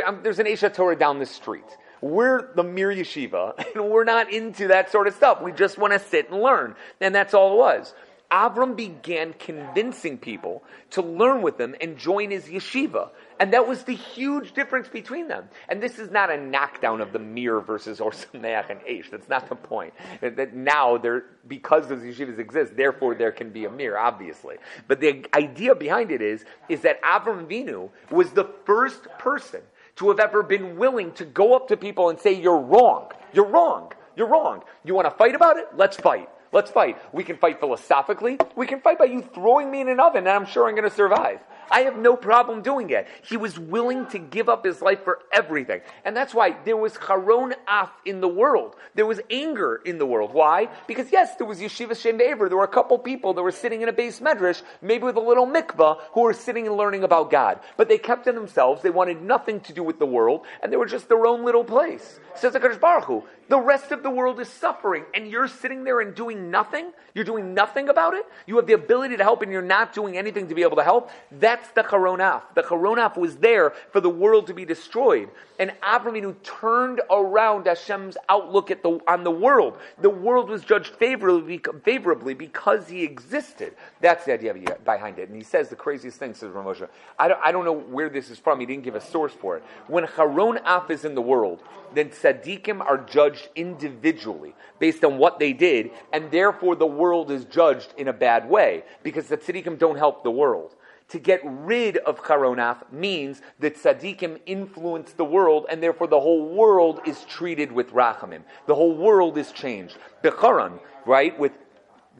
Um, 0.06 0.20
there's 0.22 0.38
an 0.38 0.46
Aish 0.46 0.72
Torah 0.74 0.96
down 0.96 1.18
the 1.18 1.26
street. 1.26 1.64
We're 2.00 2.52
the 2.54 2.62
Mir 2.62 2.90
Yeshiva, 2.90 3.64
and 3.74 3.90
we're 3.90 4.04
not 4.04 4.30
into 4.30 4.68
that 4.68 4.92
sort 4.92 5.08
of 5.08 5.14
stuff. 5.14 5.40
We 5.40 5.52
just 5.52 5.78
want 5.78 5.94
to 5.94 5.98
sit 5.98 6.30
and 6.30 6.42
learn. 6.42 6.76
And 7.00 7.14
that's 7.14 7.32
all 7.32 7.54
it 7.54 7.56
was. 7.56 7.94
Avram 8.34 8.74
began 8.74 9.32
convincing 9.34 10.18
people 10.18 10.64
to 10.90 11.02
learn 11.02 11.40
with 11.40 11.60
him 11.60 11.76
and 11.80 11.96
join 11.96 12.32
his 12.32 12.46
yeshiva. 12.46 13.10
And 13.38 13.52
that 13.52 13.68
was 13.68 13.84
the 13.84 13.94
huge 13.94 14.54
difference 14.54 14.88
between 14.88 15.28
them. 15.28 15.48
And 15.68 15.80
this 15.80 16.00
is 16.00 16.10
not 16.10 16.30
a 16.30 16.36
knockdown 16.36 17.00
of 17.00 17.12
the 17.12 17.20
mir 17.20 17.60
versus 17.60 18.00
Ohr 18.00 18.10
Somayach 18.10 18.70
and 18.70 18.80
Aish. 18.80 19.08
That's 19.08 19.28
not 19.28 19.48
the 19.48 19.54
point. 19.54 19.94
That, 20.20 20.34
that 20.34 20.52
now, 20.52 20.98
there, 20.98 21.26
because 21.46 21.86
those 21.86 22.02
yeshivas 22.02 22.40
exist, 22.40 22.76
therefore 22.76 23.14
there 23.14 23.30
can 23.30 23.50
be 23.50 23.66
a 23.66 23.70
mir, 23.70 23.96
obviously. 23.96 24.56
But 24.88 24.98
the 24.98 25.24
idea 25.32 25.76
behind 25.76 26.10
it 26.10 26.20
is, 26.20 26.44
is 26.68 26.80
that 26.80 27.00
Avram 27.02 27.46
Vinu 27.46 27.90
was 28.10 28.32
the 28.32 28.50
first 28.64 29.04
person 29.16 29.60
to 29.96 30.08
have 30.08 30.18
ever 30.18 30.42
been 30.42 30.76
willing 30.76 31.12
to 31.12 31.24
go 31.24 31.54
up 31.54 31.68
to 31.68 31.76
people 31.76 32.10
and 32.10 32.18
say, 32.18 32.32
You're 32.32 32.58
wrong. 32.58 33.12
You're 33.32 33.48
wrong. 33.48 33.92
You're 34.16 34.28
wrong. 34.28 34.64
You 34.84 34.96
want 34.96 35.06
to 35.06 35.16
fight 35.16 35.36
about 35.36 35.56
it? 35.56 35.66
Let's 35.76 35.96
fight. 35.96 36.28
Let's 36.54 36.70
fight. 36.70 36.96
We 37.12 37.24
can 37.24 37.36
fight 37.36 37.58
philosophically. 37.58 38.38
We 38.54 38.68
can 38.68 38.80
fight 38.80 38.96
by 38.96 39.06
you 39.06 39.22
throwing 39.22 39.72
me 39.72 39.80
in 39.80 39.88
an 39.88 39.98
oven, 39.98 40.18
and 40.18 40.28
I'm 40.28 40.46
sure 40.46 40.68
I'm 40.68 40.76
going 40.76 40.88
to 40.88 40.96
survive. 40.96 41.40
I 41.68 41.80
have 41.80 41.96
no 41.96 42.16
problem 42.16 42.62
doing 42.62 42.90
it. 42.90 43.08
He 43.22 43.36
was 43.36 43.58
willing 43.58 44.06
to 44.08 44.20
give 44.20 44.48
up 44.48 44.64
his 44.64 44.80
life 44.80 45.02
for 45.02 45.18
everything. 45.32 45.80
And 46.04 46.16
that's 46.16 46.32
why 46.32 46.56
there 46.64 46.76
was 46.76 46.96
charon 47.04 47.54
af 47.66 47.90
in 48.04 48.20
the 48.20 48.28
world. 48.28 48.76
There 48.94 49.06
was 49.06 49.20
anger 49.30 49.80
in 49.84 49.98
the 49.98 50.06
world. 50.06 50.32
Why? 50.32 50.68
Because 50.86 51.10
yes, 51.10 51.34
there 51.36 51.46
was 51.46 51.58
yeshiva 51.58 52.00
shem 52.00 52.18
There 52.18 52.36
were 52.36 52.62
a 52.62 52.68
couple 52.68 52.98
people 52.98 53.34
that 53.34 53.42
were 53.42 53.50
sitting 53.50 53.82
in 53.82 53.88
a 53.88 53.92
beis 53.92 54.20
medrash, 54.20 54.62
maybe 54.80 55.02
with 55.02 55.16
a 55.16 55.20
little 55.20 55.48
mikvah, 55.48 55.98
who 56.12 56.20
were 56.20 56.34
sitting 56.34 56.68
and 56.68 56.76
learning 56.76 57.02
about 57.02 57.32
God. 57.32 57.58
But 57.76 57.88
they 57.88 57.98
kept 57.98 58.26
to 58.26 58.32
themselves. 58.32 58.82
They 58.82 58.90
wanted 58.90 59.22
nothing 59.22 59.58
to 59.62 59.72
do 59.72 59.82
with 59.82 59.98
the 59.98 60.06
world, 60.06 60.42
and 60.62 60.72
they 60.72 60.76
were 60.76 60.86
just 60.86 61.08
their 61.08 61.26
own 61.26 61.44
little 61.44 61.64
place. 61.64 62.20
Says 62.36 62.52
the 62.52 62.60
Baruch 62.60 63.04
Hu, 63.04 63.24
the 63.48 63.58
rest 63.58 63.92
of 63.92 64.02
the 64.02 64.10
world 64.10 64.40
is 64.40 64.48
suffering, 64.48 65.04
and 65.14 65.28
you're 65.28 65.48
sitting 65.48 65.84
there 65.84 66.00
and 66.00 66.14
doing 66.14 66.50
nothing? 66.50 66.92
You're 67.14 67.24
doing 67.24 67.54
nothing 67.54 67.88
about 67.88 68.14
it? 68.14 68.26
You 68.46 68.56
have 68.56 68.66
the 68.66 68.72
ability 68.72 69.16
to 69.16 69.22
help, 69.22 69.42
and 69.42 69.52
you're 69.52 69.62
not 69.62 69.92
doing 69.92 70.16
anything 70.16 70.48
to 70.48 70.54
be 70.54 70.62
able 70.62 70.76
to 70.76 70.82
help? 70.82 71.10
That's 71.30 71.68
the 71.70 71.82
Charonaf. 71.82 72.42
The 72.54 72.62
Charonaf 72.62 73.16
was 73.16 73.36
there 73.36 73.72
for 73.92 74.00
the 74.00 74.10
world 74.10 74.46
to 74.48 74.54
be 74.54 74.64
destroyed. 74.64 75.28
And 75.58 75.70
Avraminu 75.82 76.34
turned 76.42 77.00
around 77.10 77.66
Hashem's 77.66 78.16
outlook 78.28 78.70
at 78.70 78.82
the, 78.82 78.98
on 79.06 79.22
the 79.22 79.30
world. 79.30 79.78
The 80.00 80.10
world 80.10 80.48
was 80.48 80.64
judged 80.64 80.94
favorably, 80.96 81.60
favorably 81.84 82.34
because 82.34 82.88
he 82.88 83.04
existed. 83.04 83.74
That's 84.00 84.24
the 84.24 84.32
idea 84.32 84.54
behind 84.84 85.18
it. 85.18 85.28
And 85.28 85.36
he 85.36 85.44
says 85.44 85.68
the 85.68 85.76
craziest 85.76 86.18
thing, 86.18 86.34
says 86.34 86.50
Ramosha. 86.50 86.88
I 87.18 87.28
don't, 87.28 87.40
I 87.44 87.52
don't 87.52 87.64
know 87.64 87.78
where 87.78 88.08
this 88.08 88.30
is 88.30 88.38
from. 88.38 88.58
He 88.58 88.66
didn't 88.66 88.84
give 88.84 88.96
a 88.96 89.00
source 89.00 89.32
for 89.32 89.56
it. 89.56 89.64
When 89.86 90.04
Charonaf 90.06 90.90
is 90.90 91.04
in 91.04 91.14
the 91.14 91.22
world, 91.22 91.62
then 91.94 92.10
tzaddikim 92.10 92.80
are 92.80 92.98
judged 92.98 93.33
individually 93.54 94.54
based 94.78 95.04
on 95.04 95.18
what 95.18 95.38
they 95.38 95.52
did, 95.52 95.90
and 96.12 96.30
therefore 96.30 96.76
the 96.76 96.86
world 96.86 97.30
is 97.30 97.44
judged 97.44 97.94
in 97.96 98.08
a 98.08 98.12
bad 98.12 98.48
way 98.48 98.84
because 99.02 99.28
the 99.28 99.36
tzaddikim 99.36 99.78
don't 99.78 99.98
help 99.98 100.22
the 100.22 100.30
world. 100.30 100.74
To 101.08 101.18
get 101.18 101.40
rid 101.44 101.98
of 101.98 102.22
charonaf 102.22 102.90
means 102.90 103.42
that 103.60 103.76
tzaddikim 103.76 104.40
influence 104.46 105.12
the 105.12 105.24
world, 105.24 105.66
and 105.68 105.82
therefore 105.82 106.06
the 106.06 106.20
whole 106.20 106.48
world 106.48 107.00
is 107.06 107.24
treated 107.24 107.70
with 107.70 107.90
rachamim. 107.90 108.42
The 108.66 108.74
whole 108.74 108.96
world 108.96 109.36
is 109.36 109.52
changed. 109.52 109.98
Becharan, 110.22 110.80
right, 111.06 111.38
with 111.38 111.52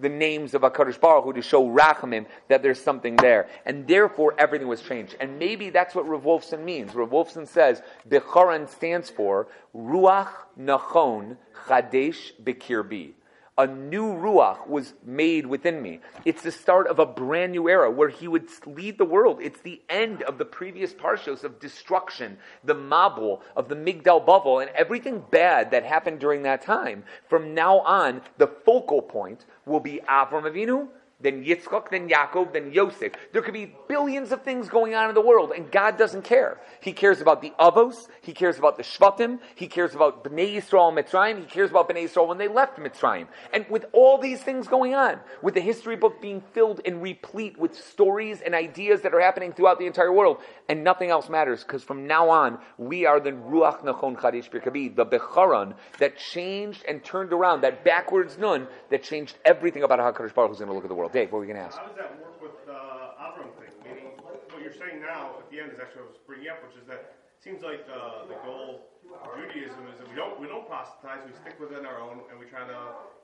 the 0.00 0.08
names 0.08 0.54
of 0.54 0.62
HaKadosh 0.62 1.00
Baruch 1.00 1.24
Hu 1.24 1.32
to 1.32 1.42
show 1.42 1.68
Rachamim 1.68 2.26
that 2.48 2.62
there's 2.62 2.80
something 2.80 3.16
there. 3.16 3.48
And 3.64 3.86
therefore 3.86 4.34
everything 4.38 4.68
was 4.68 4.82
changed. 4.82 5.16
And 5.20 5.38
maybe 5.38 5.70
that's 5.70 5.94
what 5.94 6.08
Rav 6.08 6.22
Wolfson 6.22 6.64
means. 6.64 6.94
Rav 6.94 7.10
Wolfson 7.10 7.46
says, 7.46 7.82
Becharan 8.08 8.68
stands 8.68 9.10
for 9.10 9.48
Ruach 9.74 10.30
Nachon 10.58 11.36
Chadesh 11.66 12.32
Bekirbi 12.42 13.12
a 13.56 13.66
new 13.66 14.12
ruach 14.12 14.66
was 14.66 14.94
made 15.04 15.46
within 15.46 15.80
me. 15.80 16.00
It's 16.24 16.42
the 16.42 16.50
start 16.50 16.88
of 16.88 16.98
a 16.98 17.06
brand 17.06 17.52
new 17.52 17.68
era 17.68 17.90
where 17.90 18.08
he 18.08 18.26
would 18.26 18.48
lead 18.66 18.98
the 18.98 19.04
world. 19.04 19.38
It's 19.40 19.60
the 19.60 19.80
end 19.88 20.22
of 20.24 20.38
the 20.38 20.44
previous 20.44 20.92
parshos 20.92 21.44
of 21.44 21.60
destruction, 21.60 22.38
the 22.64 22.74
mabul, 22.74 23.42
of 23.56 23.68
the 23.68 23.76
Migdal 23.76 24.26
Bavel, 24.26 24.60
and 24.60 24.70
everything 24.74 25.22
bad 25.30 25.70
that 25.70 25.84
happened 25.84 26.18
during 26.18 26.42
that 26.42 26.62
time. 26.62 27.04
From 27.28 27.54
now 27.54 27.78
on, 27.80 28.22
the 28.38 28.48
focal 28.48 29.00
point 29.00 29.46
will 29.66 29.80
be 29.80 30.00
Avram 30.08 30.50
Avinu, 30.50 30.88
then 31.20 31.44
Yitzchak, 31.44 31.90
then 31.90 32.08
Yaakov, 32.08 32.52
then 32.52 32.72
Yosef. 32.72 33.12
There 33.32 33.42
could 33.42 33.54
be 33.54 33.74
billions 33.88 34.32
of 34.32 34.42
things 34.42 34.68
going 34.68 34.94
on 34.94 35.08
in 35.08 35.14
the 35.14 35.20
world, 35.20 35.52
and 35.54 35.70
God 35.70 35.96
doesn't 35.96 36.22
care. 36.22 36.60
He 36.80 36.92
cares 36.92 37.20
about 37.20 37.40
the 37.40 37.52
Avos, 37.58 38.08
He 38.20 38.32
cares 38.32 38.58
about 38.58 38.76
the 38.76 38.82
Shvatim, 38.82 39.38
He 39.54 39.66
cares 39.66 39.94
about 39.94 40.24
Bnei 40.24 40.56
Yisrael 40.56 40.88
and 40.88 40.98
Mitzrayim, 40.98 41.40
He 41.40 41.46
cares 41.46 41.70
about 41.70 41.88
Bnei 41.88 42.04
Yisrael 42.04 42.28
when 42.28 42.38
they 42.38 42.48
left 42.48 42.78
Mitzrayim. 42.78 43.26
And 43.52 43.64
with 43.70 43.86
all 43.92 44.18
these 44.18 44.42
things 44.42 44.68
going 44.68 44.94
on, 44.94 45.20
with 45.42 45.54
the 45.54 45.60
history 45.60 45.96
book 45.96 46.20
being 46.20 46.42
filled 46.52 46.80
and 46.84 47.02
replete 47.02 47.58
with 47.58 47.74
stories 47.74 48.40
and 48.40 48.54
ideas 48.54 49.02
that 49.02 49.14
are 49.14 49.20
happening 49.20 49.52
throughout 49.52 49.78
the 49.78 49.86
entire 49.86 50.12
world, 50.12 50.38
and 50.68 50.84
nothing 50.84 51.10
else 51.10 51.28
matters, 51.28 51.62
because 51.62 51.82
from 51.82 52.06
now 52.06 52.28
on, 52.28 52.58
we 52.76 53.06
are 53.06 53.20
the 53.20 53.30
Ruach 53.30 53.82
Nachon 53.82 54.16
Chadish 54.16 54.50
Bekirbi, 54.50 54.94
the 54.94 55.06
Becharan 55.06 55.74
that 55.98 56.18
changed 56.18 56.84
and 56.88 57.02
turned 57.04 57.32
around, 57.32 57.62
that 57.62 57.84
backwards 57.84 58.36
nun 58.38 58.66
that 58.90 59.02
changed 59.02 59.36
everything 59.44 59.82
about 59.82 59.98
how 59.98 60.12
HaKadosh 60.12 60.34
Baruch 60.34 60.52
is 60.52 60.58
going 60.58 60.68
to 60.68 60.74
look 60.74 60.84
at 60.84 60.88
the 60.88 60.94
world. 60.94 61.03
Dave, 61.08 61.32
what 61.32 61.38
were 61.38 61.44
you 61.44 61.52
going 61.52 61.62
to 61.62 61.66
ask? 61.66 61.78
How 61.78 61.86
does 61.86 61.96
that 61.96 62.20
work 62.20 62.40
with 62.40 62.54
the 62.66 62.74
uh, 62.74 63.24
Avram 63.24 63.50
thing? 63.58 63.72
Meaning, 63.84 64.12
what 64.22 64.60
you're 64.62 64.74
saying 64.74 65.00
now 65.00 65.36
at 65.38 65.50
the 65.50 65.60
end 65.60 65.72
is 65.72 65.78
actually 65.80 66.06
what 66.06 66.14
I 66.14 66.18
was 66.18 66.24
bringing 66.26 66.48
up, 66.48 66.62
which 66.64 66.76
is 66.80 66.86
that 66.88 67.16
it 67.36 67.42
seems 67.42 67.62
like 67.62 67.84
uh, 67.90 68.24
the 68.28 68.38
goal 68.46 68.88
of 69.12 69.28
Judaism 69.36 69.84
is 69.92 69.98
that 70.00 70.08
we 70.08 70.16
don't 70.16 70.40
we 70.40 70.46
don't 70.46 70.66
proselytize, 70.66 71.20
we 71.26 71.32
stick 71.36 71.60
within 71.60 71.84
our 71.84 72.00
own, 72.00 72.24
and 72.30 72.38
we 72.40 72.46
try 72.46 72.64
to 72.64 72.78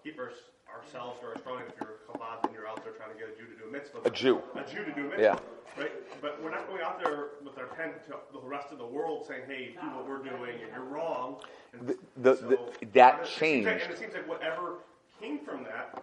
keep 0.04 0.18
our, 0.18 0.32
ourselves 0.68 1.18
or 1.22 1.32
our 1.32 1.38
strong. 1.38 1.62
If 1.64 1.74
you're 1.80 1.96
a 1.96 2.04
Chabad 2.04 2.44
and 2.44 2.52
you're 2.52 2.68
out 2.68 2.84
there 2.84 2.92
trying 2.92 3.12
to 3.12 3.18
get 3.18 3.32
a 3.32 3.34
Jew 3.38 3.48
to 3.48 3.56
do 3.56 3.64
a 3.68 3.72
mitzvah, 3.72 4.04
a 4.04 4.10
Jew, 4.10 4.42
a 4.54 4.64
Jew 4.68 4.84
to 4.84 4.92
do 4.92 5.08
a 5.08 5.16
mitzvah, 5.16 5.40
yeah. 5.40 5.80
right? 5.80 5.92
But 6.20 6.42
we're 6.42 6.52
not 6.52 6.68
going 6.68 6.82
out 6.82 7.02
there 7.02 7.40
with 7.44 7.56
our 7.56 7.70
pen 7.72 7.96
to 8.08 8.14
the 8.32 8.44
rest 8.44 8.72
of 8.72 8.78
the 8.78 8.86
world 8.86 9.24
saying, 9.26 9.48
"Hey, 9.48 9.76
do 9.80 9.86
what 9.96 10.06
we're 10.06 10.24
doing, 10.24 10.60
and 10.60 10.68
you're 10.74 10.84
wrong." 10.84 11.40
And 11.72 11.88
the, 11.88 11.96
the, 12.18 12.36
so 12.36 12.48
the, 12.48 12.86
that 12.92 13.24
changed, 13.24 13.66
like, 13.66 13.82
and 13.82 13.92
it 13.92 13.98
seems 13.98 14.14
like 14.14 14.28
whatever 14.28 14.84
came 15.20 15.38
from 15.38 15.64
that 15.64 16.02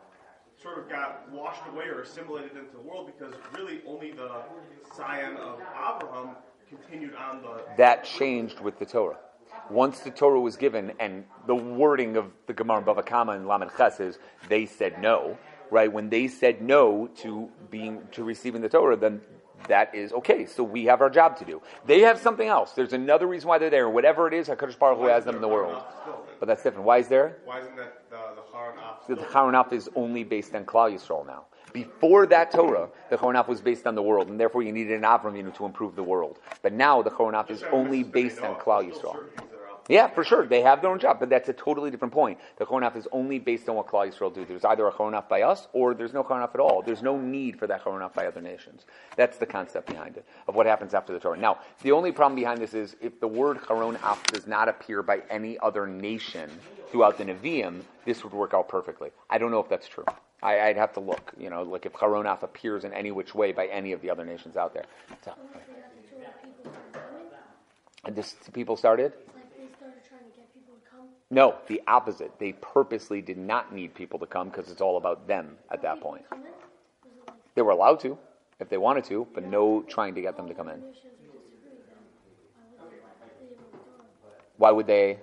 sort 0.62 0.80
of 0.80 0.90
got 0.90 1.30
washed 1.32 1.62
away 1.72 1.86
or 1.86 2.02
assimilated 2.02 2.52
into 2.52 2.72
the 2.74 2.82
world 2.82 3.12
because 3.18 3.34
really 3.58 3.82
only 3.88 4.12
the 4.12 4.30
scion 4.96 5.38
of 5.38 5.60
Abraham 5.60 6.36
continued 6.70 7.16
on 7.16 7.42
the. 7.42 7.62
That 7.78 8.04
changed 8.04 8.60
with 8.60 8.80
the 8.80 8.86
Torah. 8.86 9.18
Once 9.70 10.00
the 10.00 10.12
Torah 10.12 10.40
was 10.40 10.56
given, 10.56 10.94
and 11.00 11.26
the 11.46 11.56
wording 11.56 12.16
of 12.16 12.32
the 12.48 12.54
Gemara 12.54 12.82
Bava 12.82 13.06
Kama 13.06 13.34
and 13.34 13.48
Lamed 13.48 13.72
Ches 13.78 14.00
is, 14.00 14.18
they 14.50 14.66
said 14.66 15.02
no, 15.02 15.38
right? 15.72 15.92
When 15.92 16.10
they 16.10 16.28
said 16.28 16.62
no 16.62 17.08
to 17.18 17.50
being 17.70 18.08
to 18.14 18.24
receiving 18.24 18.62
the 18.62 18.70
Torah, 18.70 18.96
then 18.96 19.22
that 19.68 19.94
is 19.94 20.14
okay. 20.14 20.46
So 20.46 20.64
we 20.64 20.86
have 20.86 21.02
our 21.02 21.10
job 21.10 21.38
to 21.38 21.46
do. 21.46 21.62
They 21.86 22.02
have 22.02 22.20
something 22.20 22.48
else. 22.48 22.72
There's 22.72 22.94
another 22.94 23.28
reason 23.28 23.50
why 23.50 23.58
they're 23.58 23.70
there. 23.70 23.90
Whatever 23.90 24.28
it 24.28 24.34
is, 24.34 24.48
Hakadosh 24.48 24.78
Baruch 24.78 25.00
Hu 25.00 25.08
has 25.08 25.26
them 25.26 25.36
in 25.36 25.42
the 25.42 25.48
world. 25.48 25.84
But 26.40 26.48
that's 26.48 26.64
different. 26.64 26.86
Why 26.86 27.00
is 27.00 27.08
there? 27.08 27.38
Why 27.46 27.60
isn't 27.60 27.76
that 27.76 28.04
uh, 28.14 28.36
the 29.08 29.16
the 29.16 29.22
Charonaf 29.24 29.74
is 29.74 29.90
only 29.96 30.24
based 30.24 30.54
on 30.54 30.66
Klal 30.66 30.94
Yisrael 30.94 31.26
now. 31.26 31.46
Before 31.74 32.26
that 32.28 32.52
Torah, 32.52 32.90
the 33.10 33.18
Charonaf 33.18 33.48
was 33.48 33.62
based 33.62 33.86
on 33.88 33.96
the 33.96 34.02
world, 34.02 34.30
and 34.30 34.40
therefore 34.40 34.64
you 34.64 34.72
needed 34.72 34.94
an 34.94 35.04
Avram 35.04 35.56
to 35.56 35.66
improve 35.66 35.96
the 35.96 36.04
world. 36.04 36.40
But 36.62 36.74
now 36.74 37.02
the 37.02 37.12
Charonaf 37.12 37.52
is 37.52 37.64
only 37.72 38.04
based 38.04 38.42
on 38.42 38.56
Klal 38.56 38.90
Yisrael. 38.90 39.20
Yeah, 39.88 40.08
for 40.08 40.24
sure. 40.24 40.46
They 40.46 40.62
have 40.62 40.82
their 40.82 40.92
own 40.92 41.00
job, 41.00 41.20
but 41.20 41.30
that's 41.30 41.48
a 41.48 41.54
totally 41.54 41.92
different 41.92 42.14
point. 42.14 42.40
The 42.58 42.66
Choronaf 42.66 42.98
is 42.98 43.08
only 43.12 43.40
based 43.40 43.70
on 43.70 43.76
what 43.76 43.88
Klal 43.88 44.12
Yisrael 44.12 44.34
do. 44.34 44.46
There's 44.46 44.66
either 44.66 44.86
a 44.88 44.92
Choronaf 44.92 45.30
by 45.30 45.44
us, 45.44 45.68
or 45.72 45.94
there's 45.94 46.14
no 46.14 46.24
Choronaf 46.24 46.54
at 46.54 46.60
all. 46.60 46.82
There's 46.82 47.02
no 47.02 47.18
need 47.18 47.58
for 47.58 47.68
that 47.68 47.84
Choronaf 47.84 48.14
by 48.14 48.28
other 48.28 48.42
nations. 48.42 48.86
That's 49.16 49.38
the 49.38 49.46
concept 49.46 49.88
behind 49.88 50.18
it, 50.18 50.26
of 50.48 50.56
what 50.56 50.66
happens 50.66 50.94
after 50.94 51.14
the 51.14 51.20
Torah. 51.20 51.38
Now, 51.38 51.60
the 51.84 51.94
only 51.94 52.12
problem 52.12 52.36
behind 52.36 52.60
this 52.60 52.74
is 52.74 52.96
if 53.02 53.20
the 53.20 53.28
word 53.28 53.60
Choronaf 53.60 54.24
does 54.28 54.46
not 54.46 54.68
appear 54.68 55.04
by 55.04 55.22
any 55.30 55.58
other 55.60 55.88
nation 55.88 56.50
throughout 56.92 57.18
the 57.18 57.26
Nevi'im, 57.26 57.82
this 58.06 58.24
would 58.24 58.34
work 58.34 58.54
out 58.54 58.68
perfectly. 58.68 59.12
I 59.30 59.38
don't 59.38 59.52
know 59.52 59.60
if 59.60 59.70
that's 59.70 59.88
true. 59.88 60.06
I, 60.42 60.68
would 60.68 60.78
have 60.78 60.94
to 60.94 61.00
look, 61.00 61.34
you 61.38 61.50
know, 61.50 61.64
like 61.64 61.86
if 61.86 61.94
Choronaf 61.94 62.44
appears 62.44 62.84
in 62.84 62.94
any 62.94 63.12
which 63.12 63.34
way 63.34 63.54
by 63.54 63.68
any 63.68 63.94
of 63.94 64.02
the 64.02 64.10
other 64.10 64.24
nations 64.24 64.56
out 64.56 64.74
there. 64.74 64.86
So, 65.26 65.34
this 68.10 68.36
people 68.54 68.78
started? 68.78 69.14
No, 71.30 71.56
the 71.68 71.82
opposite. 71.88 72.32
They 72.40 72.54
purposely 72.54 73.22
did 73.22 73.38
not 73.38 73.74
need 73.74 73.94
people 73.94 74.18
to 74.20 74.26
come 74.26 74.50
because 74.50 74.72
it's 74.72 74.82
all 74.82 74.98
about 74.98 75.28
them 75.28 75.58
at 75.72 75.82
that 75.82 76.00
point. 76.00 76.24
They 77.56 77.62
were 77.62 77.72
allowed 77.72 78.00
to 78.02 78.18
if 78.60 78.70
they 78.70 78.78
wanted 78.78 79.04
to, 79.06 79.28
but 79.34 79.44
no 79.44 79.84
trying 79.84 80.16
to 80.16 80.22
get 80.22 80.38
them 80.38 80.48
to 80.48 80.54
come 80.54 80.70
in. 80.70 80.82
Why 84.58 84.72
would 84.72 84.88
they? 84.88 85.20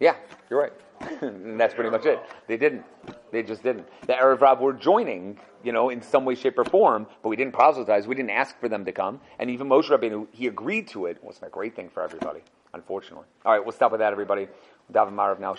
Yeah, 0.00 0.14
you're 0.48 0.60
right. 0.60 0.72
and 1.22 1.58
that's 1.58 1.74
pretty 1.74 1.90
much 1.90 2.06
it. 2.06 2.20
They 2.46 2.56
didn't. 2.56 2.84
They 3.32 3.42
just 3.42 3.64
didn't. 3.64 3.88
The 4.06 4.12
Erev 4.12 4.40
Rav 4.40 4.60
were 4.60 4.72
joining, 4.72 5.38
you 5.64 5.72
know, 5.72 5.90
in 5.90 6.00
some 6.00 6.24
way, 6.24 6.36
shape, 6.36 6.58
or 6.58 6.64
form, 6.64 7.06
but 7.22 7.28
we 7.28 7.36
didn't 7.36 7.52
proselytize. 7.52 8.06
We 8.06 8.14
didn't 8.14 8.30
ask 8.30 8.58
for 8.60 8.68
them 8.68 8.84
to 8.84 8.92
come. 8.92 9.20
And 9.38 9.50
even 9.50 9.68
Moshe 9.68 9.88
Rabbeinu, 9.88 10.28
he 10.30 10.46
agreed 10.46 10.86
to 10.88 11.06
it. 11.06 11.16
It 11.16 11.24
wasn't 11.24 11.48
a 11.48 11.50
great 11.50 11.74
thing 11.74 11.90
for 11.90 12.02
everybody 12.02 12.40
unfortunately. 12.74 13.26
All 13.44 13.52
right, 13.52 13.64
we'll 13.64 13.72
stop 13.72 13.92
with 13.92 14.00
that, 14.00 14.12
everybody. 14.12 14.48
David 14.90 15.12
Marav 15.14 15.38
now. 15.38 15.54